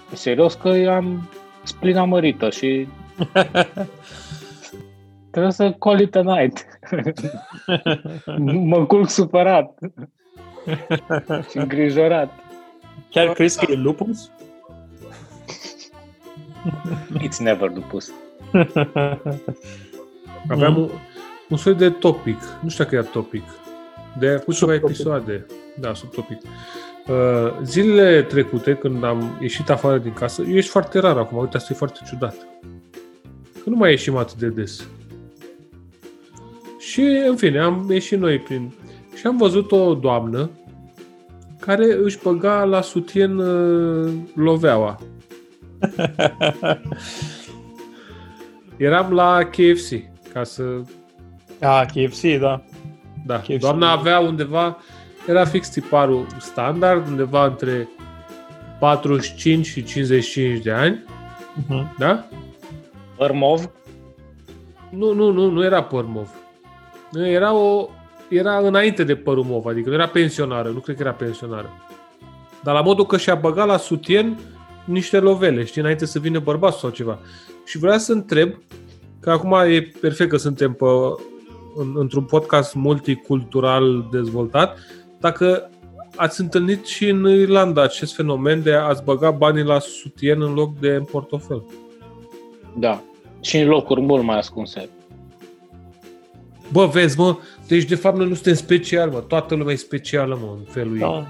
Pe 0.10 0.16
serios 0.16 0.54
că 0.54 0.70
eu 0.70 0.92
am 0.92 1.30
splina 1.68 2.04
mărită 2.04 2.50
și 2.50 2.88
trebuie 5.32 5.52
să 5.52 5.72
call 5.72 6.00
it 6.00 6.16
a 6.16 6.22
night. 6.22 6.66
mă 8.72 8.86
culc 8.86 9.10
supărat 9.10 9.78
și 11.50 11.58
îngrijorat. 11.58 12.34
Chiar 13.10 13.34
crezi 13.34 13.66
că 13.66 13.72
e 13.72 13.76
lupus? 13.76 14.32
It's 17.18 17.38
never 17.40 17.72
lupus. 17.74 18.12
Aveam 20.50 20.78
un, 20.78 20.90
un 21.50 21.58
soi 21.58 21.76
de 21.76 21.90
topic, 21.90 22.38
nu 22.62 22.70
știu 22.70 22.84
dacă 22.84 22.96
e 22.96 23.02
topic, 23.02 23.44
de 24.20 24.30
acum 24.30 24.54
ceva 24.54 24.72
Subtopic. 24.72 24.96
episoade, 24.96 25.46
da, 25.80 25.94
subtopic. 25.94 26.42
Uh, 27.08 27.60
zilele 27.64 28.22
trecute, 28.22 28.76
când 28.76 29.04
am 29.04 29.38
ieșit 29.42 29.70
afară 29.70 29.98
din 29.98 30.14
casă, 30.14 30.42
eu 30.42 30.56
ești 30.56 30.70
foarte 30.72 31.00
rar 31.00 31.18
acum, 31.18 31.38
uite, 31.38 31.58
asta 31.58 31.74
e 31.74 31.76
foarte 31.76 32.00
ciudat. 32.08 32.36
Că 33.64 33.70
nu 33.70 33.76
mai 33.76 33.90
ieșim 33.90 34.16
atât 34.16 34.38
de 34.38 34.48
des. 34.48 34.88
Și, 36.80 37.02
în 37.02 37.36
fine, 37.36 37.60
am 37.60 37.88
ieșit 37.90 38.20
noi 38.20 38.40
prin... 38.40 38.74
Și 39.16 39.28
am 39.28 39.38
văzut 39.38 39.72
o 39.72 39.94
doamnă 39.94 40.50
care 41.60 41.98
își 42.04 42.20
băga 42.24 42.64
la 42.64 42.82
sutien 42.82 43.38
uh, 43.38 44.14
loveaua. 44.36 45.00
Eram 48.78 49.14
la 49.14 49.44
KFC, 49.44 49.92
ca 50.34 50.44
să... 50.44 50.64
A, 51.62 51.86
KFC, 51.86 52.40
da. 52.40 52.64
Da, 53.26 53.40
KFC. 53.40 53.60
doamna 53.60 53.92
avea 53.92 54.20
undeva, 54.20 54.78
era 55.28 55.46
fix 55.46 55.70
tiparul 55.70 56.28
standard, 56.40 57.08
undeva 57.08 57.46
între 57.46 57.90
45 58.80 59.66
și 59.66 59.84
55 59.84 60.64
de 60.64 60.72
ani, 60.72 61.04
Mhm. 61.68 61.96
da?Ărmov, 61.98 63.70
Nu, 64.90 65.14
nu, 65.14 65.32
nu, 65.32 65.50
nu 65.50 65.64
era 65.64 65.84
păr 65.84 66.06
mov. 66.08 66.30
Nu, 67.12 67.28
Era, 67.28 67.54
o, 67.54 67.90
era 68.30 68.58
înainte 68.58 69.04
de 69.04 69.16
părul 69.16 69.44
mov, 69.44 69.66
adică 69.66 69.90
nu 69.90 69.96
era 69.96 70.08
pensionară, 70.08 70.70
nu 70.70 70.80
cred 70.80 70.96
că 70.96 71.02
era 71.02 71.12
pensionară. 71.12 71.70
Dar 72.64 72.74
la 72.74 72.82
modul 72.82 73.06
că 73.06 73.18
și-a 73.18 73.36
băgat 73.36 73.68
la 73.68 73.78
sutien 73.78 74.38
niște 74.86 75.20
lovele, 75.20 75.64
știi, 75.64 75.82
înainte 75.82 76.06
să 76.06 76.20
vină 76.20 76.40
bărbatul 76.40 76.80
sau 76.80 76.90
ceva. 76.90 77.20
Și 77.66 77.78
vreau 77.78 77.98
să 77.98 78.12
întreb, 78.12 78.54
că 79.20 79.32
acum 79.32 79.54
e 79.54 79.92
perfect 80.02 80.30
că 80.30 80.38
suntem 80.38 80.74
pe, 80.74 80.86
în, 81.76 81.94
într-un 81.98 82.24
podcast 82.24 82.74
multicultural 82.76 84.08
dezvoltat, 84.12 84.78
dacă 85.26 85.70
ați 86.16 86.42
întâlnit 86.42 86.86
și 86.86 87.10
în 87.10 87.30
Irlanda 87.30 87.82
acest 87.82 88.16
fenomen 88.16 88.64
de 88.64 88.74
a-ți 88.74 89.04
băga 89.04 89.32
banii 89.32 89.64
la 89.64 89.80
sutien 89.80 90.42
în 90.42 90.54
loc 90.54 90.80
de 90.80 90.88
în 90.88 91.04
portofel. 91.04 91.64
da. 92.78 93.02
Și 93.42 93.58
în 93.58 93.68
locuri 93.68 94.02
mult 94.02 94.24
mai 94.24 94.38
ascunse. 94.38 94.90
Bă, 96.72 96.86
vezi, 96.86 97.20
mă, 97.20 97.38
deci 97.68 97.84
de 97.84 97.96
fapt 97.96 98.18
noi 98.18 98.28
nu 98.28 98.34
suntem 98.34 98.54
special, 98.54 99.10
mă, 99.10 99.20
toată 99.20 99.56
lumea 99.56 99.74
e 99.74 99.78
specială, 99.78 100.38
mă, 100.42 100.56
în 100.58 100.64
felul 100.68 100.94
ei. 100.94 101.00
Da. 101.00 101.26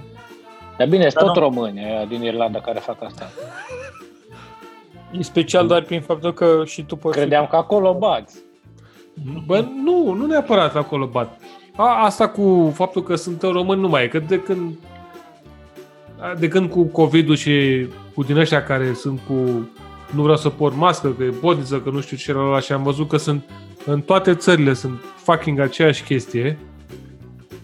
Dar 0.78 0.88
bine, 0.88 1.10
sunt 1.10 1.14
Da, 1.14 1.26
tot 1.26 1.34
da. 1.34 1.40
români 1.40 1.86
aia 1.86 2.06
din 2.06 2.24
Irlanda 2.24 2.60
care 2.62 2.80
fac 2.80 3.04
asta. 3.04 3.30
E 5.12 5.24
special 5.24 5.68
doar 5.68 5.82
prin 5.82 6.02
faptul 6.02 6.34
că 6.34 6.64
și 6.66 6.84
tu 6.84 6.96
poți 6.96 7.18
Credeam 7.18 7.48
că 7.48 7.56
acolo 7.56 7.94
bați. 7.94 8.38
Bă, 9.46 9.66
nu, 9.84 10.14
nu 10.14 10.26
neapărat 10.26 10.76
acolo 10.76 11.06
bat. 11.06 11.40
A, 11.76 12.04
asta 12.04 12.28
cu 12.28 12.72
faptul 12.76 13.04
că 13.04 13.16
sunt 13.16 13.42
români 13.42 13.82
nu 13.82 13.88
mai 13.88 14.04
e, 14.04 14.08
că 14.08 14.20
de 14.20 14.40
când 14.40 14.78
de 16.40 16.48
când 16.48 16.70
cu 16.70 16.84
COVID-ul 16.84 17.36
și 17.36 17.88
cu 18.14 18.24
din 18.24 18.38
ăștia 18.38 18.64
care 18.64 18.94
sunt 18.94 19.20
cu 19.28 19.70
nu 20.12 20.22
vreau 20.22 20.38
să 20.38 20.50
port 20.50 20.76
mască, 20.76 21.10
că 21.18 21.24
e 21.24 21.34
bodiță, 21.40 21.80
că 21.80 21.90
nu 21.90 22.02
știu 22.02 22.18
ce 22.18 22.32
era 22.32 22.60
și 22.60 22.72
am 22.72 22.84
văzut 22.84 23.08
că 23.08 23.18
sunt 23.18 23.44
în 23.86 24.02
toate 24.02 24.36
țările 24.36 24.74
sunt 24.74 25.00
fucking 25.16 25.60
aceeași 25.60 26.04
chestie. 26.04 26.58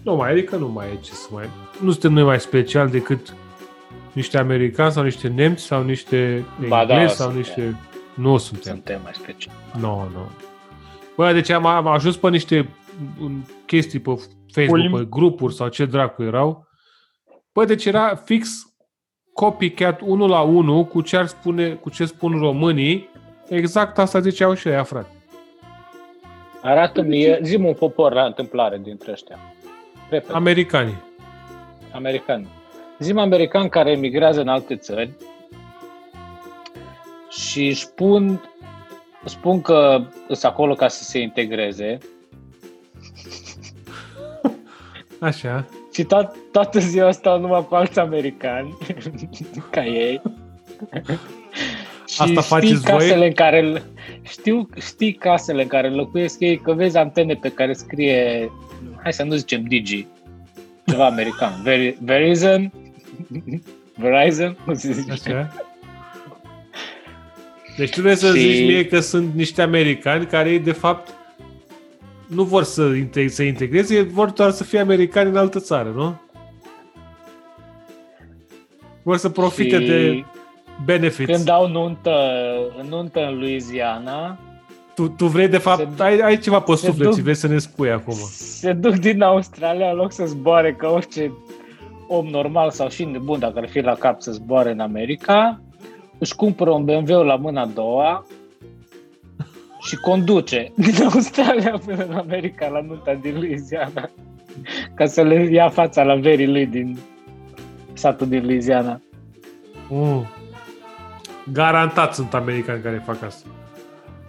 Nu 0.02 0.14
mai, 0.14 0.30
adică 0.30 0.56
nu 0.56 0.68
mai 0.68 0.86
e 0.86 0.98
ce 1.00 1.12
să 1.12 1.28
mai... 1.30 1.48
Nu 1.80 1.90
suntem 1.90 2.12
noi 2.12 2.22
mai 2.22 2.40
special 2.40 2.88
decât 2.88 3.34
niște 4.12 4.38
americani 4.38 4.92
sau 4.92 5.02
niște 5.02 5.28
nemți 5.28 5.62
sau 5.62 5.82
niște 5.82 6.44
Ba 6.68 6.84
da, 6.84 6.94
englezi 6.94 7.16
sau 7.16 7.30
suntem. 7.30 7.36
niște... 7.38 7.76
Nu 8.14 8.36
suntem. 8.36 8.72
Suntem 8.72 9.00
mai 9.02 9.12
special. 9.14 9.54
Nu, 9.72 9.80
no, 9.80 10.08
nu. 10.12 10.30
Bă, 11.16 11.32
deci 11.32 11.50
am, 11.50 11.66
am 11.66 11.86
ajuns 11.86 12.16
pe 12.16 12.28
niște 12.28 12.68
m, 13.18 13.46
chestii 13.66 13.98
pe 13.98 14.10
Facebook, 14.52 14.88
Pulm. 14.88 14.98
pe 14.98 15.06
grupuri 15.10 15.54
sau 15.54 15.68
ce 15.68 15.84
dracu 15.84 16.22
erau. 16.22 16.66
Bă, 17.52 17.64
deci 17.64 17.84
era 17.84 18.14
fix 18.14 18.66
copycat 19.32 20.00
unul 20.00 20.28
la 20.28 20.40
unul 20.40 20.84
cu 20.84 21.00
ce, 21.00 21.16
ar 21.16 21.26
spune, 21.26 21.70
cu 21.70 21.90
ce 21.90 22.04
spun 22.04 22.38
românii. 22.38 23.10
Exact 23.48 23.98
asta 23.98 24.20
ziceau 24.20 24.54
și 24.54 24.68
ea, 24.68 24.82
frate. 24.82 25.10
Arată 26.62 27.02
mie, 27.02 27.38
zi 27.42 27.56
un 27.56 27.74
popor 27.74 28.12
la 28.12 28.24
întâmplare 28.24 28.78
dintre 28.78 29.12
ăștia. 29.12 29.38
Repede, 30.10 30.32
Americanii. 30.32 31.02
americani. 31.92 32.48
Zim 32.98 33.18
american 33.18 33.68
care 33.68 33.90
emigrează 33.90 34.40
în 34.40 34.48
alte 34.48 34.76
țări 34.76 35.10
și 37.28 37.66
își 37.66 37.84
spun, 37.84 38.40
spun 39.24 39.60
că 39.60 40.04
sunt 40.26 40.44
acolo 40.44 40.74
ca 40.74 40.88
să 40.88 41.02
se 41.04 41.18
integreze 41.18 41.98
Așa. 45.20 45.66
și 45.94 46.02
to- 46.04 46.50
toată 46.52 46.78
ziua 46.78 47.10
stau 47.10 47.40
numai 47.40 47.66
cu 47.68 47.74
alți 47.74 47.98
americani 47.98 48.76
ca 49.70 49.84
ei. 49.86 50.20
și 52.06 52.22
Asta 52.22 52.26
știi 52.26 52.42
faceți 52.42 52.80
voi? 52.80 52.98
casele 52.98 53.26
în 53.26 53.32
care 53.32 53.82
știu, 54.22 54.68
știi 54.80 55.12
casele 55.12 55.62
în 55.62 55.68
care 55.68 55.90
locuiesc 55.90 56.40
ei, 56.40 56.58
că 56.58 56.72
vezi 56.72 56.96
antene 56.96 57.34
pe 57.34 57.48
care 57.48 57.72
scrie, 57.72 58.50
hai 59.02 59.12
să 59.12 59.22
nu 59.22 59.34
zicem 59.34 59.62
Digi, 59.62 60.06
ceva 60.86 61.06
american, 61.06 61.62
Veri- 61.64 61.96
Verizon, 62.00 62.72
Verizon, 63.96 64.56
cum 64.64 64.74
se 64.74 64.92
zice? 64.92 65.12
Așa. 65.12 65.52
Deci 67.76 67.90
tu 67.90 68.00
vrei 68.00 68.16
să 68.16 68.34
Și- 68.34 68.40
zici 68.40 68.66
mie 68.66 68.86
că 68.86 69.00
sunt 69.00 69.34
niște 69.34 69.62
americani 69.62 70.26
care 70.26 70.50
ei, 70.50 70.58
de 70.58 70.72
fapt, 70.72 71.14
nu 72.34 72.42
vor 72.42 72.62
să 72.62 72.90
integ- 72.96 73.28
să 73.28 73.42
integreze, 73.42 73.94
ei 73.94 74.06
vor 74.08 74.30
doar 74.30 74.50
să 74.50 74.64
fie 74.64 74.78
americani 74.80 75.28
în 75.30 75.36
altă 75.36 75.58
țară, 75.60 75.92
nu? 75.94 76.20
Vor 79.02 79.16
să 79.16 79.28
profite 79.28 79.78
Și 79.80 79.86
de 79.86 80.24
benefits. 80.84 81.32
Când 81.32 81.44
dau 81.44 81.68
nuntă, 81.68 82.14
nuntă 82.88 83.20
în 83.26 83.38
Louisiana, 83.38 84.38
Tu, 84.94 85.08
tu 85.08 85.26
vrei, 85.26 85.48
de 85.48 85.58
fapt, 85.58 85.88
se- 85.96 86.02
ai, 86.02 86.18
ai 86.18 86.38
ceva 86.38 86.60
pe 86.60 86.74
se 86.74 86.86
suflet 86.86 87.06
duc- 87.08 87.14
și 87.16 87.22
vrei 87.22 87.34
să 87.34 87.46
ne 87.46 87.58
spui 87.58 87.90
acum. 87.90 88.14
se 88.30 88.72
duc 88.72 88.94
din 88.94 89.22
Australia 89.22 89.90
în 89.90 89.96
loc 89.96 90.12
să 90.12 90.24
zboare 90.26 90.72
ca 90.74 90.88
orice 90.88 91.32
om 92.08 92.26
normal 92.26 92.70
sau 92.70 92.88
și 92.88 93.04
nebun 93.04 93.38
dacă 93.38 93.58
ar 93.58 93.68
fi 93.68 93.80
la 93.80 93.94
cap 93.94 94.20
să 94.20 94.32
zboare 94.32 94.70
în 94.70 94.80
America, 94.80 95.60
își 96.18 96.34
cumpără 96.34 96.70
un 96.70 96.84
BMW 96.84 97.22
la 97.22 97.36
mâna 97.36 97.60
a 97.62 97.66
doua 97.66 98.26
și 99.82 99.96
conduce 99.96 100.72
din 100.76 101.02
Australia 101.12 101.80
până 101.84 102.04
în 102.04 102.12
America 102.12 102.68
la 102.68 102.80
nunta 102.80 103.14
din 103.14 103.34
Louisiana 103.34 104.10
ca 104.94 105.06
să 105.06 105.22
le 105.22 105.48
ia 105.50 105.68
fața 105.68 106.02
la 106.02 106.14
verii 106.14 106.48
lui 106.48 106.66
din 106.66 106.98
satul 107.92 108.28
din 108.28 108.44
Louisiana. 108.44 109.00
Mm. 109.88 110.26
Garantat 111.52 112.14
sunt 112.14 112.34
americani 112.34 112.82
care 112.82 113.02
fac 113.06 113.22
asta. 113.22 113.48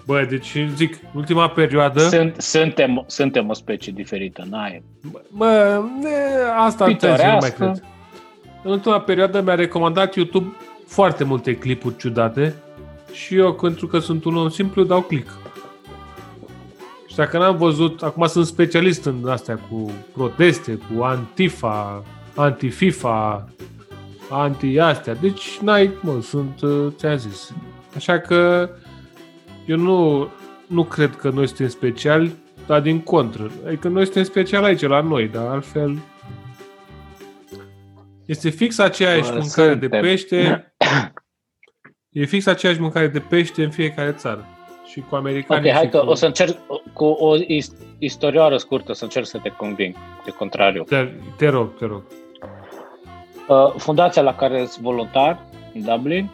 Bă, 0.05 0.25
deci 0.29 0.57
zic, 0.75 0.99
ultima 1.13 1.49
perioadă... 1.49 1.99
Sunt, 1.99 2.35
suntem, 2.41 3.03
suntem 3.07 3.49
o 3.49 3.53
specie 3.53 3.93
diferită, 3.95 4.45
n-ai. 4.49 4.83
Bă, 5.31 5.81
ne, 6.01 6.09
asta 6.57 6.85
te 6.85 6.91
zic, 6.91 7.01
nu 7.01 7.07
mai 7.07 7.17
Pitorească. 7.17 7.63
cred. 7.63 7.83
În 8.63 8.71
ultima 8.71 8.99
perioadă 8.99 9.41
mi-a 9.41 9.55
recomandat 9.55 10.15
YouTube 10.15 10.53
foarte 10.87 11.23
multe 11.23 11.57
clipuri 11.57 11.97
ciudate 11.97 12.55
și 13.13 13.35
eu, 13.35 13.53
pentru 13.53 13.87
că 13.87 13.99
sunt 13.99 14.23
un 14.23 14.35
om 14.35 14.49
simplu, 14.49 14.83
dau 14.83 15.01
click. 15.01 15.29
Și 17.07 17.15
dacă 17.15 17.37
n-am 17.37 17.57
văzut, 17.57 18.01
acum 18.01 18.27
sunt 18.27 18.45
specialist 18.45 19.05
în 19.05 19.27
astea 19.27 19.59
cu 19.69 19.91
proteste, 20.13 20.73
cu 20.73 21.01
Antifa, 21.03 22.03
Anti-FIFA, 22.35 23.49
anti-astea. 24.29 25.13
Deci, 25.15 25.57
n-ai, 25.61 25.91
mă, 26.01 26.21
sunt, 26.21 26.61
uh, 26.61 26.87
ți-am 26.95 27.17
zis. 27.17 27.53
Așa 27.95 28.19
că 28.19 28.69
eu 29.65 29.77
nu, 29.77 30.27
nu 30.67 30.83
cred 30.83 31.15
că 31.15 31.29
noi 31.29 31.47
suntem 31.47 31.67
speciali, 31.67 32.31
dar 32.67 32.81
din 32.81 32.99
contră. 32.99 33.51
Adică 33.67 33.87
noi 33.87 34.03
suntem 34.03 34.23
speciali 34.23 34.65
aici, 34.65 34.81
la 34.81 35.01
noi, 35.01 35.27
dar 35.27 35.45
altfel... 35.45 35.97
Este 38.25 38.49
fix 38.49 38.77
aceeași 38.77 39.31
Bă, 39.31 39.37
mâncare 39.39 39.73
de 39.73 39.79
suntem. 39.79 40.01
pește. 40.01 40.73
E 42.13 42.25
fix 42.25 42.45
aceeași 42.45 42.79
mâncare 42.79 43.07
de 43.07 43.19
pește 43.19 43.63
în 43.63 43.69
fiecare 43.69 44.11
țară. 44.11 44.45
Și 44.85 45.03
cu 45.09 45.15
americanii 45.15 45.69
Ok, 45.69 45.75
hai 45.75 45.83
și 45.85 45.89
că 45.89 45.97
cu... 45.99 46.09
o 46.09 46.13
să 46.13 46.25
încerc 46.25 46.57
cu 46.93 47.05
o 47.05 47.35
is- 47.47 47.75
istorioară 47.97 48.57
scurtă 48.57 48.93
să 48.93 49.03
încerc 49.03 49.25
să 49.25 49.37
te 49.37 49.49
conving 49.49 49.95
de 50.25 50.31
contrariu. 50.31 50.83
Te, 50.83 51.07
te 51.37 51.47
rog, 51.47 51.77
te 51.77 51.85
rog. 51.85 52.01
Uh, 53.47 53.73
fundația 53.77 54.21
la 54.21 54.35
care 54.35 54.65
sunt 54.65 54.83
voluntar 54.83 55.39
în 55.73 55.81
Dublin 55.81 56.29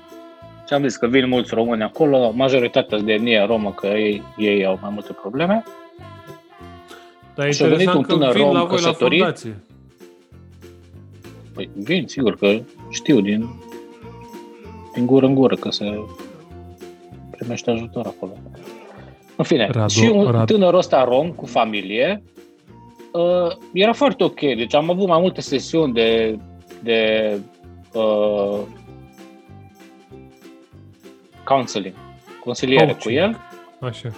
și 0.68 0.74
am 0.74 0.82
zis 0.84 0.96
că 0.96 1.08
vin 1.08 1.28
mulți 1.28 1.54
români 1.54 1.84
acolo, 1.84 2.32
majoritatea 2.36 2.98
sunt 2.98 3.08
de 3.08 3.14
etnie 3.14 3.44
romă, 3.48 3.72
că 3.72 3.88
ei, 3.88 4.24
ei 4.38 4.66
au 4.66 4.78
mai 4.82 4.90
multe 4.94 5.14
probleme. 5.22 5.64
Dar 7.36 7.48
e 7.48 7.52
Și 7.52 7.64
a 7.64 7.68
venit 7.68 7.80
interesant 7.82 7.98
un 7.98 8.18
că 8.20 8.26
tânăr 8.26 8.34
vin 8.36 8.44
rom 8.44 8.54
la 8.54 8.64
voi 8.64 8.70
la 8.70 8.76
căsătorit. 8.76 9.20
fundație. 9.20 9.64
Păi 11.54 11.70
vin, 11.76 12.08
sigur 12.08 12.36
că 12.36 12.60
știu 12.90 13.22
din, 13.22 13.50
din 14.94 15.06
gură 15.06 15.26
în 15.26 15.34
gură 15.36 15.56
că 15.56 15.70
se 15.72 16.00
primește 17.32 17.72
ajutor 17.72 18.06
acolo. 18.06 18.32
În 19.36 19.44
fine, 19.46 19.70
Radu- 19.72 19.88
și 19.92 20.10
un 20.14 20.32
Radu- 20.32 20.54
tânăr 20.54 20.74
ăsta 20.74 21.04
rom 21.04 21.32
cu 21.32 21.46
familie 21.46 22.24
uh, 23.12 23.56
era 23.74 23.94
foarte 23.94 24.24
ok. 24.24 24.40
Deci 24.40 24.74
am 24.76 24.90
avut 24.90 25.08
mai 25.08 25.20
multe 25.20 25.42
sesiuni 25.42 25.94
de, 25.94 26.40
de 26.84 27.32
uh, 27.94 28.60
counseling, 31.44 31.94
consiliere 32.44 32.86
cu 32.86 32.92
Coaching. 32.92 33.18
el 33.18 33.38
Așa. 33.80 34.10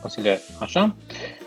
Consilier, 0.00 0.38
așa. 0.60 0.94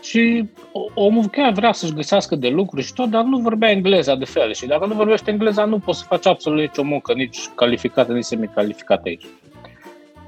Și 0.02 0.48
o- 0.72 1.02
omul 1.02 1.26
chiar 1.26 1.52
vrea 1.52 1.72
să-și 1.72 1.92
găsească 1.92 2.36
de 2.36 2.48
lucru 2.48 2.80
și 2.80 2.92
tot, 2.92 3.08
dar 3.10 3.24
nu 3.24 3.38
vorbea 3.38 3.70
engleza 3.70 4.14
de 4.14 4.24
fel. 4.24 4.52
Și 4.54 4.66
dacă 4.66 4.86
nu 4.86 4.94
vorbește 4.94 5.30
engleza, 5.30 5.64
nu 5.64 5.78
poți 5.78 5.98
să 5.98 6.04
faci 6.08 6.26
absolut 6.26 6.60
nicio 6.60 6.82
muncă, 6.82 7.12
nici 7.12 7.38
calificată, 7.54 8.12
nici 8.12 8.24
semicalificată 8.24 9.02
aici. 9.04 9.26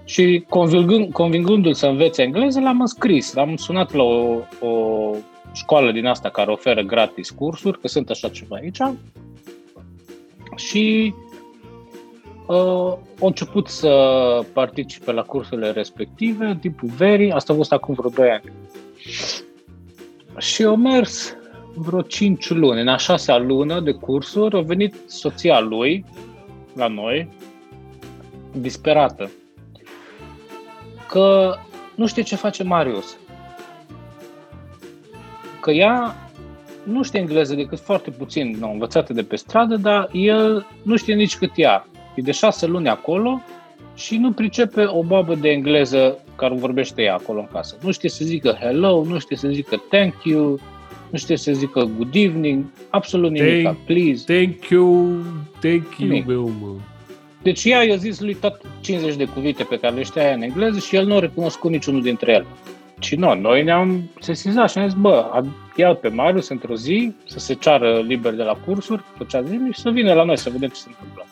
Și 0.04 0.44
convingând, 0.48 1.12
convingându-l 1.12 1.74
să 1.74 1.86
învețe 1.86 2.22
engleză, 2.22 2.60
l-am 2.60 2.80
înscris. 2.80 3.32
L-am 3.32 3.56
sunat 3.56 3.92
la 3.92 4.02
o, 4.02 4.38
o 4.60 5.10
școală 5.52 5.92
din 5.92 6.06
asta 6.06 6.28
care 6.28 6.50
oferă 6.50 6.82
gratis 6.82 7.30
cursuri, 7.30 7.80
că 7.80 7.88
sunt 7.88 8.10
așa 8.10 8.28
ceva 8.28 8.56
aici. 8.56 8.78
Și 10.56 11.14
uh, 11.14 11.25
au 12.48 13.00
început 13.20 13.68
să 13.68 13.90
participe 14.52 15.12
la 15.12 15.22
cursurile 15.22 15.70
respective, 15.70 16.58
tipul 16.60 16.88
verii, 16.88 17.32
asta 17.32 17.52
a 17.52 17.56
fost 17.56 17.72
acum 17.72 17.94
vreo 17.94 18.10
2 18.10 18.30
ani. 18.30 18.52
Și 20.38 20.62
au 20.62 20.76
mers 20.76 21.36
vreo 21.74 22.02
5 22.02 22.50
luni. 22.50 22.80
În 22.80 22.88
a 22.88 22.96
șasea 22.96 23.38
lună 23.38 23.80
de 23.80 23.92
cursuri 23.92 24.56
a 24.56 24.60
venit 24.60 24.94
soția 25.06 25.60
lui 25.60 26.04
la 26.74 26.86
noi, 26.86 27.28
disperată, 28.52 29.30
că 31.08 31.54
nu 31.94 32.06
știe 32.06 32.22
ce 32.22 32.36
face 32.36 32.62
Marius. 32.62 33.16
Că 35.60 35.70
ea 35.70 36.16
nu 36.82 37.02
știe 37.02 37.20
engleză 37.20 37.54
decât 37.54 37.80
foarte 37.80 38.10
puțin, 38.10 38.56
nu, 38.58 38.70
învățată 38.70 39.12
de 39.12 39.22
pe 39.22 39.36
stradă, 39.36 39.76
dar 39.76 40.08
el 40.12 40.66
nu 40.82 40.96
știe 40.96 41.14
nici 41.14 41.36
cât 41.36 41.50
ea. 41.54 41.86
E 42.16 42.22
de 42.22 42.32
șase 42.32 42.66
luni 42.66 42.88
acolo 42.88 43.40
și 43.94 44.16
nu 44.16 44.32
pricepe 44.32 44.84
o 44.86 45.02
babă 45.02 45.34
de 45.34 45.48
engleză 45.48 46.18
care 46.36 46.54
vorbește 46.54 47.02
ea 47.02 47.14
acolo 47.14 47.38
în 47.40 47.48
casă. 47.52 47.76
Nu 47.82 47.90
știe 47.92 48.08
să 48.08 48.24
zică 48.24 48.56
hello, 48.60 49.04
nu 49.04 49.18
știe 49.18 49.36
să 49.36 49.48
zică 49.48 49.82
thank 49.90 50.14
you, 50.24 50.58
nu 51.10 51.18
știe 51.18 51.36
să 51.36 51.52
zică 51.52 51.90
good 51.96 52.14
evening, 52.14 52.64
absolut 52.90 53.30
nimic, 53.30 53.68
Thank- 53.68 53.84
please. 53.86 54.24
Thank 54.34 54.68
you, 54.68 55.06
thank 55.60 55.98
you, 55.98 56.08
Nimic. 56.08 56.26
meu, 56.26 56.52
mă. 56.60 56.68
Deci 57.42 57.64
ea 57.64 57.82
i-a 57.82 57.96
zis 57.96 58.20
lui 58.20 58.34
tot 58.34 58.60
50 58.80 59.16
de 59.16 59.24
cuvinte 59.24 59.62
pe 59.64 59.78
care 59.78 59.94
le 59.94 60.02
știa 60.02 60.22
ea 60.22 60.34
în 60.34 60.42
engleză 60.42 60.78
și 60.78 60.96
el 60.96 61.06
nu 61.06 61.16
a 61.16 61.18
recunoscut 61.18 61.70
niciunul 61.70 62.02
dintre 62.02 62.32
ele. 62.32 62.46
Și 63.00 63.16
nu, 63.16 63.34
noi 63.34 63.62
ne-am 63.62 64.10
sesizat 64.20 64.70
și 64.70 64.78
am 64.78 64.88
zis, 64.88 64.98
bă, 64.98 65.40
ad- 65.40 65.76
ia 65.76 65.94
pe 65.94 66.08
Marius 66.08 66.48
într-o 66.48 66.74
zi 66.74 67.12
să 67.26 67.38
se 67.38 67.54
ceară 67.54 68.04
liber 68.06 68.32
de 68.34 68.42
la 68.42 68.52
cursuri, 68.66 69.02
făcea 69.16 69.42
zilnic 69.42 69.74
și 69.74 69.80
să 69.80 69.90
vină 69.90 70.12
la 70.12 70.24
noi 70.24 70.38
să 70.38 70.50
vedem 70.50 70.68
ce 70.68 70.74
se 70.80 70.88
întâmplă. 70.88 71.26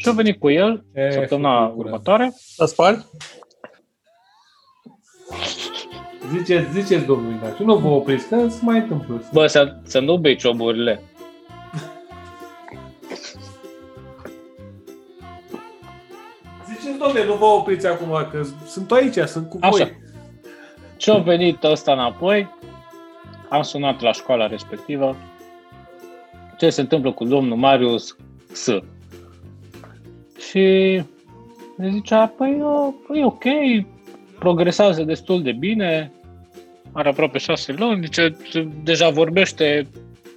Și 0.00 0.08
a 0.08 0.12
venit 0.12 0.38
cu 0.40 0.50
el 0.50 0.84
E, 0.94 1.10
săptămâna 1.10 1.58
făcut 1.60 1.74
curat. 1.74 1.86
următoare. 1.86 2.32
S-a 2.36 2.66
spart? 2.66 3.06
Ziceți, 6.36 6.70
ziceți, 6.72 7.04
domnul 7.04 7.32
Ignaciu, 7.32 7.64
nu 7.64 7.76
vă 7.76 7.88
opriți, 7.88 8.28
că 8.28 8.48
se 8.48 8.58
mai 8.62 8.78
întâmplă. 8.78 9.22
Bă, 9.32 9.46
să, 9.46 9.76
să 9.82 10.00
nu 10.00 10.16
bei 10.18 10.36
cioburile. 10.36 11.02
Ziceți, 16.66 16.98
domnule, 16.98 17.24
nu 17.24 17.34
vă 17.34 17.44
opriți 17.44 17.86
acum, 17.86 18.26
că 18.30 18.42
sunt 18.66 18.92
aici, 18.92 19.16
sunt 19.26 19.48
cu 19.48 19.58
Așa. 19.60 19.70
voi. 19.70 19.96
Ce 20.96 21.10
a 21.10 21.18
venit 21.18 21.62
ăsta 21.62 21.92
înapoi, 21.92 22.48
am 23.48 23.62
sunat 23.62 24.00
la 24.00 24.12
școala 24.12 24.46
respectivă. 24.46 25.16
Ce 26.58 26.70
se 26.70 26.80
întâmplă 26.80 27.12
cu 27.12 27.24
domnul 27.24 27.56
Marius 27.56 28.16
S. 28.52 28.68
Și 30.48 30.58
ne 31.76 31.90
zicea, 31.90 32.26
păi 32.36 32.62
e 33.14 33.24
ok, 33.24 33.44
progresează 34.38 35.02
destul 35.02 35.42
de 35.42 35.52
bine, 35.52 36.12
are 36.92 37.08
aproape 37.08 37.38
șase 37.38 37.72
luni, 37.78 38.04
zice, 38.04 38.36
deja 38.82 39.08
vorbește 39.08 39.86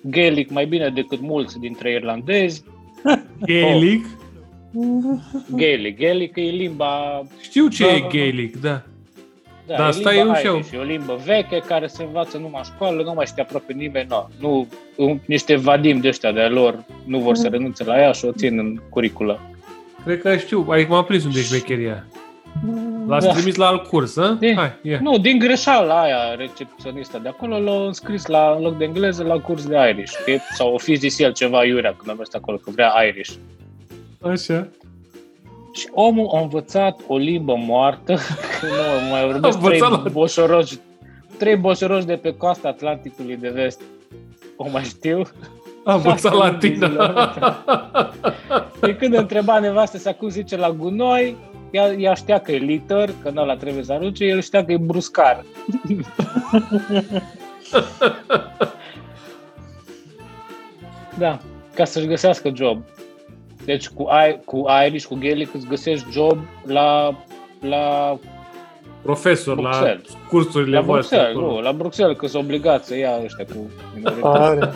gaelic 0.03 0.49
mai 0.51 0.65
bine 0.65 0.89
decât 0.89 1.19
mulți 1.21 1.59
dintre 1.59 1.91
irlandezi. 1.91 2.63
Gaelic? 3.45 4.05
Gaelic, 5.55 5.97
gaelic 5.99 6.35
e 6.35 6.41
limba 6.41 7.21
Știu 7.41 7.67
ce 7.67 7.83
Da, 7.83 7.89
e 7.93 7.99
da, 7.99 8.01
da. 8.01 8.07
gaelic, 8.07 8.61
da. 8.61 8.81
Da, 9.67 9.75
Dar 9.77 9.85
e 9.85 9.89
asta 9.89 10.11
limba 10.11 10.27
eu 10.27 10.35
și 10.39 10.45
eu. 10.45 10.55
Irish, 10.55 10.71
e 10.71 10.77
o 10.77 10.83
limbă 10.83 11.19
veche 11.25 11.57
care 11.67 11.87
se 11.87 12.03
învață 12.03 12.37
numai 12.37 12.61
în 12.65 12.71
școală, 12.73 13.03
nu 13.03 13.13
mai 13.13 13.25
știe 13.25 13.41
aproape 13.43 13.73
nimeni. 13.73 14.07
No. 14.09 14.27
Nu, 14.39 14.67
un- 14.97 15.19
niște 15.25 15.55
vadim 15.55 15.99
de 15.99 16.07
ăștia 16.07 16.31
de 16.31 16.41
lor 16.41 16.85
nu 17.05 17.19
vor 17.19 17.35
să 17.35 17.47
renunțe 17.47 17.83
la 17.83 17.99
ea 18.01 18.11
și 18.11 18.25
o 18.25 18.31
țin 18.31 18.57
în 18.59 18.79
curiculă. 18.89 19.39
Cred 20.03 20.21
că 20.21 20.37
știu, 20.37 20.65
adică 20.69 20.91
m-am 20.91 21.03
prins 21.03 21.23
unde 21.25 21.39
e 21.39 21.43
șmecheria. 21.43 22.05
L-ați 23.07 23.25
Da. 23.25 23.33
trimis 23.33 23.55
la 23.55 23.65
alt 23.67 23.87
curs, 23.87 24.13
hă? 24.15 24.37
E, 24.39 24.55
Hai, 24.55 24.71
ia. 24.81 24.99
Nu, 25.01 25.17
din 25.17 25.37
greșeală 25.39 25.93
aia, 25.93 26.35
recepționistă 26.37 27.19
de 27.23 27.27
acolo, 27.29 27.59
l-a 27.59 27.85
înscris 27.85 28.25
la, 28.25 28.53
în 28.57 28.61
loc 28.63 28.77
de 28.77 28.83
engleză 28.83 29.23
la 29.23 29.39
curs 29.39 29.65
de 29.65 29.75
Irish. 29.89 30.13
Că, 30.25 30.31
e- 30.31 30.39
sau 30.53 30.73
o 30.73 30.77
fi 30.77 30.95
zis 30.95 31.19
el 31.19 31.33
ceva 31.33 31.65
iurea 31.65 31.93
când 31.97 32.09
a 32.09 32.13
mers 32.13 32.33
acolo, 32.33 32.57
că 32.57 32.71
vrea 32.71 32.91
Irish. 33.07 33.31
Așa. 34.21 34.67
Și 35.73 35.87
omul 35.91 36.29
a 36.33 36.39
învățat 36.41 36.99
o 37.07 37.17
limbă 37.17 37.55
moartă, 37.57 38.13
că 38.59 38.65
nu 39.03 39.09
mai 39.09 39.25
vorbesc 39.25 39.57
A 39.57 39.59
trei 39.59 39.79
învățat 39.79 40.03
la- 40.03 40.09
boșoroși, 40.09 40.77
trei 41.37 41.55
boșoroși 41.55 42.05
de 42.05 42.15
pe 42.15 42.33
coasta 42.37 42.67
Atlanticului 42.67 43.35
de 43.37 43.49
vest. 43.49 43.81
O 44.55 44.69
mai 44.71 44.83
știu. 44.83 45.21
A 45.83 45.93
învățat 45.93 46.19
Șase 46.19 46.35
luni 46.35 46.51
latină. 46.51 46.87
de 46.87 46.87
zile. 46.87 47.13
Pe 48.79 48.95
când 48.95 49.13
întreba 49.13 49.59
nevastă 49.59 49.97
să 49.97 50.11
cum 50.11 50.29
zice 50.29 50.57
la 50.57 50.71
gunoi, 50.71 51.35
ea, 51.71 51.93
ea 51.93 52.13
știa 52.13 52.39
că 52.39 52.51
e 52.51 52.57
liter, 52.57 53.09
că 53.23 53.29
nu 53.29 53.45
la 53.45 53.55
trebuie 53.55 53.83
să 53.83 53.93
arunce, 53.93 54.25
el 54.25 54.41
știa 54.41 54.65
că 54.65 54.71
e 54.71 54.77
bruscar. 54.77 55.43
da, 61.17 61.39
ca 61.73 61.85
să-și 61.85 62.07
găsească 62.07 62.51
job. 62.55 62.83
Deci 63.65 63.89
cu, 63.89 64.01
I, 64.29 64.39
cu 64.45 64.65
Irish, 64.87 65.05
cu 65.05 65.15
Gaelic 65.15 65.53
îți 65.53 65.67
găsești 65.67 66.11
job 66.11 66.37
la, 66.65 67.15
la, 67.61 68.17
Profesor 69.01 69.57
la 69.57 69.69
Bruxelles. 69.69 70.17
cursurile 70.29 70.75
la 70.75 70.81
voastre. 70.81 71.17
Bruxelles, 71.17 71.43
acolo. 71.43 71.59
nu, 71.59 71.61
la 71.61 71.73
Bruxelles, 71.73 72.17
că 72.17 72.27
sunt 72.27 72.43
obligați 72.43 72.87
să 72.87 72.97
ia 72.97 73.19
ăștia 73.23 73.45
cu 73.45 73.69
Tare. 74.21 74.71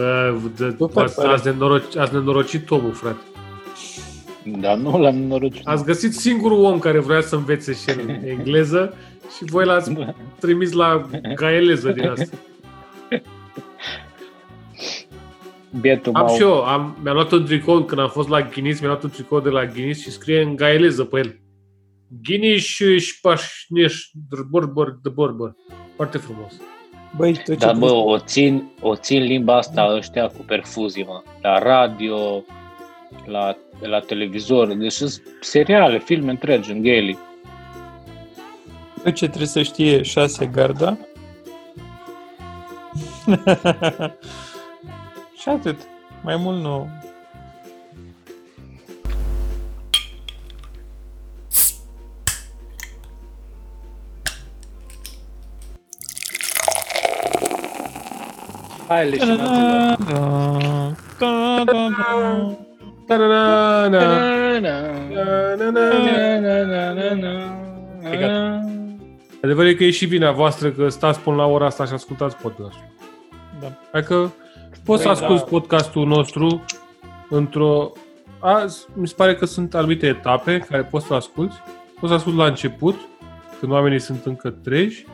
Minoritatea 0.00 0.26
limbile 0.26 0.30
mele. 0.30 0.30
Bă, 0.30 0.48
de, 0.56 0.74
Super 0.78 1.02
ați, 1.02 1.14
tare. 1.14 1.28
ați, 1.28 1.46
nenoroc, 1.46 1.96
ați 1.96 2.14
nenorocit 2.14 2.70
omul, 2.70 2.92
frate. 2.92 3.20
Dar 4.60 4.76
nu 4.76 4.98
l-am 4.98 5.16
norocit. 5.16 5.66
Ați 5.66 5.84
găsit 5.84 6.14
singurul 6.14 6.64
om 6.64 6.78
care 6.78 6.98
vrea 6.98 7.20
să 7.20 7.36
învețe 7.36 7.72
și 7.72 7.90
el 7.90 8.08
engleză 8.38 8.94
și 9.36 9.44
voi 9.44 9.64
l-ați 9.64 9.92
trimis 10.40 10.72
la 10.72 11.08
gaeleză 11.34 11.90
din 11.90 12.08
asta. 12.08 12.36
Bietul 15.80 16.14
Am 16.14 16.24
mau. 16.24 16.34
și 16.34 16.42
eu, 16.42 16.64
am, 16.64 16.96
mi-am 17.02 17.14
luat 17.14 17.32
un 17.32 17.44
tricou 17.44 17.84
când 17.84 18.00
am 18.00 18.08
fost 18.08 18.28
la 18.28 18.42
Guinness, 18.42 18.80
mi-am 18.80 18.92
luat 18.92 19.02
un 19.04 19.10
tricou 19.10 19.40
de 19.40 19.48
la 19.48 19.66
Guinness 19.66 20.00
și 20.00 20.10
scrie 20.10 20.42
în 20.42 20.56
gaeleză 20.56 21.04
pe 21.04 21.18
el. 21.18 21.40
Guinness 22.22 22.64
și 22.64 22.98
șpașneș 22.98 24.04
borbor 24.50 24.98
de 25.02 25.08
borbor. 25.08 25.54
Foarte 25.96 26.18
frumos. 26.18 26.60
Băi, 27.16 27.32
tu 27.32 27.52
ce 27.52 27.54
Dar 27.54 27.74
bă, 27.74 27.86
trebuie- 27.86 28.02
o 28.04 28.18
țin, 28.18 28.70
o 28.80 28.96
țin 28.96 29.22
limba 29.22 29.56
asta 29.56 29.92
ăștia 29.96 30.26
cu 30.26 30.42
perfuzii, 30.46 31.04
mă. 31.04 31.22
La 31.42 31.58
radio, 31.58 32.44
la, 33.24 33.56
la 33.80 34.00
televizor, 34.00 34.74
deci 34.74 34.92
sunt 34.92 35.22
seriale, 35.40 35.98
filme 35.98 36.30
întregi 36.30 36.70
în 36.70 36.82
gaelic. 36.82 37.18
tu 39.02 39.10
ce 39.10 39.26
trebuie 39.26 39.46
să 39.48 39.62
știe 39.62 40.02
șase 40.02 40.46
garda? 40.46 40.98
și 45.40 45.48
atât. 45.48 45.78
Mai 46.22 46.36
mult 46.36 46.60
nu. 46.62 46.88
Hai, 58.88 59.10
leșinaților. 59.10 59.96
Da, 61.18 61.18
da, 61.18 61.64
da, 61.64 61.88
da. 61.96 62.56
Ta-da-da-da. 63.06 64.06
Adevărul 69.42 69.70
e 69.70 69.74
că 69.74 69.84
e 69.84 69.90
și 69.90 70.06
vina 70.06 70.32
voastră 70.32 70.70
că 70.70 70.88
stați 70.88 71.20
până 71.20 71.36
la 71.36 71.46
ora 71.46 71.66
asta 71.66 71.84
și 71.84 71.92
ascultați 71.92 72.36
podcastul. 72.36 72.84
Da. 73.60 73.66
Adică 73.92 74.32
poți 74.84 75.02
să 75.02 75.08
Păi, 75.08 75.16
asculti 75.16 75.42
da. 75.42 75.48
podcastul 75.48 76.06
nostru 76.06 76.64
într-o... 77.30 77.92
Azi, 78.38 78.86
mi 78.94 79.08
se 79.08 79.14
pare 79.16 79.34
că 79.34 79.46
sunt 79.46 79.74
anumite 79.74 80.06
etape 80.06 80.58
care 80.58 80.82
poți 80.82 81.06
să 81.06 81.14
asculti. 81.14 81.54
Poți 82.00 82.08
să 82.12 82.14
asculti 82.14 82.38
la 82.38 82.46
început, 82.46 82.96
când 83.60 83.72
oamenii 83.72 84.00
sunt 84.00 84.24
încă 84.24 84.50
treji, 84.50 85.06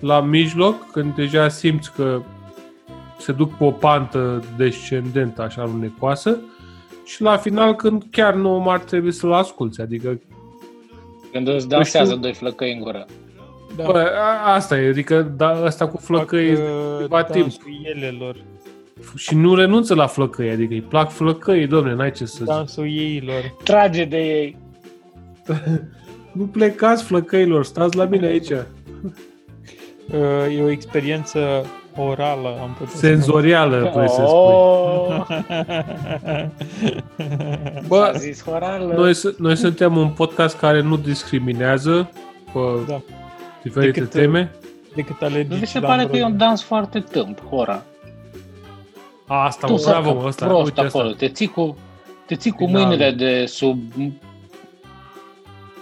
la 0.00 0.20
mijloc, 0.20 0.90
când 0.90 1.14
deja 1.14 1.48
simți 1.48 1.92
că 1.92 2.22
se 3.18 3.32
duc 3.32 3.56
pe 3.56 3.64
o 3.64 3.70
pantă 3.70 4.42
descendentă, 4.56 5.42
așa 5.42 5.64
lunecoasă, 5.64 6.38
și 7.04 7.22
la 7.22 7.36
final 7.36 7.74
când 7.74 8.04
chiar 8.10 8.34
nu 8.34 8.58
mai 8.58 8.74
ar 8.74 8.80
trebui 8.80 9.12
să-l 9.12 9.32
asculti. 9.32 9.80
Adică 9.80 10.20
Când 11.32 11.48
îți 11.48 11.68
dansează 11.68 12.10
știu. 12.10 12.22
doi 12.22 12.32
flăcăi 12.34 12.72
în 12.72 12.80
gură. 12.80 13.06
Da. 13.76 13.84
Bă, 13.84 14.12
a, 14.18 14.52
asta 14.54 14.78
e, 14.80 14.88
adică 14.88 15.32
da, 15.36 15.48
asta 15.48 15.88
cu 15.88 15.96
flăcăi 15.96 16.54
Fac, 16.54 16.64
uh, 16.64 16.98
ceva 17.00 17.22
timp. 17.24 17.44
dansul 17.44 17.80
ielelor. 17.84 18.36
și 19.16 19.34
nu 19.34 19.54
renunță 19.54 19.94
la 19.94 20.06
flăcăi, 20.06 20.50
adică 20.50 20.72
îi 20.72 20.80
plac 20.82 21.10
flăcăi, 21.10 21.66
domne, 21.66 21.94
n-ai 21.94 22.12
ce 22.12 22.24
să 22.24 22.34
zici. 22.38 22.46
Dansul 22.46 22.86
ieilor. 22.86 23.54
Trage 23.64 24.04
de 24.04 24.18
ei. 24.18 24.56
Nu 26.32 26.44
plecați 26.44 27.04
flăcăilor, 27.04 27.64
stați 27.64 27.96
la 27.96 28.04
mine 28.04 28.26
aici. 28.26 28.50
Uh, 28.50 28.58
E 30.58 30.62
o 30.62 30.70
experiență 30.70 31.66
Orală, 31.96 32.48
am 32.62 32.74
putea 32.78 32.90
să 32.92 32.96
Senzorială, 32.96 33.90
vrei 33.94 34.08
să 34.08 34.14
spui. 34.26 34.28
Oh, 34.28 35.26
Bă, 37.88 38.10
a 38.12 38.12
zis 38.12 38.44
horală. 38.44 38.94
Noi, 38.94 39.14
su- 39.14 39.34
noi 39.38 39.56
suntem 39.56 39.96
un 39.96 40.08
podcast 40.08 40.56
care 40.58 40.80
nu 40.80 40.96
discriminează 40.96 42.10
pe 42.52 42.58
Da. 42.86 43.00
diferite 43.62 43.92
Decât, 44.00 44.10
teme. 44.10 44.50
Decât 44.94 45.20
Nu 45.20 45.26
alergii 45.26 45.58
vi 45.58 45.66
se 45.66 45.78
la 45.80 45.86
pare 45.86 46.06
că 46.06 46.16
e 46.16 46.22
Ambrozie. 46.22 46.32
un 46.32 46.36
dans 46.36 46.62
foarte 46.62 47.00
tâmp, 47.00 47.42
hora. 47.48 47.82
A, 49.26 49.44
asta, 49.44 49.66
Tu 49.66 49.72
mă, 49.72 49.78
să 49.78 49.88
bravo, 49.90 50.14
mă, 50.20 50.26
asta, 50.26 50.46
prost 50.46 50.64
uite 50.64 50.80
acolo, 50.80 51.04
asta. 51.04 51.16
te 51.18 51.28
ții 51.28 51.46
cu, 51.46 51.76
te 52.26 52.34
ții 52.34 52.50
cu 52.50 52.64
Finalul. 52.66 52.86
mâinile 52.86 53.10
de 53.10 53.46
sub 53.46 53.78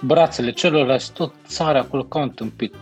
brațele 0.00 0.50
celorlalți, 0.50 1.12
tot 1.12 1.32
țara 1.46 1.78
acolo 1.78 2.02
ca 2.02 2.18
un 2.18 2.30
tâmpit. 2.30 2.74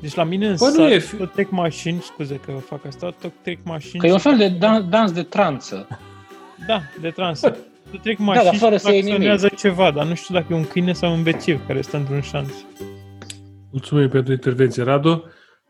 Deci 0.00 0.14
la 0.14 0.24
mine 0.24 0.46
în 0.48 0.54
Bă, 0.58 0.64
nu 0.64 0.70
sat, 0.74 0.90
e 0.90 0.98
fi- 0.98 1.16
tot 1.16 1.32
trec 1.32 1.50
mașini, 1.50 2.00
scuze 2.00 2.40
că 2.44 2.52
fac 2.52 2.84
asta, 2.86 3.10
tot 3.20 3.32
trec 3.42 3.58
mașini. 3.64 4.00
Că 4.00 4.06
e 4.06 4.12
un 4.12 4.18
și- 4.18 4.22
fel 4.28 4.36
de 4.36 4.48
dan- 4.58 4.88
dans 4.90 5.12
de 5.12 5.22
tranță. 5.22 5.88
Da, 6.66 6.80
de 7.00 7.10
trans. 7.10 7.40
Tot 7.90 8.02
trec 8.02 8.16
dar 8.16 8.26
mașini 8.26 8.56
fără 8.56 8.74
și 8.76 8.80
să 8.80 8.90
iei 8.90 8.98
nimic. 9.00 9.12
acționează 9.14 9.48
ceva, 9.56 9.90
dar 9.90 10.06
nu 10.06 10.14
știu 10.14 10.34
dacă 10.34 10.46
e 10.50 10.54
un 10.56 10.64
câine 10.66 10.92
sau 10.92 11.12
un 11.12 11.22
bețiv 11.22 11.66
care 11.66 11.80
stă 11.80 11.96
într-un 11.96 12.20
șanț. 12.20 12.52
Mulțumim 13.70 14.08
pentru 14.08 14.32
intervenție, 14.32 14.82
Radu. 14.82 15.24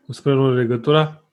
O 0.07 0.13
să 0.13 0.21
preluăm 0.23 0.53
legătura. 0.55 1.23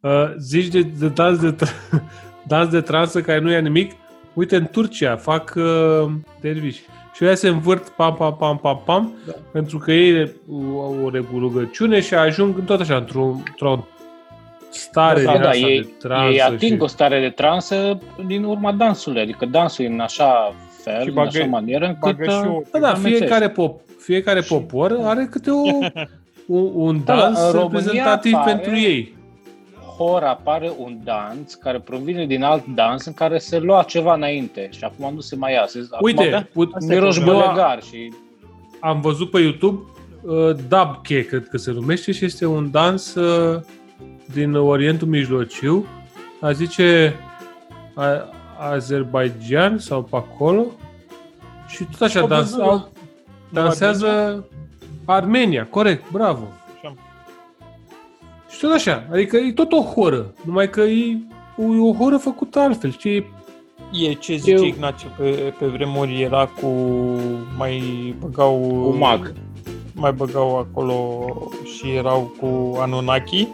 Uh, 0.00 0.34
zici 0.38 0.66
de, 0.66 0.80
de 0.82 1.08
dans 1.08 1.38
de, 1.38 1.54
tra- 1.54 2.00
dans 2.46 2.68
de 2.68 2.80
transă 2.80 3.20
care 3.20 3.38
nu 3.40 3.50
ia 3.50 3.58
nimic? 3.60 3.92
Uite, 4.34 4.56
în 4.56 4.66
Turcia 4.66 5.16
fac 5.16 5.54
uh, 5.56 6.10
derviși. 6.40 6.80
Și 7.16 7.24
ea 7.24 7.34
se 7.34 7.48
învârt 7.48 7.88
pam, 7.88 8.14
pam, 8.14 8.36
pam, 8.38 8.58
pam, 8.58 8.82
pam, 8.84 9.14
Da. 9.26 9.32
pentru 9.52 9.78
că 9.78 9.92
ei 9.92 10.32
au 10.74 10.96
o 11.34 11.38
rugăciune 11.38 12.00
și 12.00 12.14
ajung 12.14 12.58
în 12.58 12.64
tot 12.64 12.80
așa, 12.80 12.96
într-o, 12.96 13.24
într-o 13.48 13.86
stare 14.70 15.22
Da, 15.22 15.32
din 15.32 15.40
da, 15.40 15.48
asta 15.48 15.66
ei, 15.66 15.80
de 15.80 15.88
transă. 15.98 16.32
ei 16.32 16.40
ating 16.42 16.76
și... 16.76 16.82
o 16.82 16.86
stare 16.86 17.20
de 17.20 17.28
transă 17.28 17.98
din 18.26 18.44
urma 18.44 18.72
dansului, 18.72 19.20
adică 19.20 19.46
dansul 19.46 19.84
e 19.84 19.88
în 19.88 20.00
așa 20.00 20.54
fel, 20.82 21.00
Și 21.02 21.08
în 21.08 21.14
bagă- 21.14 21.38
așa 21.38 21.44
manieră, 21.46 21.86
încât 21.86 22.16
bagă 22.16 22.30
și 22.30 22.48
uh, 22.48 22.54
o- 22.56 22.60
Da, 22.72 22.78
da, 22.78 22.88
amețești. 22.88 23.16
fiecare, 23.16 23.48
pop, 23.48 23.80
fiecare 23.98 24.40
popor 24.40 24.98
are 25.02 25.28
câte 25.30 25.50
o, 25.50 25.62
un, 26.58 26.70
un 26.74 27.00
Da, 27.04 27.16
dans 27.16 27.38
în 27.38 27.52
România 27.52 27.78
reprezentativ 27.78 28.34
apare- 28.34 28.52
pentru 28.52 28.76
ei. 28.76 29.15
Hora 29.96 30.28
apare 30.30 30.72
un 30.78 30.98
dans 31.04 31.54
care 31.54 31.78
provine 31.80 32.26
din 32.26 32.42
alt 32.42 32.66
dans 32.66 33.04
în 33.04 33.12
care 33.14 33.38
se 33.38 33.58
lua 33.58 33.82
ceva 33.82 34.14
înainte 34.14 34.68
și 34.70 34.84
acum 34.84 35.14
nu 35.14 35.20
se 35.20 35.36
mai 35.36 35.52
ia. 35.52 35.64
Se, 35.66 35.88
Uite, 36.00 36.22
acum, 36.22 36.30
da, 36.30 36.46
ut- 36.64 36.74
asta 36.74 36.92
e 36.92 36.96
miroși 36.98 37.20
problema. 37.20 37.44
bălegar 37.46 37.82
și 37.82 38.12
am 38.80 39.00
văzut 39.00 39.30
pe 39.30 39.40
YouTube 39.40 39.80
uh, 40.22 40.56
Dabke, 40.68 41.24
cred 41.26 41.48
că 41.48 41.56
se 41.56 41.70
numește, 41.70 42.12
și 42.12 42.24
este 42.24 42.46
un 42.46 42.70
dans 42.70 43.14
uh, 43.14 43.60
din 44.32 44.54
Orientul 44.54 45.08
Mijlociu, 45.08 45.86
a 46.40 46.52
zice 46.52 47.14
a, 47.94 48.28
Azerbaijan 48.70 49.78
sau 49.78 50.02
pe 50.02 50.16
acolo, 50.16 50.64
și 51.68 51.84
tot 51.84 52.00
așa 52.00 52.20
Am 52.20 52.28
dans, 52.28 52.50
văzut, 52.50 52.60
au, 52.62 52.92
dansează 53.52 54.44
Armenia, 55.04 55.66
corect, 55.70 56.10
bravo. 56.10 56.46
Așa. 58.56 58.58
Și 58.58 58.60
tot 58.60 58.72
așa, 58.72 59.06
adică 59.12 59.36
e 59.36 59.52
tot 59.52 59.72
o 59.72 59.80
horă, 59.82 60.34
numai 60.44 60.70
că 60.70 60.80
e 60.80 61.16
o, 61.56 61.86
o 61.88 61.92
horă 61.92 62.16
făcută 62.16 62.58
altfel, 62.58 62.90
știi? 62.92 63.34
E 63.92 64.12
ce 64.12 64.36
zice 64.36 64.50
Eu- 64.50 64.64
Ignațiu, 64.64 65.08
pe, 65.18 65.54
pe 65.58 65.66
vremuri 65.66 66.22
era 66.22 66.46
cu... 66.46 66.66
mai 67.58 67.82
băgau... 68.20 68.58
Cu 68.90 68.96
mag. 68.96 69.32
Mai 69.94 70.12
băgau 70.12 70.58
acolo 70.58 71.24
și 71.64 71.90
erau 71.90 72.32
cu 72.40 72.76
Anunnaki 72.80 73.48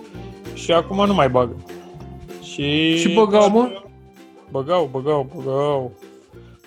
și 0.54 0.72
acum 0.72 1.06
nu 1.06 1.14
mai 1.14 1.28
bagă. 1.28 1.56
Și... 2.42 2.96
Și 2.96 3.08
băgau, 3.14 3.50
mă? 3.50 3.82
Băgau, 4.50 4.88
băgau, 4.92 5.30
băgau. 5.36 5.92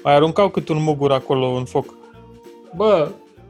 Mai 0.04 0.14
aruncau 0.16 0.50
cât 0.50 0.70
un 0.70 0.84
mugur 0.84 1.12
acolo 1.12 1.48
în 1.48 1.64
foc. 1.66 1.94
Bă, 2.76 3.10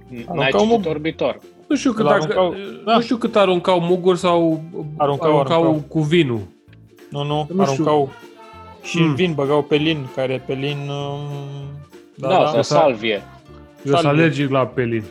n-ai 0.10 0.26
Aruncau 0.28 0.60
citit 0.60 0.78
mug- 0.86 0.90
orbitor. 0.90 1.40
Nu 1.68 1.76
știu, 1.76 1.92
cât 1.92 2.00
Îl 2.00 2.06
dacă, 2.06 2.22
aruncau- 2.24 2.56
da. 2.86 2.96
nu 2.96 3.02
știu 3.02 3.16
cât 3.18 3.36
aruncau 3.36 3.80
muguri 3.80 4.18
sau 4.18 4.62
Aruncau, 4.98 5.30
aruncau, 5.32 5.62
aruncau. 5.62 5.84
cu 5.88 6.00
vinul. 6.02 6.42
Nu, 7.10 7.24
nu, 7.24 7.36
Nu 7.54 7.66
știu. 7.66 7.84
aruncau 7.84 8.12
și 8.84 9.00
Mm. 9.02 9.14
vin, 9.16 9.34
băgau 9.34 9.62
pelin, 9.64 9.98
care 10.16 10.44
pelin... 10.46 10.78
um, 10.90 11.20
Da, 12.18 12.28
da, 12.28 12.46
sau 12.46 12.58
Sa- 12.60 12.62
salvie. 12.62 13.12
Eu 13.14 13.22
sunt 13.84 13.98
Salvie. 13.98 14.10
alergic 14.22 14.50
la 14.50 14.66
pelin. 14.66 15.04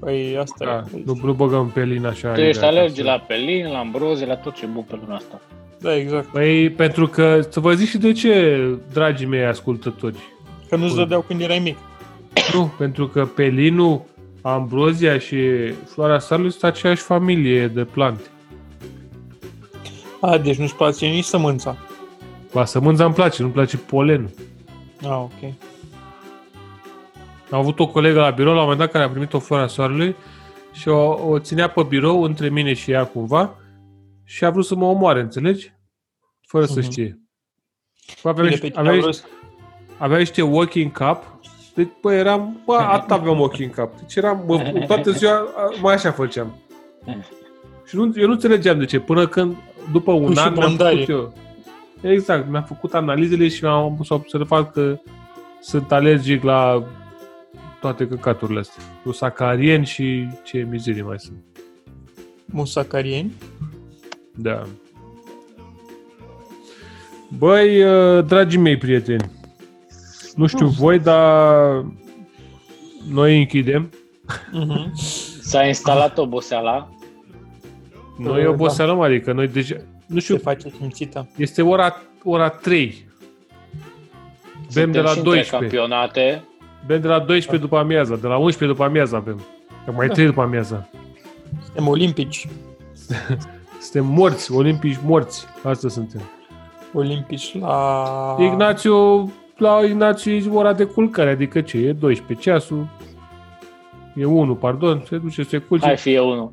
Păi 0.00 0.36
asta 0.38 0.64
Da, 0.64 0.98
e. 0.98 1.02
nu, 1.04 1.18
nu 1.22 1.32
băgăm 1.32 1.70
pelin 1.74 2.06
așa. 2.06 2.28
Tu 2.32 2.40
ești 2.40 2.58
imediat. 2.62 2.70
alergic 2.80 3.04
la 3.04 3.18
pelin, 3.26 3.66
la 3.72 3.78
ambrozie, 3.78 4.26
la 4.26 4.36
tot 4.36 4.54
ce 4.54 4.64
e 4.64 4.68
bun 4.72 4.82
pe 4.88 4.98
lumea 5.00 5.16
asta. 5.16 5.40
Da, 5.80 5.96
exact. 5.96 6.26
Păi, 6.26 6.70
pentru 6.70 7.06
că, 7.08 7.40
să 7.50 7.60
vă 7.60 7.72
zic 7.72 7.88
și 7.88 7.98
de 7.98 8.12
ce, 8.12 8.60
dragii 8.92 9.26
mei 9.26 9.44
ascultători. 9.44 10.16
Că 10.68 10.76
nu-ți 10.76 10.88
Bun. 10.94 11.02
dădeau 11.02 11.20
când 11.20 11.40
erai 11.40 11.58
mic. 11.58 11.76
Nu, 12.54 12.72
pentru 12.78 13.06
că 13.08 13.24
pelinul, 13.24 14.02
ambrozia 14.52 15.18
și 15.18 15.70
floarea 15.72 16.18
sarului 16.18 16.50
sunt 16.50 16.62
aceeași 16.62 17.02
familie 17.02 17.68
de 17.68 17.84
plante. 17.84 18.22
A, 20.20 20.38
deci 20.38 20.56
nu-ți 20.56 20.74
place 20.76 21.06
nici 21.06 21.24
sămânța. 21.24 21.76
Ba, 22.52 22.64
sămânța 22.64 23.04
îmi 23.04 23.14
place, 23.14 23.42
nu-mi 23.42 23.54
place 23.54 23.76
polenul. 23.76 24.30
Ah, 25.02 25.08
ok. 25.10 25.52
Am 27.50 27.58
avut 27.58 27.78
o 27.78 27.86
colegă 27.86 28.20
la 28.20 28.30
birou 28.30 28.52
la 28.52 28.58
un 28.58 28.62
moment 28.62 28.78
dat 28.80 28.90
care 28.90 29.04
a 29.04 29.08
primit 29.10 29.32
o 29.32 29.38
floare 29.38 29.64
a 29.64 29.66
soarelui 29.66 30.16
și 30.72 30.88
o, 30.88 31.28
o 31.30 31.38
ținea 31.38 31.68
pe 31.68 31.82
birou 31.82 32.22
între 32.22 32.48
mine 32.48 32.72
și 32.72 32.90
ea 32.90 33.04
cumva 33.06 33.54
și 34.24 34.44
a 34.44 34.50
vrut 34.50 34.64
să 34.64 34.74
mă 34.74 34.84
omoare, 34.84 35.20
înțelegi? 35.20 35.72
Fără 36.46 36.64
să 36.64 36.78
Mhm. 36.80 36.90
știe. 36.90 37.20
Bă, 38.22 38.28
avea, 38.28 38.42
Bine, 38.42 38.54
niște, 38.54 38.66
pe 38.66 38.72
cine 38.72 38.88
avea, 38.88 38.92
a 39.02 39.06
niște, 39.06 39.22
vrut 39.26 39.32
avea 39.98 40.18
niște 40.18 40.42
walking 40.42 40.92
cap. 40.92 41.33
Deci, 41.74 41.88
bă, 42.00 42.12
eram, 42.12 42.60
bă, 42.64 42.74
atât 42.74 43.10
aveam 43.10 43.40
walking 43.40 43.74
cap. 43.74 43.98
Deci 43.98 44.14
eram, 44.16 44.42
bă, 44.46 44.82
toată 44.86 45.10
ziua, 45.10 45.32
a- 45.32 45.70
mai 45.82 45.94
așa 45.94 46.10
făceam. 46.12 46.54
Și 47.86 47.96
nu, 47.96 48.12
eu 48.16 48.26
nu 48.26 48.32
înțelegeam 48.32 48.78
de 48.78 48.84
ce, 48.84 49.00
până 49.00 49.26
când, 49.26 49.56
după 49.92 50.12
un 50.12 50.20
Cu 50.24 50.26
an, 50.26 50.32
mi-am 50.34 50.54
șumandarie. 50.54 51.04
făcut 51.04 51.14
eu. 51.14 51.32
Exact, 52.12 52.50
mi-am 52.50 52.62
făcut 52.62 52.94
analizele 52.94 53.48
și 53.48 53.64
mi-am 53.64 53.94
pus 53.96 54.06
să 54.06 54.14
observat 54.14 54.72
că 54.72 54.98
sunt 55.60 55.92
alergic 55.92 56.42
la 56.42 56.84
toate 57.80 58.06
căcaturile 58.08 58.58
astea. 58.60 58.82
Cu 59.04 59.12
sacarien 59.12 59.82
și 59.84 60.28
ce 60.42 60.66
mizerii 60.70 61.02
mai 61.02 61.18
sunt. 61.18 61.36
musacarieni. 62.44 63.32
Da. 64.34 64.62
Băi, 67.38 67.82
uh, 67.82 68.24
dragii 68.24 68.58
mei 68.58 68.76
prieteni, 68.76 69.30
nu 70.34 70.46
știu 70.46 70.66
voi, 70.66 70.98
dar 70.98 71.84
noi 73.10 73.38
închidem. 73.38 73.90
Mhm. 74.52 74.94
S-a 75.50 75.66
instalat 75.66 76.18
oboseala. 76.18 76.88
Noi 78.18 78.42
Da. 78.42 78.48
obosealăm, 78.48 79.00
adică 79.00 79.32
noi 79.32 79.48
deja... 79.48 79.74
Nu 80.06 80.14
Se 80.14 80.20
știu, 80.20 80.38
face 80.38 80.68
simțită. 80.78 81.28
este 81.36 81.62
ora, 81.62 81.96
ora 82.24 82.48
3. 82.48 83.06
Bem 84.74 84.90
de 84.90 84.98
Suntem 84.98 85.02
la 85.02 85.08
și 85.10 85.16
între 85.18 85.30
12. 85.32 85.50
campionate. 85.56 86.44
Bem 86.86 87.00
de 87.00 87.06
la 87.08 87.18
12 87.18 87.56
după 87.68 87.78
amiaza, 87.78 88.16
de 88.16 88.26
la 88.26 88.36
11 88.36 88.66
după 88.66 88.84
amiaza 88.84 89.16
avem. 89.16 89.40
Că 89.84 89.92
mai 89.92 90.08
3 90.08 90.26
după 90.26 90.40
amiaza. 90.42 90.88
Suntem 91.64 91.88
olimpici. 91.88 92.48
Suntem 93.80 94.06
morți, 94.06 94.52
olimpici 94.52 94.98
morți. 95.04 95.46
Asta 95.62 95.88
suntem. 95.88 96.20
Olimpici 96.92 97.58
la... 97.58 98.36
Ignațiu, 98.40 99.32
la 99.56 99.80
Ignațiu 99.84 100.32
e 100.32 100.42
ora 100.50 100.72
de 100.72 100.84
culcare, 100.84 101.30
adică 101.30 101.60
ce? 101.60 101.76
E 101.78 101.92
12 101.92 102.50
ceasul. 102.50 102.86
E 104.16 104.24
1, 104.24 104.54
pardon, 104.54 105.02
se 105.08 105.16
duce, 105.16 105.42
se 105.42 105.58
culce. 105.58 105.86
Hai 105.86 105.96
fie 105.96 106.20
unul. 106.20 106.50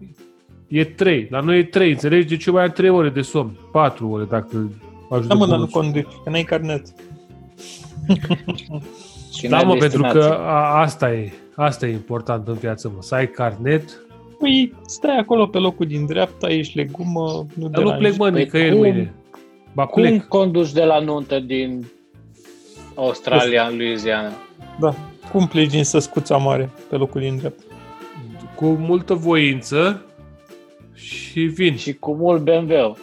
E 0.67 0.83
3. 0.85 1.27
La 1.31 1.39
noi 1.39 1.57
e 1.59 1.63
3, 1.63 1.91
înțelegi? 1.91 2.27
Deci 2.27 2.45
eu 2.45 2.53
mai 2.53 2.63
am 2.63 2.69
3 2.69 2.89
ore 2.89 3.09
de 3.09 3.21
somn. 3.21 3.51
4 3.71 4.09
ore 4.09 4.23
dacă 4.23 4.69
ajută 5.09 5.27
Da, 5.27 5.33
mă, 5.33 5.47
dar 5.47 5.57
nu 5.57 5.65
bonusul. 5.65 5.81
conduci, 5.81 6.07
că 6.23 6.29
n-ai 6.29 6.43
carnet. 6.43 6.83
Și 9.33 9.47
Da, 9.47 9.55
n-ai 9.55 9.65
mă, 9.65 9.75
pentru 9.75 10.01
destinație. 10.01 10.19
că 10.19 10.37
a, 10.41 10.79
asta 10.81 11.13
e. 11.13 11.31
Asta 11.55 11.87
e 11.87 11.91
important 11.91 12.47
în 12.47 12.53
viață, 12.53 12.91
mă. 12.95 13.01
Să 13.01 13.15
ai 13.15 13.27
carnet. 13.27 14.01
Păi, 14.39 14.73
stai 14.85 15.17
acolo 15.17 15.45
pe 15.45 15.57
locul 15.57 15.85
din 15.85 16.05
dreapta, 16.05 16.49
ești 16.49 16.77
legumă, 16.77 17.45
nu 17.55 17.67
Dar 17.67 17.81
nu 17.83 17.89
deranji. 17.89 17.97
plec, 17.97 18.17
mă, 18.17 18.29
Păi 18.29 18.43
nicăieri 18.43 18.71
cum? 18.71 18.79
mâine. 18.79 19.13
Ba 19.73 19.85
Cum 19.85 20.01
plec. 20.01 20.27
conduci 20.27 20.71
de 20.71 20.83
la 20.83 20.99
nuntă 20.99 21.39
din 21.39 21.85
Australia 22.95 23.67
în 23.67 23.77
Louisiana? 23.77 24.31
Da. 24.79 24.95
Cum 25.31 25.47
pleci 25.47 25.69
din 25.69 25.83
Săscuța 25.83 26.37
Mare 26.37 26.69
pe 26.89 26.95
locul 26.95 27.21
din 27.21 27.37
dreapta? 27.37 27.63
Cu 28.55 28.65
multă 28.65 29.13
voință 29.13 30.01
și 30.93 31.41
vin. 31.41 31.75
Și 31.77 31.93
cu 31.93 32.13
mult 32.13 32.41
BMW. 32.41 32.97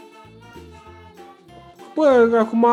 Bă, 1.94 2.38
acum, 2.40 2.66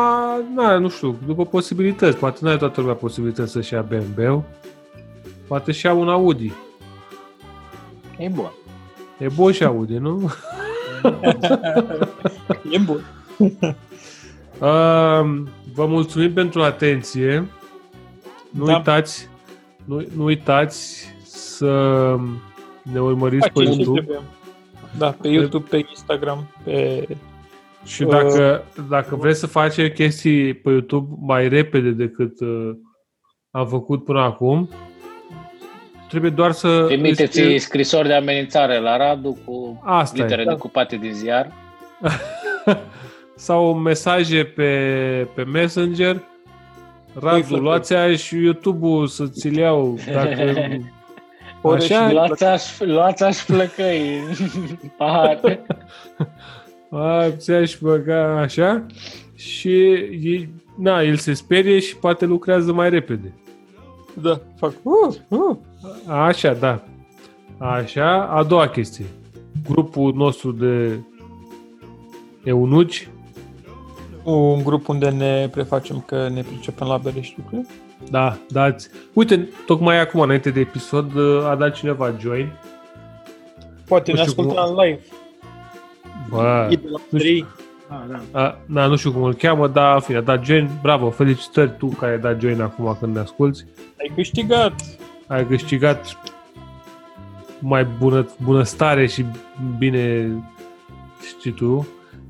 na, 0.54 0.78
nu 0.78 0.88
știu, 0.88 1.18
după 1.26 1.44
posibilități. 1.44 2.16
Poate 2.16 2.38
nu 2.42 2.48
ai 2.48 2.58
toată 2.58 2.80
lumea 2.80 2.94
posibilități 2.94 3.52
să-și 3.52 3.72
ia 3.72 3.82
BMW. 3.82 4.44
Poate 5.46 5.72
și 5.72 5.86
ia 5.86 5.92
un 5.92 6.08
Audi. 6.08 6.52
E 8.18 8.28
bun. 8.28 8.50
E 9.18 9.26
bun 9.34 9.52
și 9.52 9.64
Audi, 9.64 9.96
nu? 9.96 10.32
e 12.72 12.78
bun. 12.78 13.04
Uh, 14.60 15.42
vă 15.76 15.86
mulțumim 15.86 16.32
pentru 16.32 16.62
atenție. 16.62 17.46
Nu 18.50 18.64
Da. 18.64 18.76
uitați, 18.76 19.28
nu, 19.84 20.02
nu 20.16 20.24
uitați 20.24 21.06
să 21.24 21.70
ne 22.82 23.00
urmăriți 23.00 23.48
pe 23.50 23.52
Faceți 23.54 23.76
ce 23.76 23.80
YouTube 23.82 24.00
trebuie. 24.00 24.20
Da, 24.98 25.10
pe 25.10 25.28
YouTube, 25.28 25.66
pe 25.70 25.76
Instagram, 25.88 26.46
pe... 26.64 27.06
și 27.84 28.04
dacă, 28.04 28.64
dacă 28.88 29.16
vreți 29.16 29.38
să 29.38 29.46
faceți 29.46 29.94
chestii 29.94 30.54
pe 30.54 30.70
YouTube 30.70 31.14
mai 31.20 31.48
repede 31.48 31.90
decât 31.90 32.40
uh, 32.40 32.70
am 33.50 33.66
făcut 33.66 34.04
până 34.04 34.20
acum, 34.20 34.68
trebuie 36.08 36.30
doar 36.30 36.52
să... 36.52 36.84
Trimiteți 36.86 37.40
îi- 37.40 37.58
scrisori 37.58 38.06
de 38.08 38.14
amenințare 38.14 38.78
la 38.78 38.96
Radu 38.96 39.38
cu 39.44 39.80
Asta 39.84 40.18
e. 40.18 40.22
litere 40.22 40.44
Da. 40.44 40.50
decupate 40.52 40.96
din 40.96 41.12
ziar. 41.12 41.52
sau 43.36 43.74
mesaje 43.74 44.44
pe, 44.44 44.70
pe 45.34 45.44
Messenger. 45.44 46.22
Radu, 47.14 47.42
Flăcăi. 47.42 47.64
luați 47.64 47.94
și 48.16 48.36
YouTube-ul 48.36 49.06
să 49.06 49.26
ți-l 49.26 49.56
iau. 49.56 49.98
Dacă... 50.12 50.54
Ore 51.62 51.82
Așa? 51.82 52.08
și 52.08 52.14
Luați 52.14 52.44
aș, 52.44 52.78
luați 52.78 53.24
aș 53.24 53.36
flăcăi 53.36 54.18
în 54.18 54.48
pahar. 54.98 55.40
A, 56.90 57.30
ți-aș 57.30 57.78
băga 57.80 58.40
așa 58.40 58.86
și 59.34 59.70
ei, 60.22 60.48
na, 60.76 61.02
el 61.02 61.16
se 61.16 61.32
sperie 61.32 61.78
și 61.78 61.96
poate 61.96 62.24
lucrează 62.24 62.72
mai 62.72 62.90
repede. 62.90 63.32
Da, 64.22 64.40
fac... 64.56 64.72
Uh, 64.82 65.14
uh. 65.28 65.56
Așa, 66.06 66.54
da. 66.54 66.82
Așa, 67.58 68.26
a 68.26 68.42
doua 68.42 68.68
chestie. 68.68 69.04
Grupul 69.68 70.14
nostru 70.14 70.52
de 70.52 70.98
eunuci, 72.44 73.08
Un 74.26 74.62
grup 74.62 74.88
unde 74.88 75.08
ne 75.10 75.48
prefacem 75.48 76.00
că 76.06 76.28
ne 76.28 76.42
pricepem 76.42 76.86
la 76.86 76.96
bere 76.96 77.20
și 77.20 77.34
lucruri. 77.36 77.66
da, 78.10 78.36
dați. 78.50 78.88
Uite, 79.12 79.48
tocmai 79.66 80.00
acum, 80.00 80.20
înainte 80.20 80.50
de 80.50 80.60
episod, 80.60 81.12
a 81.44 81.54
dat 81.54 81.74
cineva 81.74 82.14
join. 82.20 82.52
Poate 83.86 84.10
Nu 84.12 84.16
ne 84.18 84.24
știu 84.26 84.42
ascultă 84.42 84.60
cum- 84.60 84.76
în 84.76 84.84
live. 84.84 85.00
Bă, 86.30 86.68
E 86.70 86.74
de 86.74 86.88
la 86.88 86.98
nu 87.10 87.18
știu. 87.18 87.18
trei. 87.18 87.44
a, 88.32 88.58
na, 88.66 88.86
nu 88.86 88.96
știu 88.96 89.12
cum 89.12 89.22
îl 89.22 89.34
cheamă, 89.34 89.68
dar 89.68 89.94
în 89.94 90.00
fine, 90.00 90.16
a 90.18 90.20
dat 90.20 90.44
join. 90.44 90.68
Bravo, 90.82 91.10
felicitări 91.10 91.76
tu 91.78 91.86
care 91.86 92.12
ai 92.12 92.18
dat 92.18 92.40
join 92.40 92.60
acum 92.60 92.96
când 93.00 93.14
ne 93.14 93.20
asculti. 93.20 93.64
Ai 94.00 94.12
câștigat. 94.14 94.72
ai 95.26 95.46
câștigat 95.46 96.18
mai 97.58 97.84
bună, 97.98 98.26
bunăstare 98.42 99.06
și 99.06 99.24
bine 99.78 100.30
știi 101.28 101.52
tu, 101.52 101.86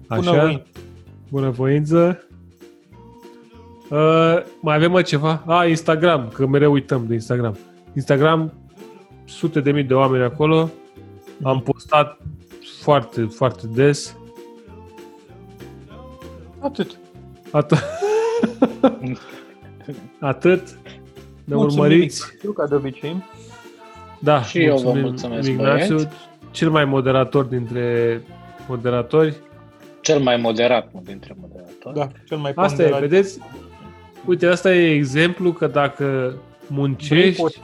așa, 0.09 0.21
Bunăvoință. 0.31 0.67
Bunăvoință. 1.29 2.27
Uh, 3.91 4.37
mai 4.61 4.75
avem 4.75 4.91
mă 4.91 5.03
ceva? 5.03 5.43
Ah, 5.47 5.69
Instagram, 5.69 6.29
că 6.35 6.47
mereu 6.47 6.73
uităm 6.73 7.05
de 7.07 7.15
Instagram. 7.15 7.57
Instagram, 7.95 8.53
sute 9.25 9.61
de 9.61 9.71
mii 9.73 9.83
de 9.85 9.95
oameni 9.95 10.25
acolo. 10.25 10.71
Am 11.43 11.61
postat 11.61 12.19
foarte, 12.81 13.23
foarte 13.23 13.67
des. 13.67 14.17
Atât. 16.59 16.99
Atât. 17.51 17.79
Atât. 20.21 20.79
Ne 21.45 21.55
Mulțumim, 21.55 21.85
urmăriți. 21.85 22.23
Ignațiu, 22.27 22.53
ca 22.53 22.67
de 22.67 22.75
obicei. 22.75 23.25
Da, 24.19 24.43
Și 24.43 24.63
eu 24.63 24.77
vă 24.77 24.93
mulțumesc, 24.93 25.49
Ignațiu, 25.49 25.95
băieți. 25.95 26.15
cel 26.51 26.71
mai 26.71 26.85
moderator 26.85 27.45
dintre 27.45 28.23
moderatori. 28.69 29.37
Cel 30.07 30.19
mai 30.21 30.37
moderat 30.37 30.93
nu, 30.93 31.03
dintre 31.05 31.37
moderatori. 31.41 31.95
Da, 31.97 32.07
cel 32.27 32.37
mai 32.39 32.53
Asta 32.55 32.83
e, 32.83 32.89
ponderat. 32.89 33.09
vedeți? 33.09 33.39
Uite, 34.25 34.47
asta 34.47 34.75
e 34.75 34.95
exemplu 34.95 35.53
că 35.53 35.67
dacă 35.67 36.05
Vrei, 36.05 36.79
muncești 36.79 37.41
poți. 37.41 37.61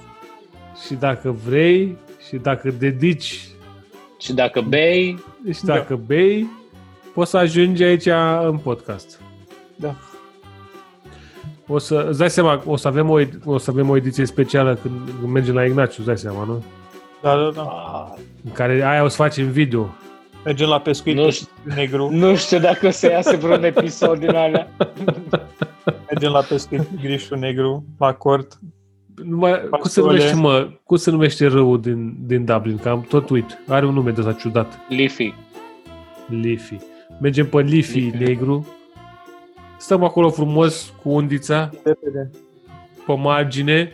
și 0.87 0.95
dacă 0.95 1.31
vrei 1.47 1.97
și 2.29 2.37
dacă 2.37 2.71
dedici 2.71 3.49
Și 4.19 4.33
dacă 4.33 4.61
bei, 4.61 5.19
și 5.53 5.65
dacă 5.65 5.97
bei, 6.07 6.47
poți 7.15 7.31
să 7.31 7.37
ajungi 7.37 7.83
aici 7.83 8.07
în 8.47 8.59
podcast. 8.59 9.21
Da. 9.77 9.95
O 11.67 11.79
să, 11.79 12.07
îți 12.09 12.19
dai 12.19 12.31
seama, 12.31 12.63
o 12.67 12.77
să 12.77 12.89
avem 12.89 13.11
o, 13.11 13.21
ed- 13.21 13.39
o 13.45 13.59
să 13.59 13.71
avem 13.71 13.89
o 13.89 13.97
ediție 13.97 14.25
specială 14.27 14.75
când, 14.75 14.95
când 15.21 15.33
mergem 15.33 15.55
la 15.55 15.65
Ignaciu, 15.65 15.95
îți 15.97 16.07
dai 16.07 16.19
seama, 16.19 16.45
nu? 16.45 16.65
Da, 17.23 17.37
da, 17.37 17.51
da. 17.55 17.63
a, 17.63 18.15
În 18.45 18.53
care 18.53 18.73
aia 18.85 19.03
o 19.05 19.09
să 19.09 19.17
facem 19.17 19.47
video. 19.51 19.95
Mergem 20.45 20.69
la 20.69 20.79
pescuit 20.81 21.17
Nu 21.17 21.23
nu 21.25 21.31
știu. 21.31 21.47
negru. 21.75 22.11
nu 22.11 22.37
știu 22.37 22.59
dacă 22.59 22.87
o 22.87 22.91
să 22.91 23.11
iasă 23.11 23.37
vreun 23.37 23.65
episod 23.65 24.19
din 24.19 24.35
alea. 24.35 24.69
Mergem 26.11 26.31
la 26.33 26.41
pescuit 26.41 27.01
grișul 27.01 27.39
negru, 27.39 27.85
la 27.99 28.13
cort. 28.15 28.59
Numai, 29.25 29.53
cum 29.53 29.61
se 29.63 29.69
Pastole. 29.71 30.07
numește, 30.17 30.35
mă, 30.37 30.69
cum 30.85 30.97
se 30.97 31.11
numește 31.11 31.47
râul 31.47 31.81
din, 31.81 32.17
din 32.27 32.45
Dublin? 32.45 32.79
Că 32.79 32.89
am 32.89 33.03
tot 33.09 33.31
uit. 33.31 33.59
Are 33.69 33.87
un 33.87 33.95
nume 33.95 34.11
de 34.11 34.21
ăsta 34.21 34.33
ciudat. 34.33 34.79
Liffy. 34.89 35.35
Liffy. 36.29 36.77
Mergem 37.21 37.47
pe 37.47 37.61
Liffy, 37.61 37.99
Liffy. 37.99 38.17
negru. 38.25 38.67
Stăm 39.79 40.05
acolo 40.05 40.31
frumos 40.31 40.93
cu 41.03 41.09
undița 41.11 41.71
Repede. 41.85 42.31
pe 43.07 43.15
margine. 43.17 43.93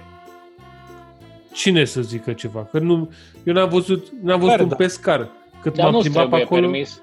Cine 1.53 1.85
să 1.85 2.01
zică 2.01 2.33
ceva? 2.33 2.65
Că 2.71 2.79
nu, 2.79 3.11
eu 3.45 3.55
n-am 3.55 3.69
văzut, 3.69 4.07
n-am 4.23 4.37
văzut 4.39 4.51
Care 4.51 4.63
un 4.63 4.69
da? 4.69 4.75
pescar. 4.77 5.29
Cât 5.63 5.75
Dar 5.75 5.85
m-am 5.85 5.95
nu 5.95 6.01
plimbat 6.01 6.23
pe 6.23 6.29
trebuie 6.29 6.45
acolo, 6.45 6.61
permis. 6.61 7.03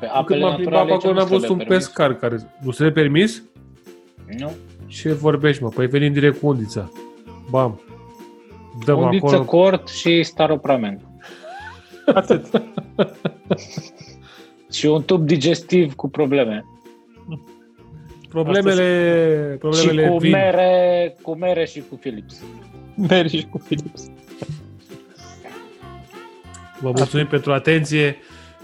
Pe 0.00 0.06
cât 0.06 0.08
apele 0.14 0.40
m-am 0.40 0.54
plimbat 0.54 0.78
naturale 0.78 0.88
pe 0.88 0.92
acolo, 0.92 1.12
ce 1.12 1.18
n-am 1.18 1.28
nu 1.28 1.36
văzut 1.36 1.48
un 1.48 1.56
trebuie 1.56 1.66
permis? 1.66 1.86
pescar 1.86 2.14
care... 2.14 2.54
Nu 2.60 2.70
se 2.70 2.90
permis? 2.90 3.42
Nu. 4.38 4.52
Ce 4.86 5.12
vorbești, 5.12 5.62
mă? 5.62 5.68
Păi 5.68 5.86
venim 5.86 6.12
direct 6.12 6.40
cu 6.40 6.46
undița. 6.46 6.90
Bam. 7.50 7.80
Dăm 8.84 9.00
Undiță, 9.00 9.26
acolo. 9.26 9.44
cort 9.44 9.88
și 9.88 10.22
staroprament. 10.22 11.00
Atât. 12.14 12.46
Și 14.72 14.86
un 14.86 15.02
tub 15.02 15.26
digestiv 15.26 15.94
cu 15.94 16.08
probleme. 16.08 16.64
Problemele, 18.28 19.56
problemele 19.58 20.02
și 20.02 20.10
cu 20.10 20.16
vin. 20.16 20.30
mere, 20.30 21.16
cu 21.22 21.36
mere 21.36 21.64
și 21.66 21.82
cu 21.88 21.94
Philips. 21.94 22.42
Mergi 22.94 23.36
și 23.36 23.46
cu 23.46 23.58
Philips. 23.58 24.10
Vă 26.82 26.90
mulțumim 26.96 27.26
pentru 27.26 27.52
atenție. 27.52 28.16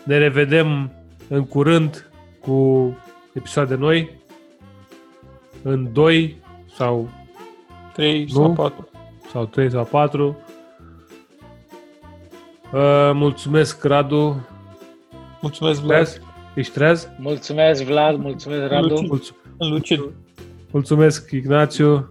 Ne 0.05 0.19
revedem 0.19 0.93
în 1.29 1.47
curând 1.47 2.11
cu 2.41 2.97
episoade 3.33 3.75
noi. 3.75 4.11
În 5.62 5.93
2 5.93 6.37
sau, 6.77 7.09
3 7.93 8.25
Nu? 8.25 8.29
sau 8.33 8.53
4. 8.53 8.89
sau 9.31 9.45
3 9.47 9.71
sau 9.71 9.85
4. 9.85 10.39
Uh, 12.73 13.11
mulțumesc, 13.14 13.85
Radu. 13.85 14.49
Mulțumesc, 15.41 15.81
Vlad. 15.81 15.91
Treaz? 15.91 16.21
Ești 16.55 16.73
treaz? 16.73 17.09
Mulțumesc, 17.19 17.83
Vlad, 17.83 18.16
mulțumesc, 18.16 18.71
Radu. 18.71 18.87
Mulțumesc. 18.89 19.35
Mulț- 19.57 19.71
Lucid. 19.71 20.01
mulțumesc, 20.71 21.31
Ignațiu. 21.31 22.11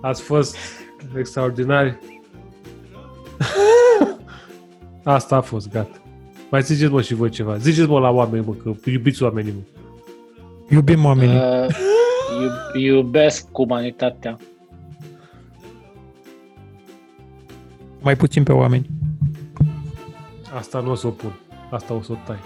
Ați 0.00 0.22
fost 0.22 0.56
extraordinari. 1.16 1.98
Asta 5.04 5.36
a 5.36 5.40
fost, 5.40 5.70
gata. 5.70 5.98
Mai 6.50 6.62
ziceți, 6.62 6.92
mă, 6.92 7.02
și 7.02 7.14
voi 7.14 7.30
ceva. 7.30 7.56
Ziceți, 7.56 7.88
mă, 7.88 7.98
la 7.98 8.10
oameni, 8.10 8.44
mă, 8.46 8.52
că 8.52 8.90
iubiți 8.90 9.22
oamenii, 9.22 9.52
mă. 9.52 9.80
Iubim 10.70 11.04
oamenii. 11.04 11.36
Uh, 11.36 11.66
iub- 12.42 12.74
iubesc 12.82 13.58
umanitatea. 13.58 14.36
Mai 18.00 18.16
puțin 18.16 18.42
pe 18.42 18.52
oameni. 18.52 18.86
Asta 20.54 20.80
nu 20.80 20.90
o 20.90 20.94
să 20.94 21.06
o 21.06 21.10
pun. 21.10 21.32
Asta 21.70 21.94
o 21.94 22.02
să 22.02 22.12
o 22.12 22.16
tai. 22.26 22.36